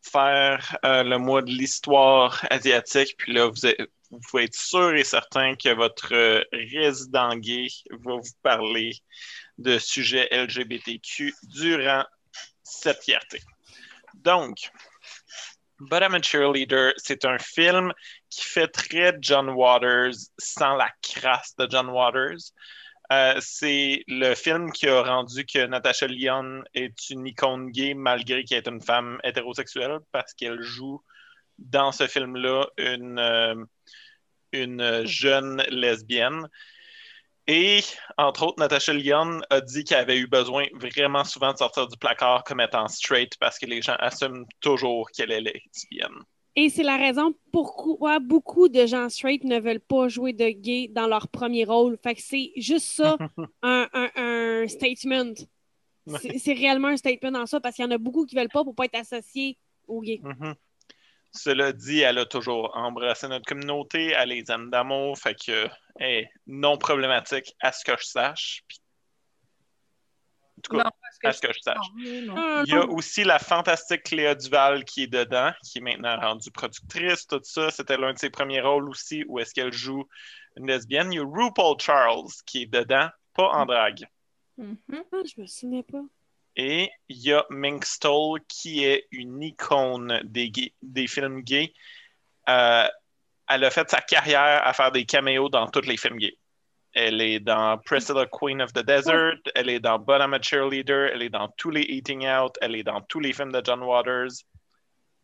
faire 0.00 0.76
euh, 0.84 1.02
le 1.02 1.18
mois 1.18 1.42
de 1.42 1.50
l'histoire 1.50 2.44
asiatique, 2.50 3.14
puis 3.18 3.32
là, 3.34 3.48
vous, 3.48 3.66
êtes- 3.66 3.90
pouvez 4.30 4.44
être 4.44 4.54
sûr 4.54 4.94
et 4.94 5.04
certain 5.04 5.54
que 5.56 5.70
votre 5.74 6.14
euh, 6.14 6.42
résident 6.52 7.36
gay 7.36 7.66
va 7.90 8.14
vous 8.14 8.32
parler 8.42 8.92
de 9.58 9.78
sujets 9.78 10.28
LGBTQ 10.30 11.34
durant 11.44 12.04
cette 12.62 13.02
fierté. 13.02 13.40
Donc, 14.14 14.70
Bottom 15.80 16.14
a 16.14 16.22
Cheerleader, 16.22 16.92
c'est 16.96 17.24
un 17.24 17.38
film 17.38 17.92
qui 18.34 18.44
fait 18.44 18.68
très 18.68 19.16
John 19.20 19.48
Waters 19.50 20.14
sans 20.38 20.76
la 20.76 20.90
crasse 21.02 21.54
de 21.56 21.68
John 21.70 21.88
Waters. 21.88 22.52
Euh, 23.12 23.38
c'est 23.40 24.02
le 24.08 24.34
film 24.34 24.72
qui 24.72 24.88
a 24.88 25.02
rendu 25.02 25.44
que 25.44 25.66
Natasha 25.66 26.06
Lyon 26.06 26.64
est 26.74 27.10
une 27.10 27.26
icône 27.26 27.70
gay 27.70 27.94
malgré 27.94 28.44
qu'elle 28.44 28.58
est 28.58 28.68
une 28.68 28.80
femme 28.80 29.20
hétérosexuelle 29.22 29.98
parce 30.10 30.32
qu'elle 30.34 30.62
joue 30.62 31.02
dans 31.58 31.92
ce 31.92 32.06
film-là 32.06 32.66
une, 32.78 33.18
euh, 33.18 33.54
une 34.52 35.06
jeune 35.06 35.62
lesbienne. 35.68 36.48
Et, 37.46 37.82
entre 38.16 38.44
autres, 38.44 38.58
Natasha 38.58 38.94
Lyon 38.94 39.42
a 39.50 39.60
dit 39.60 39.84
qu'elle 39.84 39.98
avait 39.98 40.16
eu 40.16 40.26
besoin 40.26 40.64
vraiment 40.72 41.24
souvent 41.24 41.52
de 41.52 41.58
sortir 41.58 41.86
du 41.86 41.98
placard 41.98 42.42
comme 42.42 42.60
étant 42.60 42.88
straight 42.88 43.36
parce 43.38 43.58
que 43.58 43.66
les 43.66 43.82
gens 43.82 43.96
assument 43.98 44.46
toujours 44.60 45.10
qu'elle 45.10 45.30
est 45.30 45.42
lesbienne. 45.42 46.24
Et 46.56 46.68
c'est 46.70 46.84
la 46.84 46.96
raison 46.96 47.34
pourquoi 47.52 48.20
beaucoup 48.20 48.68
de 48.68 48.86
gens 48.86 49.08
straight 49.08 49.42
ne 49.44 49.58
veulent 49.58 49.80
pas 49.80 50.06
jouer 50.08 50.32
de 50.32 50.50
gay 50.50 50.88
dans 50.88 51.06
leur 51.08 51.28
premier 51.28 51.64
rôle. 51.64 51.98
Fait 52.02 52.14
que 52.14 52.22
c'est 52.22 52.52
juste 52.56 52.86
ça, 52.92 53.16
un, 53.62 53.88
un, 53.92 54.10
un 54.16 54.68
statement. 54.68 55.34
C'est 56.38 56.52
réellement 56.52 56.88
un 56.88 56.96
statement 56.96 57.32
dans 57.32 57.46
ça 57.46 57.60
parce 57.60 57.74
qu'il 57.76 57.84
y 57.84 57.88
en 57.88 57.90
a 57.90 57.98
beaucoup 57.98 58.24
qui 58.26 58.36
veulent 58.36 58.48
pas 58.52 58.62
pour 58.62 58.74
pas 58.74 58.84
être 58.84 58.94
associés 58.94 59.58
aux 59.88 60.00
gays. 60.00 60.20
Mhm. 60.22 60.54
Cela 61.32 61.72
dit, 61.72 62.00
elle 62.00 62.18
a 62.18 62.26
toujours 62.26 62.70
embrassé 62.76 63.26
notre 63.26 63.44
communauté, 63.46 64.12
elle 64.16 64.28
les 64.28 64.44
aime 64.52 64.70
d'amour, 64.70 65.18
fait 65.18 65.34
que 65.34 65.66
non 66.46 66.78
problématique 66.78 67.52
à 67.60 67.72
ce 67.72 67.84
que 67.84 67.92
je 67.98 68.04
sache. 68.04 68.62
Puis- 68.68 68.78
En 70.58 70.60
tout 70.62 70.76
cas, 70.76 70.84
Non, 70.84 70.90
à 71.24 71.32
ce 71.32 71.40
que 71.40 71.52
je 71.52 71.58
sache. 71.60 71.76
Ah, 72.36 72.62
Il 72.66 72.72
y 72.72 72.76
a 72.76 72.84
aussi 72.86 73.24
la 73.24 73.38
fantastique 73.38 74.02
Cléa 74.04 74.34
Duval 74.34 74.84
qui 74.84 75.04
est 75.04 75.06
dedans, 75.06 75.52
qui 75.64 75.78
est 75.78 75.80
maintenant 75.80 76.18
rendue 76.20 76.50
productrice, 76.50 77.26
tout 77.26 77.40
ça. 77.42 77.70
C'était 77.70 77.96
l'un 77.96 78.12
de 78.12 78.18
ses 78.18 78.30
premiers 78.30 78.60
rôles 78.60 78.88
aussi 78.88 79.24
où 79.28 79.38
est-ce 79.38 79.52
qu'elle 79.54 79.72
joue 79.72 80.04
une 80.56 80.66
lesbienne. 80.66 81.12
Il 81.12 81.16
y 81.16 81.18
a 81.20 81.24
RuPaul 81.24 81.76
Charles 81.80 82.28
qui 82.46 82.62
est 82.62 82.66
dedans, 82.66 83.08
pas 83.34 83.48
en 83.48 83.66
drague. 83.66 84.06
Mhm. 84.56 84.76
Ah, 84.90 85.16
je 85.24 85.40
me 85.40 85.46
souvenais 85.46 85.82
pas. 85.82 86.02
Et 86.56 86.88
il 87.08 87.16
y 87.20 87.32
a 87.32 87.44
Mink 87.50 87.84
Stoll 87.84 88.40
qui 88.46 88.84
est 88.84 89.08
une 89.10 89.42
icône 89.42 90.20
des, 90.24 90.50
gays- 90.50 90.72
des 90.82 91.08
films 91.08 91.40
gays. 91.42 91.72
Euh, 92.48 92.86
elle 93.48 93.64
a 93.64 93.70
fait 93.70 93.90
sa 93.90 94.00
carrière 94.00 94.64
à 94.64 94.72
faire 94.72 94.92
des 94.92 95.04
caméos 95.04 95.48
dans 95.48 95.66
tous 95.68 95.80
les 95.80 95.96
films 95.96 96.18
gays. 96.18 96.38
Elle 96.94 97.20
est 97.20 97.40
dans 97.40 97.76
Priscilla 97.78 98.26
Queen 98.26 98.62
of 98.62 98.72
the 98.72 98.84
Desert, 98.84 99.38
elle 99.56 99.68
est 99.68 99.80
dans 99.80 99.98
But 99.98 100.20
I'm 100.20 100.32
a 100.32 100.40
Cheerleader, 100.40 101.10
elle 101.12 101.22
est 101.22 101.28
dans 101.28 101.48
tous 101.56 101.70
les 101.70 101.82
Eating 101.82 102.26
Out, 102.28 102.56
elle 102.60 102.76
est 102.76 102.84
dans 102.84 103.00
tous 103.02 103.18
les 103.18 103.32
films 103.32 103.50
de 103.50 103.60
John 103.64 103.82
Waters. 103.82 104.30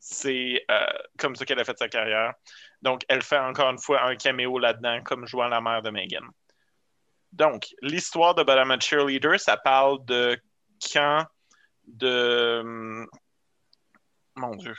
C'est 0.00 0.64
euh, 0.70 0.86
comme 1.18 1.36
ça 1.36 1.44
qu'elle 1.44 1.60
a 1.60 1.64
fait 1.64 1.78
sa 1.78 1.88
carrière. 1.88 2.34
Donc, 2.82 3.02
elle 3.08 3.22
fait 3.22 3.38
encore 3.38 3.70
une 3.70 3.78
fois 3.78 4.02
un 4.02 4.16
caméo 4.16 4.58
là-dedans, 4.58 5.02
comme 5.04 5.26
jouant 5.26 5.46
la 5.46 5.60
mère 5.60 5.82
de 5.82 5.90
Megan. 5.90 6.24
Donc, 7.32 7.68
l'histoire 7.82 8.34
de 8.34 8.42
But 8.42 8.56
I'm 8.56 8.72
a 8.72 8.80
Cheerleader, 8.80 9.38
ça 9.38 9.56
parle 9.56 10.04
de 10.06 10.40
camp 10.92 11.24
de. 11.86 13.06
Mon 14.34 14.56
Dieu. 14.56 14.74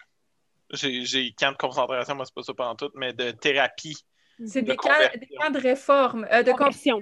J'ai 0.71 1.05
j'ai 1.05 1.31
camp 1.33 1.51
de 1.51 1.57
concentration, 1.57 2.15
moi, 2.15 2.25
c'est 2.25 2.33
pas 2.33 2.43
ça 2.43 2.53
pendant 2.53 2.75
tout, 2.75 2.91
mais 2.95 3.13
de 3.13 3.31
thérapie. 3.31 3.97
C'est 4.47 4.61
De 4.61 4.67
des 4.67 4.77
des 5.19 5.35
camps 5.35 5.49
de 5.51 5.59
réforme. 5.59 6.27
euh, 6.31 6.43
de 6.43 6.51
con- 6.51 6.57
Conversion. 6.57 6.99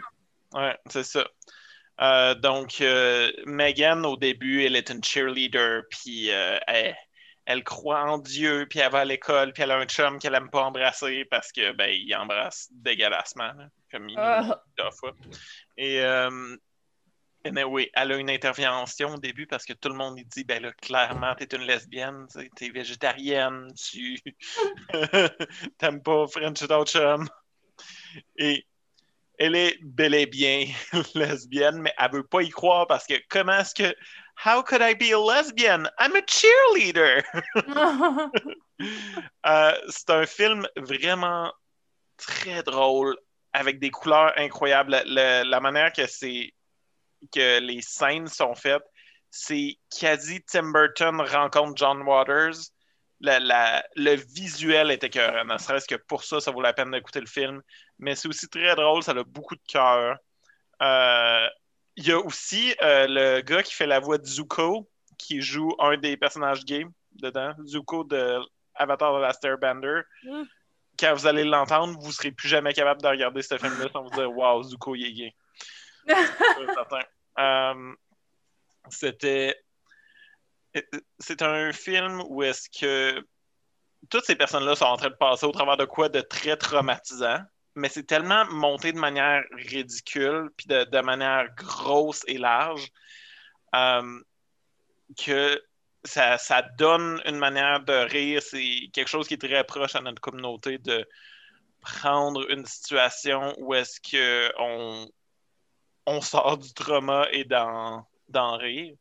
Ouais, 0.54 0.78
c'est 0.89 1.04
ça. 1.04 1.28
Euh, 2.02 2.34
donc, 2.36 2.82
euh, 2.82 3.32
Megan, 3.45 4.06
au 4.06 4.15
début, 4.17 4.63
elle 4.65 4.75
est 4.75 4.89
une 4.89 5.04
cheerleader, 5.04 5.84
puis 5.89 6.32
euh, 6.32 6.58
elle, 6.67 6.95
elle 7.45 7.63
croit 7.63 8.04
en 8.04 8.17
Dieu, 8.17 8.65
puis 8.69 8.80
elle 8.80 8.91
va 8.91 8.99
à 8.99 9.06
l'école, 9.06 9.52
puis 9.54 9.63
elle 9.63 9.71
a 9.71 9.78
un 9.78 9.86
chum 9.86 10.17
qu'elle 10.17 10.36
aime 10.36 10.49
pas 10.49 10.63
embrasser 10.63 11.25
parce 11.25 11.52
que, 11.52 11.71
ben, 11.73 11.89
il 11.89 12.15
embrasse 12.15 12.69
dégueulassement, 12.71 13.52
comme 13.91 14.08
il 14.10 14.15
deux 14.78 14.91
fois. 14.97 15.12
Et, 15.78 16.02
euh, 17.57 17.62
anyway, 17.62 17.89
elle 17.93 18.12
a 18.12 18.17
une 18.17 18.29
intervention 18.29 19.15
au 19.15 19.17
début 19.17 19.47
parce 19.47 19.65
que 19.65 19.73
tout 19.73 19.89
le 19.89 19.95
monde 19.95 20.19
dit 20.25 20.43
ben 20.43 20.62
là, 20.62 20.71
clairement, 20.73 21.35
t'es 21.35 21.55
une 21.55 21.63
lesbienne, 21.63 22.27
tu 22.55 22.65
es 22.65 22.69
végétarienne, 22.69 23.71
tu 23.75 24.19
t'aimes 25.77 26.01
pas 26.01 26.27
French 26.27 26.63
chum. 26.85 27.27
Et 28.38 28.65
elle 29.38 29.55
est 29.55 29.77
bel 29.81 30.13
et 30.13 30.25
bien 30.25 30.65
lesbienne, 31.15 31.81
mais 31.81 31.93
elle 31.97 32.12
veut 32.12 32.23
pas 32.23 32.41
y 32.41 32.49
croire 32.49 32.88
parce 32.88 33.05
que 33.07 33.15
comment 33.29 33.59
est-ce 33.59 33.73
que 33.75 33.95
How 34.45 34.63
could 34.63 34.81
I 34.81 34.93
be 34.93 35.12
a 35.12 35.19
lesbian? 35.19 35.89
I'm 35.99 36.15
a 36.15 36.21
cheerleader! 36.25 37.23
Euh, 39.45 39.73
c'est 39.89 40.09
un 40.09 40.25
film 40.25 40.65
vraiment 40.77 41.51
très 42.15 42.63
drôle, 42.63 43.17
avec 43.51 43.79
des 43.79 43.91
couleurs 43.91 44.31
incroyables. 44.38 45.01
Le- 45.05 45.43
la 45.43 45.59
manière 45.59 45.91
que 45.91 46.07
c'est 46.07 46.53
que 47.34 47.60
les 47.60 47.82
scènes 47.82 48.27
sont 48.27 48.55
faites, 48.55 48.84
c'est 49.29 49.77
quasi 49.99 50.41
Tim 50.43 50.71
Burton 50.71 51.21
rencontre 51.21 51.73
John 51.75 52.01
Waters. 52.03 52.55
La- 53.21 53.39
la- 53.39 53.84
le 53.95 54.15
visuel 54.15 54.91
est 54.91 55.03
écœurant, 55.03 55.43
ne 55.45 55.58
serait-ce 55.58 55.88
que 55.88 55.95
pour 55.95 56.23
ça, 56.23 56.39
ça 56.39 56.51
vaut 56.51 56.62
la 56.62 56.73
peine 56.73 56.91
d'écouter 56.91 57.19
le 57.19 57.27
film. 57.27 57.62
Mais 57.99 58.15
c'est 58.15 58.27
aussi 58.29 58.47
très 58.47 58.73
drôle, 58.75 59.03
ça 59.03 59.12
a 59.12 59.23
beaucoup 59.23 59.55
de 59.55 59.62
cœur. 59.67 60.17
Euh, 60.82 61.47
Il 61.97 62.08
y 62.08 62.13
a 62.13 62.17
aussi 62.19 62.73
euh, 62.82 63.08
le 63.10 63.41
gars 63.41 63.62
qui 63.62 63.73
fait 63.73 63.86
la 63.88 63.99
voix 63.99 64.17
de 64.17 64.25
Zuko, 64.25 64.89
qui 65.17 65.41
joue 65.41 65.75
un 65.79 65.97
des 65.97 66.15
personnages 66.15 66.63
gays 66.63 66.86
dedans, 67.12 67.53
Zuko 67.65 68.05
de 68.05 68.39
Avatar 68.75 69.13
de 69.15 69.19
Last 69.19 69.43
Airbender. 69.43 70.01
Ah. 70.32 70.43
Quand 70.97 71.13
vous 71.13 71.27
allez 71.27 71.43
l'entendre, 71.43 71.99
vous 71.99 72.12
serez 72.13 72.32
plus 72.32 72.47
jamais 72.47 72.73
capable 72.73 73.01
de 73.01 73.08
regarder 73.08 73.41
ce 73.41 73.58
film-là 73.58 73.89
sans 73.91 74.03
vous 74.03 74.10
dire 74.12 74.32
Wow, 74.32 74.63
Zuko, 74.63 74.95
il 74.95 75.05
est 75.08 75.12
gay. 75.12 75.36
Euh, 77.39 77.93
C'était. 78.89 79.55
C'est 81.19 81.41
un 81.41 81.71
film 81.71 82.21
où 82.27 82.43
est-ce 82.43 82.69
que 82.69 83.23
toutes 84.09 84.25
ces 84.25 84.35
personnes-là 84.35 84.75
sont 84.75 84.85
en 84.85 84.97
train 84.97 85.09
de 85.09 85.15
passer 85.15 85.45
au 85.45 85.51
travers 85.51 85.77
de 85.77 85.85
quoi 85.85 86.09
de 86.09 86.21
très 86.21 86.55
traumatisant, 86.57 87.39
mais 87.75 87.89
c'est 87.89 88.03
tellement 88.03 88.45
monté 88.45 88.91
de 88.91 88.99
manière 88.99 89.43
ridicule 89.51 90.49
puis 90.55 90.67
de, 90.67 91.01
manière 91.01 91.47
grosse 91.55 92.23
et 92.27 92.38
large 92.38 92.88
euh, 93.75 94.21
que 95.17 95.62
ça, 96.03 96.38
ça 96.38 96.62
donne 96.77 97.21
une 97.25 97.38
manière 97.38 97.81
de 97.81 97.93
rire. 97.93 98.41
C'est 98.41 98.89
quelque 98.93 99.09
chose 99.09 99.27
qui 99.27 99.33
est 99.33 99.41
très 99.41 99.63
proche 99.63 99.95
à 99.95 100.01
notre 100.01 100.21
communauté 100.21 100.77
de 100.77 101.07
prendre 101.81 102.49
une 102.51 102.65
situation 102.65 103.55
où 103.57 103.73
est-ce 103.73 103.99
que 103.99 104.51
on, 106.10 106.22
sort 106.22 106.58
du 106.58 106.74
trauma 106.74 107.28
et 107.32 107.43
d'en, 107.43 108.08
d'en 108.28 108.58
rire. 108.58 108.95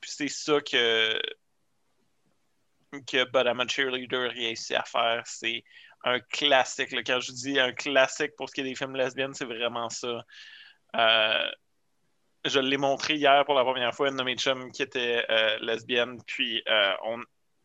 Puis 0.00 0.10
c'est 0.10 0.28
ça 0.28 0.60
que 0.60 1.20
que 3.06 3.24
But 3.24 3.46
I'm 3.46 3.68
Cheerleader 3.68 4.30
réussit 4.30 4.76
à 4.76 4.84
faire. 4.84 5.22
C'est 5.26 5.64
un 6.04 6.20
classique. 6.20 6.94
Quand 7.06 7.20
je 7.20 7.32
dis 7.32 7.58
un 7.58 7.72
classique 7.72 8.32
pour 8.36 8.48
ce 8.48 8.54
qui 8.54 8.60
est 8.60 8.64
des 8.64 8.74
films 8.74 8.96
lesbiennes, 8.96 9.34
c'est 9.34 9.44
vraiment 9.44 9.88
ça. 9.90 10.24
Euh, 10.94 11.50
je 12.44 12.60
l'ai 12.60 12.76
montré 12.76 13.14
hier 13.14 13.44
pour 13.44 13.54
la 13.54 13.64
première 13.64 13.94
fois 13.94 14.06
à 14.06 14.10
une 14.10 14.16
de 14.16 14.22
mes 14.22 14.36
chums 14.36 14.70
qui 14.70 14.82
était 14.82 15.24
euh, 15.28 15.58
lesbienne. 15.60 16.20
Puis 16.26 16.62
euh, 16.68 16.94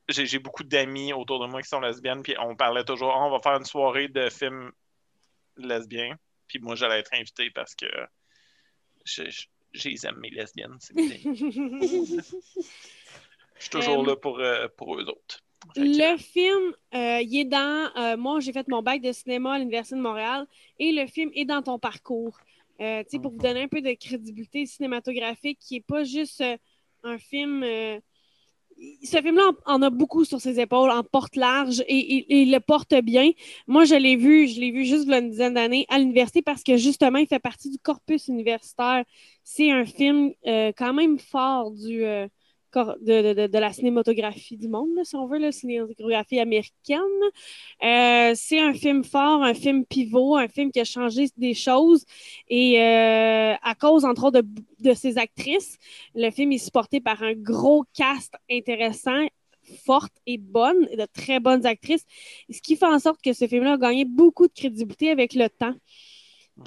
j'ai 0.09 0.39
beaucoup 0.39 0.63
d'amis 0.63 1.13
autour 1.13 1.39
de 1.39 1.47
moi 1.47 1.61
qui 1.61 1.69
sont 1.69 1.79
lesbiennes. 1.79 2.23
Puis 2.23 2.35
on 2.39 2.55
parlait 2.55 2.83
toujours, 2.83 3.13
Ah, 3.15 3.25
on 3.25 3.31
va 3.31 3.39
faire 3.39 3.57
une 3.57 3.65
soirée 3.65 4.07
de 4.07 4.29
films 4.29 4.71
lesbiens. 5.57 6.15
Puis 6.47 6.59
moi, 6.59 6.75
j'allais 6.75 6.99
être 6.99 7.13
invité 7.13 7.49
parce 7.51 7.75
que 7.75 7.85
je, 9.05 9.29
je, 9.29 9.45
je 9.73 9.89
les 9.89 10.05
aime, 10.05 10.17
mes 10.19 10.29
lesbiennes. 10.29 10.77
Je 13.57 13.65
suis 13.65 13.69
toujours 13.69 14.03
Euh, 14.03 14.07
là 14.07 14.15
pour, 14.15 14.39
euh, 14.39 14.67
pour 14.75 14.95
eux 14.95 15.03
autres. 15.03 15.39
Que- 15.75 15.81
Le 15.81 16.17
film, 16.17 16.73
euh, 16.95 17.21
il 17.21 17.41
est 17.41 17.45
dans. 17.45 17.91
euh, 17.95 18.17
moi, 18.17 18.39
j'ai 18.39 18.51
fait 18.51 18.67
mon 18.67 18.81
bac 18.81 19.01
de 19.01 19.11
cinéma 19.11 19.53
à 19.53 19.59
l'Université 19.59 19.95
de 19.95 20.01
Montréal 20.01 20.47
et 20.79 20.91
le 20.91 21.05
film 21.05 21.29
est 21.35 21.45
dans 21.45 21.61
ton 21.61 21.77
parcours. 21.77 22.37
Euh, 22.79 23.03
pour 23.21 23.31
vous 23.33 23.37
donner 23.37 23.61
un 23.63 23.67
peu 23.67 23.81
de 23.81 23.93
crédibilité 23.93 24.65
cinématographique, 24.65 25.59
qui 25.59 25.75
n'est 25.75 25.81
pas 25.81 26.03
juste 26.03 26.43
un 27.03 27.17
film. 27.19 27.61
Ce 29.03 29.17
film-là 29.21 29.51
en, 29.65 29.81
a 29.81 29.89
beaucoup 29.89 30.25
sur 30.25 30.41
ses 30.41 30.59
épaules, 30.59 30.89
en 30.89 31.03
porte 31.03 31.35
large 31.35 31.83
et, 31.87 32.41
il 32.41 32.51
le 32.51 32.59
porte 32.59 32.93
bien. 32.95 33.31
Moi, 33.67 33.85
je 33.85 33.95
l'ai 33.95 34.15
vu, 34.15 34.47
je 34.47 34.59
l'ai 34.59 34.71
vu 34.71 34.85
juste 34.85 35.05
il 35.05 35.11
y 35.11 35.13
a 35.13 35.19
une 35.19 35.29
dizaine 35.29 35.53
d'années 35.53 35.85
à 35.89 35.99
l'université 35.99 36.41
parce 36.41 36.63
que 36.63 36.77
justement, 36.77 37.19
il 37.19 37.27
fait 37.27 37.39
partie 37.39 37.69
du 37.69 37.77
corpus 37.79 38.27
universitaire. 38.27 39.03
C'est 39.43 39.71
un 39.71 39.85
film 39.85 40.31
euh, 40.47 40.71
quand 40.77 40.93
même 40.93 41.19
fort 41.19 41.71
du, 41.71 42.03
euh, 42.05 42.27
de, 42.73 43.57
la 43.57 43.73
cinématographie 43.73 44.57
du 44.57 44.67
monde, 44.67 44.89
si 45.03 45.15
on 45.15 45.27
veut, 45.27 45.37
la 45.37 45.51
cinématographie 45.51 46.39
américaine. 46.39 46.99
Euh, 47.83 48.33
c'est 48.35 48.59
un 48.59 48.73
film 48.73 49.03
fort, 49.03 49.43
un 49.43 49.53
film 49.53 49.85
pivot, 49.85 50.37
un 50.37 50.47
film 50.47 50.71
qui 50.71 50.79
a 50.79 50.85
changé 50.85 51.27
des 51.37 51.53
choses. 51.53 52.05
Et 52.47 52.81
euh, 52.81 53.53
à 53.61 53.75
cause, 53.75 54.05
entre 54.05 54.25
autres, 54.25 54.41
de, 54.41 54.47
de 54.79 54.93
ses 54.93 55.17
actrices, 55.17 55.77
le 56.15 56.29
film 56.31 56.51
est 56.51 56.57
supporté 56.57 56.99
par 57.01 57.21
un 57.23 57.33
gros 57.33 57.83
cast 57.93 58.33
intéressant, 58.49 59.27
forte 59.85 60.13
et 60.25 60.37
bonne, 60.37 60.85
de 60.85 61.05
très 61.13 61.39
bonnes 61.39 61.65
actrices. 61.65 62.05
Ce 62.49 62.61
qui 62.61 62.75
fait 62.75 62.85
en 62.85 62.99
sorte 62.99 63.21
que 63.21 63.33
ce 63.33 63.47
film-là 63.47 63.73
a 63.73 63.77
gagné 63.77 64.05
beaucoup 64.05 64.47
de 64.47 64.53
crédibilité 64.53 65.11
avec 65.11 65.33
le 65.33 65.49
temps. 65.49 65.75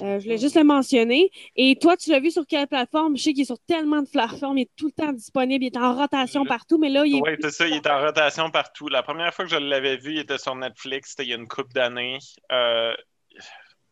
Euh, 0.01 0.19
je 0.19 0.25
voulais 0.25 0.37
juste 0.37 0.55
le 0.55 0.63
mentionner. 0.63 1.31
Et 1.55 1.75
toi, 1.77 1.95
tu 1.95 2.09
l'as 2.09 2.19
vu 2.19 2.31
sur 2.31 2.45
quelle 2.45 2.67
plateforme? 2.67 3.15
Je 3.17 3.23
sais 3.23 3.33
qu'il 3.33 3.43
est 3.43 3.45
sur 3.45 3.59
tellement 3.59 4.01
de 4.01 4.09
plateformes, 4.09 4.57
il 4.57 4.63
est 4.63 4.71
tout 4.75 4.87
le 4.87 4.91
temps 4.91 5.13
disponible, 5.13 5.63
il 5.63 5.67
est 5.67 5.77
en 5.77 5.95
rotation 5.95 6.43
Je- 6.43 6.49
partout, 6.49 6.77
mais 6.77 6.89
là, 6.89 7.05
il 7.05 7.15
est. 7.17 7.21
Oui, 7.21 7.29
c'est 7.41 7.51
ça, 7.51 7.67
il 7.67 7.75
est 7.75 7.87
en 7.87 8.01
rotation 8.01 8.49
partout. 8.51 8.87
La 8.89 9.03
première 9.03 9.33
fois 9.33 9.45
que 9.45 9.51
je 9.51 9.57
l'avais 9.57 9.97
vu, 9.97 10.13
il 10.13 10.19
était 10.19 10.37
sur 10.37 10.55
Netflix, 10.55 11.11
c'était 11.11 11.23
il 11.23 11.29
y 11.29 11.33
a 11.33 11.37
une 11.37 11.47
couple 11.47 11.73
d'années. 11.73 12.17
Euh, 12.51 12.93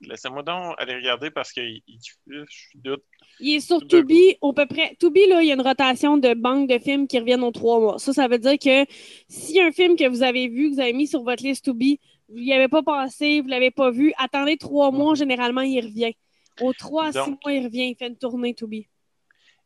Laissez-moi 0.06 0.44
donc 0.44 0.76
aller 0.80 0.96
regarder 0.96 1.32
parce 1.32 1.54
que 1.54 1.62
il- 1.62 1.82
je 1.88 2.58
doute. 2.76 3.04
Il 3.40 3.56
est 3.56 3.60
sur 3.62 3.80
Tubi, 3.88 4.36
au 4.42 4.52
peu 4.52 4.66
près. 4.66 4.98
Tubi, 5.00 5.28
là, 5.28 5.42
il 5.42 5.48
y 5.48 5.52
a 5.52 5.54
une 5.54 5.62
rotation 5.62 6.18
de 6.18 6.34
banques 6.34 6.68
de 6.70 6.78
films 6.78 7.08
qui 7.08 7.18
reviennent 7.20 7.44
aux 7.44 7.52
trois 7.52 7.80
mois. 7.80 8.00
Ça, 8.00 8.12
ça 8.12 8.28
veut 8.28 8.38
dire 8.38 8.60
que 8.60 8.86
si 9.30 9.62
un 9.62 9.72
film 9.72 9.96
que 9.96 10.06
vous 10.10 10.22
avez 10.22 10.50
vu, 10.50 10.70
que 10.70 10.76
vous 10.76 10.82
avez 10.82 10.92
mis 10.92 11.08
sur 11.08 11.24
votre 11.24 11.42
liste 11.42 11.64
Tubi, 11.64 12.02
vous 12.30 12.40
n'y 12.40 12.54
avez 12.54 12.68
pas 12.68 12.82
pensé, 12.84 13.40
vous 13.42 13.46
ne 13.48 13.52
l'avez 13.52 13.72
pas 13.72 13.92
vu, 13.92 14.14
attendez 14.18 14.58
trois 14.58 14.92
mois, 14.92 15.16
généralement, 15.16 15.62
il 15.62 15.80
revient. 15.86 16.14
Aux 16.62 16.74
trois 16.74 17.08
à 17.08 17.12
six 17.12 17.32
mois, 17.44 17.54
il 17.54 17.64
revient, 17.66 17.90
il 17.90 17.96
fait 17.96 18.08
une 18.08 18.18
tournée 18.18 18.54
Tubi. 18.54 18.88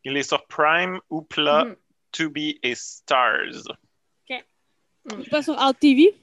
Il 0.04 0.16
est 0.16 0.22
sur 0.22 0.46
Prime, 0.46 1.00
Oopla, 1.10 1.64
Mhm. 1.64 1.76
Tubi 2.12 2.58
et 2.62 2.74
Stars. 2.74 3.76
Il 4.30 5.20
est 5.22 5.30
pas 5.30 5.42
sur 5.42 5.54
Out 5.54 5.78
TV? 5.80 6.14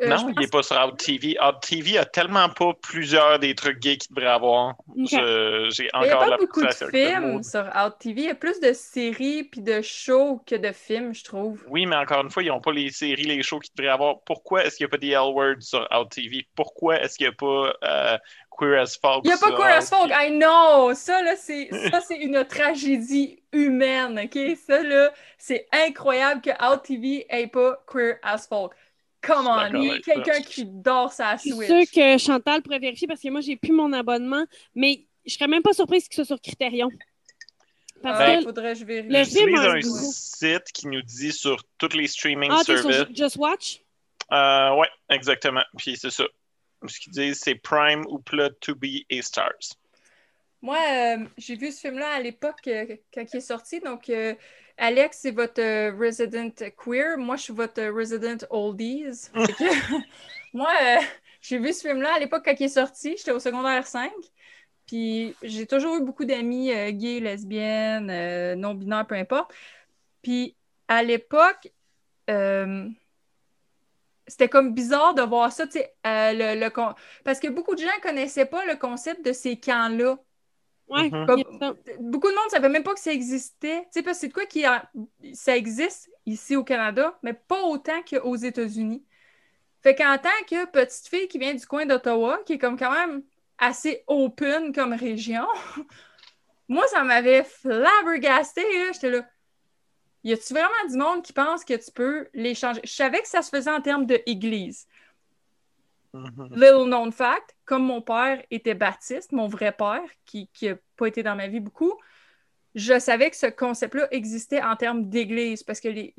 Euh, 0.00 0.08
non, 0.08 0.28
il 0.28 0.38
n'est 0.38 0.46
pas 0.46 0.62
sur 0.62 0.76
Out 0.76 0.96
TV. 0.96 1.36
Out 1.42 1.56
TV 1.60 1.98
a 1.98 2.04
tellement 2.04 2.48
pas 2.48 2.72
plusieurs 2.80 3.40
des 3.40 3.54
trucs 3.56 3.80
gays 3.80 3.96
qu'il 3.96 4.14
devrait 4.14 4.30
avoir. 4.30 4.76
J'ai 4.96 5.16
Il 5.16 5.70
n'y 5.82 5.90
a 5.92 5.98
encore 5.98 6.20
pas 6.20 6.26
la 6.28 6.36
beaucoup 6.36 6.62
de 6.62 6.72
films 6.90 7.42
sur 7.42 7.60
Out 7.60 7.94
TV. 7.98 8.20
Il 8.22 8.26
y 8.26 8.30
a 8.30 8.34
plus 8.36 8.60
de 8.60 8.72
séries 8.72 9.44
puis 9.44 9.60
de 9.60 9.82
shows 9.82 10.40
que 10.46 10.54
de 10.54 10.70
films, 10.70 11.14
je 11.14 11.24
trouve. 11.24 11.64
Oui, 11.68 11.84
mais 11.86 11.96
encore 11.96 12.22
une 12.22 12.30
fois, 12.30 12.44
ils 12.44 12.48
n'ont 12.48 12.60
pas 12.60 12.72
les 12.72 12.90
séries, 12.90 13.24
les 13.24 13.42
shows 13.42 13.58
qu'ils 13.58 13.74
devraient 13.76 13.92
avoir. 13.92 14.20
Pourquoi 14.20 14.64
est-ce 14.64 14.76
qu'il 14.76 14.84
n'y 14.84 14.88
a 14.88 14.92
pas 14.92 14.98
des 14.98 15.10
L-words 15.10 15.62
sur 15.62 15.88
Out 15.92 16.10
TV? 16.10 16.46
Pourquoi 16.54 17.00
est-ce 17.00 17.16
qu'il 17.16 17.26
n'y 17.26 17.32
a 17.32 17.36
pas 17.36 17.72
euh, 17.84 18.18
Queer 18.56 18.80
as 18.82 18.98
Folk? 19.00 19.22
Il 19.24 19.28
n'y 19.28 19.32
a 19.32 19.38
pas 19.38 19.46
sur 19.48 19.56
Queer 19.56 19.76
as 19.76 19.90
Folk, 19.90 20.10
I 20.12 20.30
know! 20.30 20.94
Ça, 20.94 21.22
là, 21.22 21.34
c'est 21.36 21.70
ça, 21.90 22.00
c'est 22.00 22.18
une 22.18 22.44
tragédie 22.44 23.42
humaine, 23.52 24.20
OK? 24.24 24.38
Ça, 24.64 24.80
là, 24.82 25.12
c'est 25.38 25.66
incroyable 25.72 26.40
que 26.40 26.50
Out 26.50 26.82
TV 26.84 27.26
ait 27.28 27.48
pas 27.48 27.82
Queer 27.86 28.18
as 28.22 28.46
Folk. 28.46 28.72
Come 29.28 29.46
on, 29.46 29.80
il 29.82 29.84
y 29.84 29.90
a 29.92 29.98
quelqu'un 30.00 30.40
qui 30.42 30.64
dort 30.64 31.12
sa 31.12 31.36
Je 31.36 31.40
suis 31.42 31.50
Switch. 31.52 31.68
sûre 31.68 31.84
que 31.94 32.18
Chantal 32.18 32.62
pourrait 32.62 32.78
vérifier 32.78 33.06
parce 33.06 33.20
que 33.20 33.28
moi, 33.28 33.40
j'ai 33.40 33.56
plus 33.56 33.72
mon 33.72 33.92
abonnement, 33.92 34.44
mais 34.74 35.04
je 35.26 35.34
serais 35.34 35.48
même 35.48 35.62
pas 35.62 35.72
surprise 35.74 36.08
qu'il 36.08 36.14
soit 36.16 36.24
sur 36.24 36.40
Criterion. 36.40 36.88
Parce 38.02 38.18
Ah, 38.20 38.36
que 38.38 38.42
faudrait 38.44 38.72
que 38.74 38.78
je 38.78 38.84
vérifie. 38.84 39.12
le 39.12 39.24
film 39.24 39.54
un 39.58 39.80
goût. 39.80 40.10
site 40.12 40.64
qui 40.72 40.86
nous 40.86 41.02
dit 41.02 41.32
sur 41.32 41.62
tous 41.78 41.94
les 41.96 42.06
streaming 42.06 42.50
Ah, 42.52 42.62
services. 42.64 42.96
sur 42.96 43.14
Just 43.14 43.36
Watch? 43.36 43.80
Euh, 44.32 44.74
ouais, 44.76 44.88
exactement. 45.10 45.62
Puis 45.76 45.96
c'est 45.96 46.10
ça. 46.10 46.24
Ce 46.86 47.00
qu'ils 47.00 47.12
disent, 47.12 47.40
c'est 47.42 47.56
Prime, 47.56 48.04
Oopla, 48.06 48.50
Tubi 48.60 49.04
et 49.10 49.20
Stars. 49.20 49.74
Moi, 50.62 50.78
euh, 50.90 51.24
j'ai 51.36 51.56
vu 51.56 51.72
ce 51.72 51.80
film-là 51.80 52.08
à 52.14 52.20
l'époque 52.20 52.66
euh, 52.68 52.96
quand 53.12 53.24
il 53.32 53.36
est 53.36 53.40
sorti. 53.40 53.80
Donc, 53.80 54.08
euh, 54.10 54.34
Alex, 54.78 55.18
c'est 55.22 55.32
votre 55.32 55.60
euh, 55.60 55.92
resident 55.98 56.50
queer. 56.76 57.18
Moi, 57.18 57.36
je 57.36 57.42
suis 57.44 57.52
votre 57.52 57.80
euh, 57.80 57.92
resident 57.92 58.38
oldies. 58.50 59.04
Que, 59.34 59.64
moi, 60.54 60.70
euh, 60.82 60.96
j'ai 61.40 61.58
vu 61.58 61.72
ce 61.72 61.86
film-là 61.88 62.14
à 62.16 62.18
l'époque 62.20 62.44
quand 62.44 62.54
il 62.58 62.64
est 62.64 62.68
sorti. 62.68 63.16
J'étais 63.16 63.32
au 63.32 63.40
secondaire 63.40 63.86
5. 63.86 64.12
Puis, 64.86 65.34
j'ai 65.42 65.66
toujours 65.66 65.96
eu 65.96 66.02
beaucoup 66.04 66.24
d'amis 66.24 66.68
gays, 66.94 67.20
lesbiennes, 67.20 68.54
non-binaires, 68.60 69.06
peu 69.06 69.16
importe. 69.16 69.52
Puis, 70.22 70.56
à 70.88 71.02
l'époque, 71.02 71.72
c'était 74.26 74.48
comme 74.48 74.74
bizarre 74.74 75.14
de 75.14 75.22
voir 75.22 75.52
ça, 75.52 75.66
tu 75.66 75.74
sais, 75.80 75.94
le, 76.04 76.60
le 76.60 76.70
con- 76.70 76.94
parce 77.24 77.40
que 77.40 77.48
beaucoup 77.48 77.74
de 77.74 77.80
gens 77.80 77.88
connaissaient 78.02 78.46
pas 78.46 78.64
le 78.66 78.76
concept 78.76 79.24
de 79.24 79.32
ces 79.32 79.58
camps-là. 79.58 80.18
Ouais, 80.88 81.10
Mhm. 81.10 81.58
ça. 81.60 81.74
Beaucoup 82.00 82.28
de 82.28 82.34
monde 82.34 82.44
ne 82.46 82.50
savait 82.50 82.68
même 82.68 82.82
pas 82.82 82.94
que 82.94 83.00
ça 83.00 83.12
existait. 83.12 83.80
Tu 83.82 83.86
sais, 83.90 84.02
parce 84.02 84.16
que 84.16 84.20
c'est 84.22 84.28
de 84.28 84.32
quoi 84.32 84.46
qui 84.46 84.64
a- 84.64 84.90
ça 85.34 85.56
existe 85.56 86.10
ici 86.26 86.56
au 86.56 86.64
Canada, 86.64 87.18
mais 87.22 87.34
pas 87.34 87.62
autant 87.64 88.02
qu'aux 88.02 88.36
États-Unis. 88.36 89.04
Fait 89.82 89.94
qu'en 89.94 90.16
tant 90.18 90.28
que 90.48 90.66
petite 90.66 91.08
fille 91.08 91.28
qui 91.28 91.38
vient 91.38 91.54
du 91.54 91.66
coin 91.66 91.86
d'Ottawa, 91.86 92.40
qui 92.46 92.54
est 92.54 92.58
comme 92.58 92.78
quand 92.78 92.90
même 92.92 93.22
assez 93.58 94.02
open 94.06 94.72
comme 94.72 94.92
région, 94.92 95.46
moi, 96.68 96.86
ça 96.88 97.02
m'avait 97.04 97.44
flabbergasté. 97.44 98.62
J'étais 98.92 99.10
là. 99.10 99.26
Y 100.24 100.32
a-tu 100.32 100.52
vraiment 100.52 100.88
du 100.90 100.96
monde 100.96 101.22
qui 101.22 101.32
pense 101.32 101.64
que 101.64 101.74
tu 101.74 101.90
peux 101.92 102.28
les 102.34 102.54
changer? 102.54 102.80
Je 102.84 102.92
savais 102.92 103.20
que 103.20 103.28
ça 103.28 103.40
se 103.42 103.50
faisait 103.50 103.70
en 103.70 103.80
termes 103.80 104.04
de 104.04 104.20
Mhm. 106.14 106.54
Little 106.54 106.86
known 106.88 107.12
fact, 107.12 107.54
comme 107.64 107.84
mon 107.84 108.00
père 108.02 108.42
était 108.50 108.74
baptiste, 108.74 109.32
mon 109.32 109.48
vrai 109.48 109.72
père, 109.72 110.02
qui 110.24 110.48
n'a 110.62 110.74
pas 110.96 111.06
été 111.06 111.22
dans 111.22 111.36
ma 111.36 111.48
vie 111.48 111.60
beaucoup, 111.60 111.92
je 112.74 112.98
savais 112.98 113.30
que 113.30 113.36
ce 113.36 113.46
concept-là 113.46 114.08
existait 114.12 114.62
en 114.62 114.76
termes 114.76 115.08
d'église, 115.08 115.62
parce 115.62 115.80
que 115.80 115.88
les, 115.88 116.14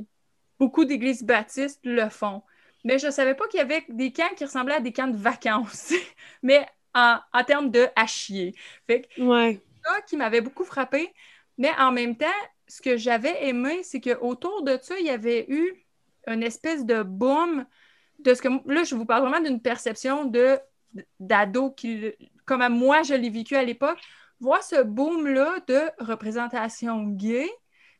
beaucoup 0.59 0.85
d'églises 0.85 1.23
baptistes 1.23 1.79
le 1.83 2.09
font. 2.09 2.43
Mais 2.83 2.99
je 2.99 3.07
ne 3.07 3.11
savais 3.11 3.35
pas 3.35 3.47
qu'il 3.47 3.59
y 3.59 3.61
avait 3.61 3.85
des 3.89 4.11
camps 4.11 4.33
qui 4.37 4.45
ressemblaient 4.45 4.75
à 4.75 4.79
des 4.81 4.93
camps 4.93 5.07
de 5.07 5.17
vacances, 5.17 5.93
mais 6.43 6.65
en, 6.93 7.19
en 7.33 7.43
termes 7.43 7.71
de 7.71 7.87
à 7.95 8.07
chier. 8.07 8.55
Fait 8.87 9.01
que 9.03 9.07
Ouais. 9.17 9.61
ça 9.85 10.01
qui 10.03 10.17
m'avait 10.17 10.41
beaucoup 10.41 10.63
frappé. 10.65 11.13
Mais 11.57 11.71
en 11.77 11.91
même 11.91 12.17
temps, 12.17 12.25
ce 12.67 12.81
que 12.81 12.97
j'avais 12.97 13.47
aimé, 13.47 13.83
c'est 13.83 14.01
qu'autour 14.01 14.63
de 14.63 14.77
ça, 14.81 14.97
il 14.99 15.05
y 15.05 15.09
avait 15.09 15.45
eu 15.49 15.85
une 16.27 16.43
espèce 16.43 16.85
de 16.85 17.03
boom 17.03 17.65
de 18.19 18.33
ce 18.33 18.41
que. 18.41 18.49
Là, 18.71 18.83
je 18.83 18.95
vous 18.95 19.05
parle 19.05 19.27
vraiment 19.27 19.43
d'une 19.43 19.61
perception 19.61 20.25
de 20.25 20.59
d'ado 21.19 21.71
qui, 21.71 22.11
comme 22.45 22.61
à 22.61 22.69
moi, 22.69 23.03
je 23.03 23.13
l'ai 23.13 23.29
vécu 23.29 23.55
à 23.55 23.63
l'époque. 23.63 23.99
Voir 24.39 24.63
ce 24.63 24.81
boom-là 24.81 25.59
de 25.67 25.81
représentation 25.99 27.03
gay 27.03 27.49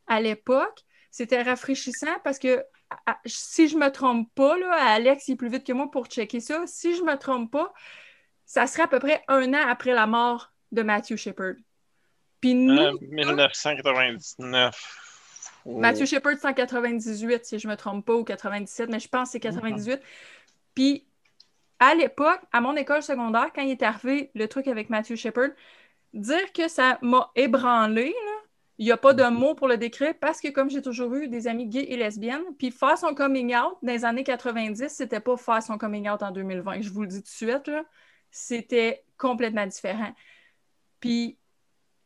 à 0.06 0.20
l'époque, 0.20 0.80
c'était 1.10 1.42
rafraîchissant 1.42 2.18
parce 2.24 2.38
que 2.38 2.64
si 3.24 3.68
je 3.68 3.76
me 3.76 3.88
trompe 3.90 4.28
pas, 4.34 4.58
là, 4.58 4.72
Alex 4.94 5.28
il 5.28 5.32
est 5.32 5.36
plus 5.36 5.50
vite 5.50 5.64
que 5.64 5.72
moi 5.72 5.90
pour 5.90 6.06
checker 6.06 6.40
ça. 6.40 6.62
Si 6.66 6.96
je 6.96 7.02
me 7.02 7.16
trompe 7.16 7.52
pas, 7.52 7.72
ça 8.46 8.66
serait 8.66 8.84
à 8.84 8.88
peu 8.88 8.98
près 8.98 9.22
un 9.28 9.52
an 9.54 9.68
après 9.68 9.92
la 9.92 10.06
mort 10.06 10.52
de 10.72 10.82
Matthew 10.82 11.16
Shepard. 11.16 11.54
Puis 12.40 12.54
nous, 12.54 12.80
Euh, 12.80 12.92
1999. 13.00 15.09
Matthew 15.66 16.06
Shepard, 16.06 16.38
198, 16.38 17.44
si 17.44 17.58
je 17.58 17.68
me 17.68 17.76
trompe 17.76 18.04
pas, 18.04 18.14
ou 18.14 18.24
97, 18.24 18.90
mais 18.90 19.00
je 19.00 19.08
pense 19.08 19.28
que 19.28 19.32
c'est 19.32 19.40
98. 19.40 20.00
Puis, 20.74 21.06
à 21.78 21.94
l'époque, 21.94 22.40
à 22.52 22.60
mon 22.60 22.76
école 22.76 23.02
secondaire, 23.02 23.50
quand 23.54 23.62
il 23.62 23.70
est 23.70 23.82
arrivé 23.82 24.30
le 24.34 24.48
truc 24.48 24.68
avec 24.68 24.90
Matthew 24.90 25.16
Shepard, 25.16 25.50
dire 26.12 26.52
que 26.52 26.68
ça 26.68 26.98
m'a 27.02 27.30
ébranlé, 27.36 28.14
il 28.78 28.86
n'y 28.86 28.92
a 28.92 28.96
pas 28.96 29.12
de 29.12 29.24
mot 29.24 29.54
pour 29.54 29.68
le 29.68 29.76
décrire 29.76 30.14
parce 30.18 30.40
que, 30.40 30.48
comme 30.48 30.70
j'ai 30.70 30.80
toujours 30.80 31.14
eu 31.14 31.28
des 31.28 31.46
amis 31.48 31.66
gays 31.66 31.84
et 31.90 31.96
lesbiennes, 31.96 32.42
puis 32.58 32.70
faire 32.70 32.96
son 32.96 33.14
coming 33.14 33.54
out 33.54 33.76
dans 33.82 33.92
les 33.92 34.04
années 34.04 34.24
90, 34.24 34.88
c'était 34.88 35.20
pas 35.20 35.36
faire 35.36 35.62
son 35.62 35.76
coming 35.76 36.08
out 36.08 36.22
en 36.22 36.30
2020. 36.30 36.80
Je 36.80 36.90
vous 36.90 37.02
le 37.02 37.08
dis 37.08 37.22
tout 37.22 37.24
de 37.24 37.50
suite, 37.50 37.70
c'était 38.30 39.04
complètement 39.18 39.66
différent. 39.66 40.14
Puis, 41.00 41.38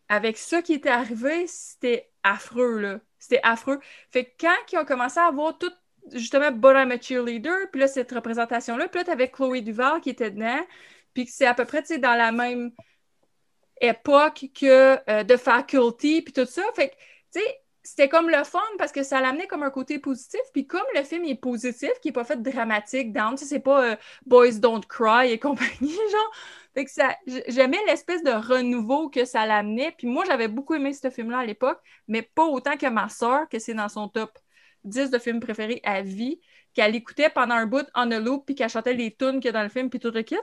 avec 0.08 0.36
ça 0.36 0.62
qui 0.62 0.74
était 0.74 0.88
arrivé, 0.88 1.46
c'était 1.46 2.10
affreux, 2.22 2.78
là. 2.80 3.00
C'était 3.24 3.40
affreux. 3.42 3.80
Fait 4.10 4.26
que 4.26 4.30
quand 4.40 4.72
ils 4.72 4.78
ont 4.78 4.84
commencé 4.84 5.18
à 5.18 5.24
avoir 5.24 5.56
tout, 5.56 5.72
justement, 6.12 6.50
But 6.50 6.74
I'm 6.76 6.90
a 6.92 7.00
Cheerleader, 7.00 7.70
puis 7.72 7.80
là, 7.80 7.88
cette 7.88 8.12
représentation-là, 8.12 8.88
puis 8.88 9.00
là, 9.00 9.04
t'avais 9.04 9.30
Chloé 9.30 9.62
Duval 9.62 10.02
qui 10.02 10.10
était 10.10 10.30
dedans, 10.30 10.60
puis 11.14 11.24
que 11.24 11.32
c'est 11.32 11.46
à 11.46 11.54
peu 11.54 11.64
près, 11.64 11.80
tu 11.80 11.94
sais, 11.94 11.98
dans 11.98 12.16
la 12.16 12.32
même 12.32 12.72
époque 13.80 14.46
que 14.54 14.98
euh, 15.10 15.24
The 15.24 15.38
Faculty, 15.38 16.20
puis 16.20 16.34
tout 16.34 16.44
ça. 16.44 16.62
Fait 16.76 16.90
que, 16.90 16.94
tu 17.32 17.40
sais, 17.40 17.60
c'était 17.82 18.08
comme 18.10 18.28
le 18.28 18.44
fun 18.44 18.60
parce 18.78 18.92
que 18.92 19.02
ça 19.02 19.20
l'amenait 19.22 19.46
comme 19.46 19.62
un 19.62 19.70
côté 19.70 19.98
positif. 19.98 20.40
Puis 20.52 20.66
comme 20.66 20.84
le 20.94 21.02
film 21.02 21.24
est 21.24 21.34
positif, 21.34 21.92
qui 22.02 22.08
n'est 22.08 22.12
pas 22.12 22.24
fait 22.24 22.42
dramatique, 22.42 23.12
down, 23.12 23.36
tu 23.36 23.44
sais, 23.44 23.46
c'est 23.46 23.60
pas 23.60 23.92
euh, 23.92 23.96
Boys 24.26 24.58
Don't 24.58 24.84
Cry 24.86 25.32
et 25.32 25.38
compagnie, 25.38 25.94
genre. 26.12 26.32
Fait 26.74 26.84
que 26.84 26.90
ça, 26.90 27.16
j'aimais 27.46 27.78
l'espèce 27.86 28.22
de 28.24 28.32
renouveau 28.32 29.08
que 29.08 29.24
ça 29.24 29.46
l'amenait. 29.46 29.94
Puis 29.96 30.08
moi, 30.08 30.24
j'avais 30.26 30.48
beaucoup 30.48 30.74
aimé 30.74 30.92
ce 30.92 31.08
film-là 31.08 31.38
à 31.38 31.46
l'époque, 31.46 31.80
mais 32.08 32.22
pas 32.22 32.44
autant 32.44 32.76
que 32.76 32.86
ma 32.86 33.08
soeur, 33.08 33.48
que 33.48 33.60
c'est 33.60 33.74
dans 33.74 33.88
son 33.88 34.08
top 34.08 34.36
10 34.82 35.10
de 35.10 35.18
films 35.18 35.40
préférés 35.40 35.80
à 35.84 36.02
vie, 36.02 36.40
qu'elle 36.74 36.96
écoutait 36.96 37.30
pendant 37.30 37.54
un 37.54 37.66
bout 37.66 37.86
en 37.94 38.10
a 38.10 38.18
loop, 38.18 38.46
puis 38.46 38.54
qu'elle 38.56 38.68
chantait 38.68 38.92
les 38.92 39.14
tunes 39.14 39.40
qu'il 39.40 39.46
y 39.46 39.48
a 39.48 39.52
dans 39.52 39.62
le 39.62 39.68
film, 39.68 39.88
puis 39.88 40.00
tout 40.00 40.10
le 40.10 40.22
kit. 40.22 40.36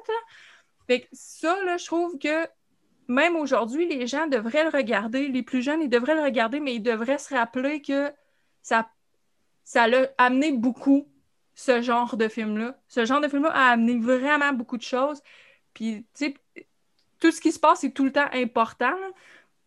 Fait 0.87 1.01
que 1.01 1.07
ça, 1.11 1.61
là, 1.63 1.77
je 1.77 1.85
trouve 1.85 2.17
que 2.17 2.47
même 3.07 3.35
aujourd'hui, 3.35 3.87
les 3.87 4.07
gens 4.07 4.27
devraient 4.27 4.63
le 4.63 4.69
regarder. 4.69 5.27
Les 5.27 5.43
plus 5.43 5.61
jeunes, 5.61 5.81
ils 5.81 5.89
devraient 5.89 6.15
le 6.15 6.23
regarder, 6.23 6.61
mais 6.61 6.75
ils 6.75 6.81
devraient 6.81 7.17
se 7.17 7.33
rappeler 7.33 7.81
que 7.81 8.11
ça, 8.61 8.89
ça 9.63 9.87
l'a 9.87 10.09
amené 10.17 10.53
beaucoup, 10.53 11.07
ce 11.53 11.81
genre 11.81 12.15
de 12.15 12.29
film-là. 12.29 12.79
Ce 12.87 13.03
genre 13.05 13.19
de 13.19 13.27
film-là 13.27 13.51
a 13.53 13.71
amené 13.71 13.99
vraiment 13.99 14.53
beaucoup 14.53 14.77
de 14.77 14.83
choses. 14.83 15.21
Puis, 15.73 16.05
tu 16.17 16.25
sais, 16.25 16.65
tout 17.19 17.31
ce 17.31 17.39
qui 17.41 17.51
se 17.51 17.59
passe 17.59 17.83
est 17.83 17.91
tout 17.91 18.03
le 18.05 18.11
temps 18.11 18.27
important. 18.33 18.95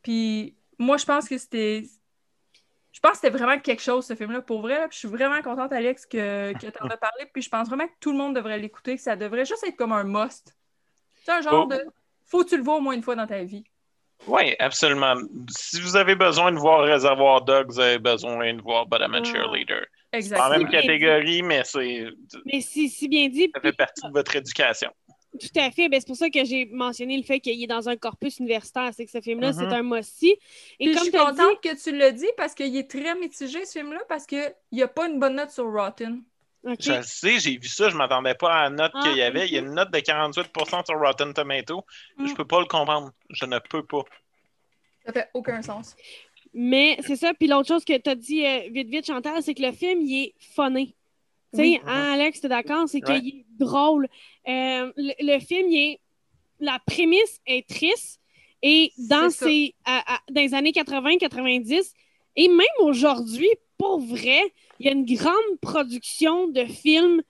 Puis, 0.03 0.55
moi, 0.79 0.97
je 0.97 1.05
pense 1.05 1.29
que 1.29 1.39
c'était. 1.39 1.85
Je 2.93 3.01
pense 3.01 3.13
que 3.13 3.17
c'était 3.27 3.37
vraiment 3.37 3.59
quelque 3.59 3.83
chose, 3.83 4.07
ce 4.07 4.15
film-là, 4.15 4.41
pour 4.41 4.61
vrai. 4.63 4.79
là. 4.79 4.89
Puis 4.89 4.95
je 4.95 4.99
suis 5.01 5.09
vraiment 5.09 5.43
contente, 5.43 5.73
Alex, 5.73 6.07
que, 6.07 6.53
que 6.53 6.59
tu 6.71 6.83
en 6.83 6.87
as 6.89 6.97
parlé. 6.97 7.27
Puis 7.33 7.43
je 7.43 7.49
pense 7.51 7.67
vraiment 7.69 7.87
que 7.89 7.93
tout 7.99 8.13
le 8.13 8.19
monde 8.19 8.37
devrait 8.37 8.57
l'écouter, 8.59 8.95
que 8.97 9.03
ça 9.03 9.17
devrait 9.17 9.45
juste 9.45 9.65
être 9.67 9.77
comme 9.77 9.91
un 9.93 10.05
must. 10.05 10.55
C'est 11.25 11.33
un 11.33 11.41
genre 11.41 11.67
Oh. 11.69 11.75
de 11.75 11.85
faut 12.27 12.45
que 12.45 12.51
tu 12.51 12.57
le 12.57 12.63
vois 12.63 12.77
au 12.77 12.81
moins 12.81 12.95
une 12.95 13.03
fois 13.03 13.17
dans 13.17 13.27
ta 13.27 13.43
vie. 13.43 13.65
Oui, 14.29 14.55
absolument. 14.61 15.15
Si 15.51 15.81
vous 15.81 15.97
avez 15.97 16.15
besoin 16.15 16.53
de 16.53 16.59
voir 16.59 16.83
Réservoir 16.85 17.43
Dogs, 17.43 17.67
vous 17.73 17.81
avez 17.81 17.99
besoin 17.99 18.55
de 18.55 18.63
voir 18.63 18.87
But 18.87 19.01
I'm 19.01 19.15
a 19.15 19.19
Ah. 19.19 19.25
Cheerleader. 19.25 19.87
C'est 20.13 20.19
Exactement. 20.19 20.49
la 20.51 20.59
même 20.59 20.69
catégorie, 20.71 21.43
mais 21.43 21.63
c'est, 21.65 22.07
Mais 22.47 22.61
si, 22.61 22.89
si 22.89 23.09
bien 23.09 23.29
dit. 23.29 23.51
ça 23.53 23.61
fait 23.61 23.73
partie 23.73 24.07
de 24.07 24.13
votre 24.13 24.37
éducation. 24.37 24.91
Tout 25.41 25.61
à 25.61 25.71
fait. 25.71 25.89
Ben, 25.89 26.01
c'est 26.01 26.07
pour 26.07 26.17
ça 26.17 26.31
que 26.31 26.45
j'ai 26.45 26.67
mentionné 26.67 27.17
le 27.17 27.25
fait 27.25 27.41
qu'il 27.41 27.61
est 27.63 27.67
dans 27.67 27.89
un 27.89 27.97
corpus 27.97 28.39
universitaire. 28.39 28.91
C'est 28.95 29.05
que 29.05 29.11
ce 29.11 29.21
film-là, 29.21 29.53
c'est 29.53 29.65
un 29.65 29.83
mossi. 29.83 30.31
Et 30.79 30.87
Puis 30.87 30.93
je 30.93 31.11
comme 31.11 31.35
suis 31.35 31.45
dit, 31.45 31.61
que 31.63 31.83
tu 31.83 31.97
le 31.97 32.13
dis 32.13 32.29
parce 32.37 32.55
qu'il 32.55 32.77
est 32.77 32.89
très 32.89 33.15
mitigé, 33.17 33.65
ce 33.65 33.79
film-là, 33.79 34.01
parce 34.09 34.27
qu'il 34.27 34.55
n'y 34.73 34.83
a 34.83 34.89
pas 34.89 35.09
une 35.09 35.19
bonne 35.19 35.37
note 35.37 35.51
sur 35.51 35.71
Rotten. 35.71 36.23
OK. 36.65 36.77
Je 36.81 36.93
le 36.93 37.03
sais, 37.03 37.39
j'ai 37.41 37.59
vu 37.59 37.69
ça, 37.69 37.91
je 37.91 37.97
m'attendais 37.97 38.35
pas 38.35 38.55
à 38.55 38.63
la 38.65 38.71
note 38.71 38.93
Ah, 38.95 39.03
qu'il 39.03 39.17
y 39.17 39.23
avait. 39.23 39.47
Il 39.47 39.53
y 39.53 39.59
a 39.59 39.61
une 39.61 39.75
note 39.75 39.91
de 39.91 39.99
48% 39.99 40.87
sur 40.87 40.99
Rotten 40.99 41.35
Tomatoes. 41.35 41.85
Mm. 42.17 42.27
Je 42.27 42.35
peux 42.35 42.47
pas 42.47 42.61
le 42.61 42.67
comprendre. 42.67 43.11
Je 43.29 43.45
ne 43.45 43.59
peux 43.59 43.85
pas. 43.85 44.03
Ça 45.05 45.13
fait 45.13 45.29
aucun 45.35 45.61
sens. 45.61 45.95
Mais 46.55 46.97
c'est 47.01 47.17
ça. 47.17 47.35
Puis 47.35 47.49
l'autre 47.49 47.69
chose 47.69 47.85
que 47.85 47.99
tu 47.99 48.09
as 48.09 48.15
dit 48.15 48.47
euh, 48.47 48.69
vite, 48.71 48.89
vite, 48.89 49.07
Chantal, 49.07 49.43
c'est 49.43 49.55
que 49.55 49.63
le 49.63 49.73
film, 49.73 50.01
il 50.01 50.27
est 50.27 50.35
funné. 50.39 50.95
Tu 51.55 51.61
sais, 51.61 51.63
Oui. 51.63 51.81
hein, 51.87 52.13
Alex, 52.15 52.41
t'es 52.41 52.49
d'accord? 52.49 52.89
C'est 52.89 53.07
Ouais. 53.09 53.21
qu'il 53.21 53.29
est 53.41 53.45
drôle. 53.59 54.09
Euh, 54.49 54.93
le, 54.97 55.13
le 55.35 55.39
film, 55.41 55.69
il 55.69 55.79
est... 55.93 56.01
la 56.61 56.79
prémisse 56.87 57.41
est 57.47 57.67
triste. 57.69 58.21
Et 58.63 58.93
dans, 58.97 59.29
C'est 59.31 59.45
ces, 59.47 59.75
à- 59.85 60.15
à- 60.17 60.21
dans 60.31 60.41
les 60.41 60.55
années 60.55 60.73
80-90, 60.73 61.93
et 62.37 62.49
même 62.49 62.67
aujourd'hui, 62.81 63.49
pour 63.77 64.01
vrai, 64.01 64.41
il 64.81 64.87
y 64.87 64.89
a 64.89 64.93
une 64.93 65.05
grande 65.05 65.59
production 65.61 66.49
de 66.49 66.65
films 66.65 67.23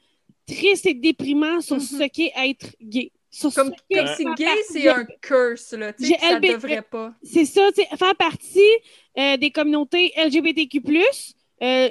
tristes 0.47 0.87
et 0.87 0.95
déprimants 0.95 1.61
sur 1.61 1.77
Mhm. 1.77 1.83
ce 1.83 2.05
qu'est 2.09 2.33
être 2.37 2.77
gay. 2.81 3.11
Sur 3.31 3.53
Comme, 3.53 3.69
ce 3.71 3.83
qu'est 3.91 3.97
comme 3.99 4.07
faire 4.07 4.17
si 4.17 4.25
gay, 4.37 4.63
c'est 4.69 4.89
un 4.89 5.05
curse, 5.21 5.73
là. 5.73 5.93
Tu 5.93 6.05
sais, 6.07 6.19
ça 6.21 6.39
LB 6.39 6.53
devrait 6.53 6.83
pas. 6.83 7.13
c'est 7.25 7.45
ça, 7.45 7.73
tu 7.73 7.83
sais, 7.83 7.89
faire 7.97 8.15
partie 8.15 8.61
euh, 9.19 9.37
des 9.37 9.51
communautés 9.51 10.13
LGBTQ+, 10.17 10.81
euh, 11.63 11.89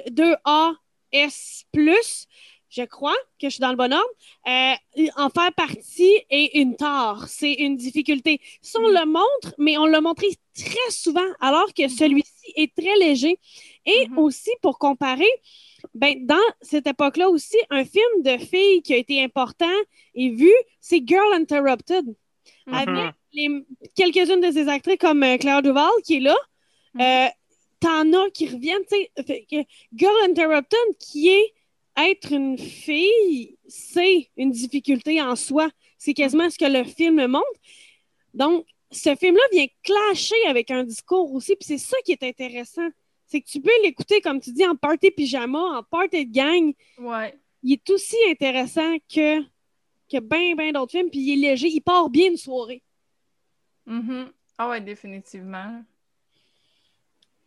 2AS+, 1.14 2.26
je 2.70 2.82
crois 2.82 3.14
que 3.40 3.48
je 3.48 3.50
suis 3.50 3.60
dans 3.60 3.70
le 3.70 3.76
bon 3.76 3.92
ordre, 3.92 4.04
euh, 4.48 5.06
en 5.16 5.30
faire 5.30 5.52
partie 5.54 6.12
est 6.30 6.56
une 6.58 6.74
tare, 6.76 7.28
c'est 7.28 7.52
une 7.52 7.76
difficulté. 7.76 8.40
Ça, 8.62 8.80
on 8.80 8.88
Mhm. 8.88 8.94
le 9.00 9.06
montre, 9.06 9.54
mais 9.58 9.78
on 9.78 9.86
l'a 9.86 10.00
montré 10.00 10.26
très 10.56 10.90
souvent, 10.90 11.26
alors 11.40 11.72
que 11.72 11.86
celui-ci 11.88 12.52
est 12.56 12.74
très 12.74 12.96
léger. 12.98 13.38
Et 13.86 14.08
Mhm. 14.08 14.18
aussi, 14.18 14.50
pour 14.60 14.78
comparer, 14.78 15.30
ben, 15.94 16.26
dans 16.26 16.46
cette 16.62 16.86
époque-là 16.86 17.28
aussi, 17.28 17.56
un 17.70 17.84
film 17.84 18.22
de 18.22 18.38
filles 18.38 18.82
qui 18.82 18.94
a 18.94 18.96
été 18.96 19.22
important 19.22 19.76
et 20.14 20.30
vu, 20.30 20.52
c'est 20.80 21.02
Girl 21.06 21.32
Interrupted 21.34 22.06
Mhm. 22.66 22.74
avec 22.76 23.12
quelques-unes 23.94 24.40
de 24.40 24.50
ces 24.50 24.68
actrices 24.68 24.96
comme 24.98 25.22
euh, 25.22 25.36
Claire 25.38 25.62
Duval 25.62 25.90
qui 26.04 26.16
est 26.16 26.20
là. 26.20 26.36
Mhm. 26.94 27.02
Euh, 27.02 27.28
T'en 27.84 28.10
as 28.14 28.30
qui 28.30 28.48
reviennent, 28.48 28.82
Girl 29.94 30.14
Interrupted, 30.24 30.78
qui 30.98 31.28
est 31.28 31.52
être 31.98 32.32
une 32.32 32.56
fille, 32.56 33.58
c'est 33.68 34.30
une 34.38 34.50
difficulté 34.50 35.20
en 35.20 35.36
soi. 35.36 35.68
C'est 35.98 36.14
quasiment 36.14 36.48
ce 36.48 36.56
que 36.56 36.64
le 36.64 36.84
film 36.84 37.26
montre. 37.26 37.60
Donc, 38.32 38.64
ce 38.90 39.14
film-là 39.14 39.42
vient 39.52 39.66
clasher 39.82 40.46
avec 40.48 40.70
un 40.70 40.84
discours 40.84 41.30
aussi, 41.34 41.56
puis 41.56 41.66
c'est 41.66 41.76
ça 41.76 41.98
qui 42.06 42.12
est 42.12 42.22
intéressant. 42.22 42.88
C'est 43.26 43.42
que 43.42 43.48
tu 43.50 43.60
peux 43.60 43.82
l'écouter, 43.82 44.22
comme 44.22 44.40
tu 44.40 44.50
dis, 44.52 44.66
en 44.66 44.76
party 44.76 45.10
pyjama, 45.10 45.58
en 45.58 45.82
party 45.82 46.24
de 46.24 46.32
gang. 46.32 46.72
Ouais. 46.96 47.38
Il 47.62 47.74
est 47.74 47.90
aussi 47.90 48.16
intéressant 48.30 48.96
que, 49.14 49.42
que 50.10 50.20
bien, 50.20 50.54
bien 50.54 50.72
d'autres 50.72 50.92
films, 50.92 51.10
puis 51.10 51.20
il 51.20 51.44
est 51.44 51.50
léger. 51.50 51.68
Il 51.68 51.82
part 51.82 52.08
bien 52.08 52.30
une 52.30 52.38
soirée. 52.38 52.82
Mhm. 53.84 54.32
Ah 54.56 54.70
ouais, 54.70 54.80
définitivement. 54.80 55.84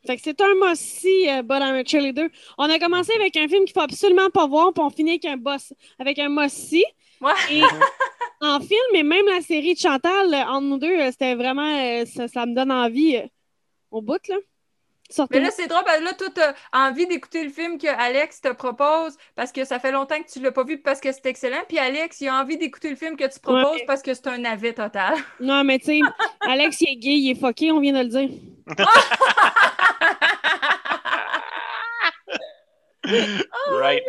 Fait 0.08 0.16
que 0.16 0.22
c'est 0.24 0.40
un 0.42 0.56
must-see, 0.56 1.30
euh, 1.30 1.42
But 1.44 1.58
I'm 1.62 1.76
a 1.76 1.84
Cheerleader. 1.86 2.30
On 2.58 2.70
a 2.70 2.80
commencé 2.80 3.12
avec 3.14 3.36
un 3.36 3.48
film 3.48 3.66
qu'il 3.66 3.74
faut 3.74 3.82
absolument 3.82 4.30
pas 4.30 4.48
voir, 4.48 4.74
puis 4.74 4.82
on 4.84 4.90
finit 4.90 5.12
avec 5.12 5.26
un 5.26 5.38
boss, 5.38 5.74
avec 6.00 6.18
un 6.18 6.30
must-see. 6.30 6.86
Ouais. 7.22 7.32
Et 7.52 7.62
en 8.42 8.60
film, 8.60 8.96
et 8.96 9.04
même 9.04 9.26
la 9.26 9.42
série 9.42 9.74
de 9.74 9.80
Chantal, 9.80 10.34
euh, 10.34 10.46
entre 10.46 10.68
nous 10.68 10.78
deux, 10.78 11.00
euh, 11.00 11.12
c'était 11.12 11.36
vraiment, 11.36 11.78
euh, 11.78 12.06
ça, 12.06 12.28
ça 12.28 12.46
me 12.46 12.56
donne 12.56 12.72
envie 12.72 13.22
au 13.92 14.02
bout, 14.02 14.26
là. 14.28 14.36
Sortez 15.10 15.40
Mais 15.40 15.46
là, 15.46 15.52
c'est 15.52 15.68
drôle, 15.68 15.86
parce 15.86 16.00
que 16.00 16.04
là, 16.04 16.14
toi, 16.14 16.28
t'as 16.36 16.54
envie 16.74 17.08
d'écouter 17.08 17.42
le 17.42 17.50
film 17.50 17.78
que 17.78 17.88
Alex 17.88 18.42
te 18.42 18.50
propose 18.50 19.16
parce 19.36 19.54
que 19.54 19.64
ça 19.64 19.80
fait 19.80 19.94
longtemps 19.94 20.22
que 20.22 20.30
tu 20.30 20.42
l'as 20.42 20.52
pas 20.52 20.66
vu 20.66 20.80
parce 20.80 21.00
que 21.00 21.10
c'est 21.14 21.26
excellent. 21.28 21.62
Puis 21.66 21.80
Alex, 21.80 22.20
il 22.20 22.28
a 22.28 22.36
envie 22.36 22.58
d'écouter 22.58 22.90
le 22.90 22.98
film 22.98 23.16
que 23.16 23.24
tu 23.24 23.40
proposes 23.40 23.78
Ouais. 23.78 23.86
parce 23.88 24.02
que 24.02 24.14
c'est 24.14 24.28
un 24.28 24.38
navet 24.38 24.74
total. 24.74 25.16
Non, 25.40 25.64
mais 25.64 25.80
tu 25.80 25.86
sais, 25.86 26.00
Alex, 26.42 26.82
il 26.82 26.90
est 26.90 26.96
gay, 26.98 27.18
il 27.20 27.32
est 27.32 27.40
fucké, 27.40 27.72
on 27.72 27.80
vient 27.80 27.94
de 27.94 28.00
le 28.00 28.10
dire. 28.10 28.30
right. 33.80 34.04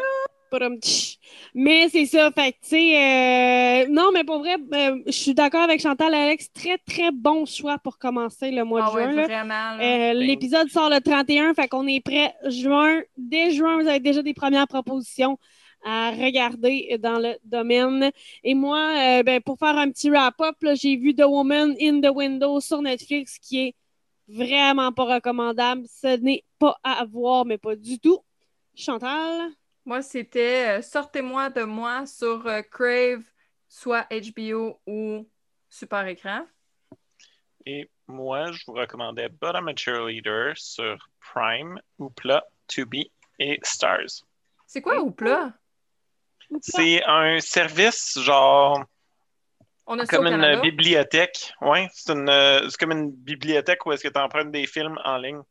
Padum, 0.50 0.78
tch. 0.80 1.18
Mais 1.54 1.88
c'est 1.90 2.06
ça, 2.06 2.30
fait 2.30 2.52
que, 2.52 2.56
tu 2.62 2.68
sais, 2.70 3.84
euh, 3.84 3.86
non, 3.90 4.10
mais 4.14 4.24
pour 4.24 4.38
vrai, 4.38 4.56
euh, 4.72 4.96
je 5.06 5.12
suis 5.12 5.34
d'accord 5.34 5.60
avec 5.60 5.80
Chantal, 5.82 6.14
Alex, 6.14 6.50
très, 6.52 6.78
très 6.78 7.10
bon 7.12 7.44
choix 7.44 7.76
pour 7.78 7.98
commencer 7.98 8.50
le 8.50 8.64
mois 8.64 8.84
Ah 8.86 8.90
de 8.90 8.96
ouais, 8.96 9.02
juin. 9.04 9.12
là. 9.12 9.24
vraiment. 9.26 9.48
là. 9.76 10.10
Euh, 10.10 10.12
L'épisode 10.14 10.68
sort 10.70 10.88
le 10.88 11.00
31, 11.00 11.52
fait 11.52 11.68
qu'on 11.68 11.86
est 11.86 12.00
prêt 12.00 12.34
juin. 12.46 13.02
Dès 13.18 13.50
juin, 13.50 13.78
vous 13.82 13.86
avez 13.88 14.00
déjà 14.00 14.22
des 14.22 14.32
premières 14.32 14.66
propositions 14.68 15.38
à 15.84 16.10
regarder 16.12 16.96
dans 16.98 17.18
le 17.18 17.34
domaine. 17.44 18.10
Et 18.42 18.54
moi, 18.54 18.78
euh, 18.96 19.22
ben, 19.22 19.42
pour 19.42 19.58
faire 19.58 19.76
un 19.76 19.90
petit 19.90 20.08
wrap-up, 20.08 20.56
là, 20.62 20.74
j'ai 20.74 20.96
vu 20.96 21.14
The 21.14 21.24
Woman 21.26 21.74
in 21.80 22.00
the 22.00 22.10
Window 22.14 22.58
sur 22.60 22.80
Netflix 22.80 23.38
qui 23.38 23.60
est 23.66 23.74
vraiment 24.28 24.92
pas 24.92 25.16
recommandable. 25.16 25.82
Ce 25.88 26.16
n'est 26.20 26.44
pas 26.58 26.76
à 26.82 27.04
voir, 27.04 27.44
mais 27.44 27.58
pas 27.58 27.76
du 27.76 27.98
tout. 27.98 28.18
Chantal? 28.78 29.50
Moi, 29.84 30.02
c'était 30.02 30.78
euh, 30.78 30.82
Sortez-moi 30.82 31.50
de 31.50 31.64
moi 31.64 32.06
sur 32.06 32.46
euh, 32.46 32.62
Crave, 32.62 33.24
soit 33.68 34.06
HBO 34.10 34.80
ou 34.86 35.28
Super 35.68 36.06
Écran. 36.06 36.46
Et 37.66 37.90
moi, 38.06 38.52
je 38.52 38.62
vous 38.66 38.74
recommandais 38.74 39.28
But 39.28 39.54
I'm 39.54 39.68
a 39.68 39.74
Cheerleader 39.76 40.52
sur 40.56 40.96
Prime, 41.20 41.80
Oupla, 41.98 42.44
Tubi 42.68 43.10
et 43.38 43.58
Stars. 43.62 44.24
C'est 44.66 44.80
quoi 44.80 45.02
Oupla? 45.02 45.52
C'est 46.62 47.02
un 47.04 47.40
service 47.40 48.18
genre 48.20 48.84
On 49.86 49.98
a 49.98 50.06
ça 50.06 50.16
au 50.16 50.22
comme 50.22 50.32
une 50.32 50.40
Canada. 50.40 50.60
bibliothèque. 50.62 51.52
Ouais, 51.60 51.88
c'est 51.92 52.12
une 52.12 52.28
euh, 52.28 52.68
c'est 52.70 52.78
comme 52.78 52.92
une 52.92 53.10
bibliothèque 53.10 53.84
où 53.84 53.92
est-ce 53.92 54.02
que 54.02 54.08
tu 54.12 54.18
empruntes 54.20 54.50
des 54.50 54.66
films 54.66 54.98
en 55.04 55.18
ligne. 55.18 55.42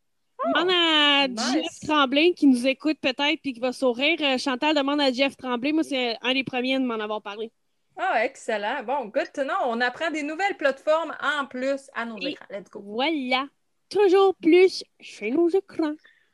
Demande 0.56 0.70
à 0.72 1.28
nice. 1.28 1.54
Jeff 1.54 1.88
Tremblay 1.88 2.34
qui 2.34 2.48
nous 2.48 2.66
écoute 2.68 2.98
peut-être 3.02 3.42
puis 3.42 3.54
qui 3.54 3.60
va 3.60 3.72
sourire. 3.74 4.18
Euh, 4.22 4.38
Chantal 4.38 4.76
demande 4.76 5.02
à 5.02 5.12
Jeff 5.12 5.36
Tremblay. 5.38 5.72
Moi, 5.74 5.84
c'est 5.84 6.18
un 6.22 6.34
des 6.34 6.44
premiers 6.44 6.80
de 6.80 6.86
m'en 6.86 6.96
avoir 7.00 7.22
parlé. 7.22 7.52
Ah, 7.98 8.24
excellent. 8.26 8.84
Bon, 8.84 9.06
good 9.06 9.32
to 9.34 9.44
know. 9.44 9.56
On 9.66 9.82
apprend 9.82 10.12
des 10.12 10.24
nouvelles 10.24 10.56
plateformes 10.58 11.16
en 11.22 11.46
plus 11.46 11.90
à 11.96 12.06
nos 12.06 12.18
Et- 12.20 12.30
écrans. 12.32 12.46
Let's 12.50 12.70
go. 12.70 12.82
Voilà. 12.84 13.48
Toujours 13.90 14.36
plus 14.36 14.84
chez 15.00 15.32
nos 15.32 15.50
écrans. 15.50 15.94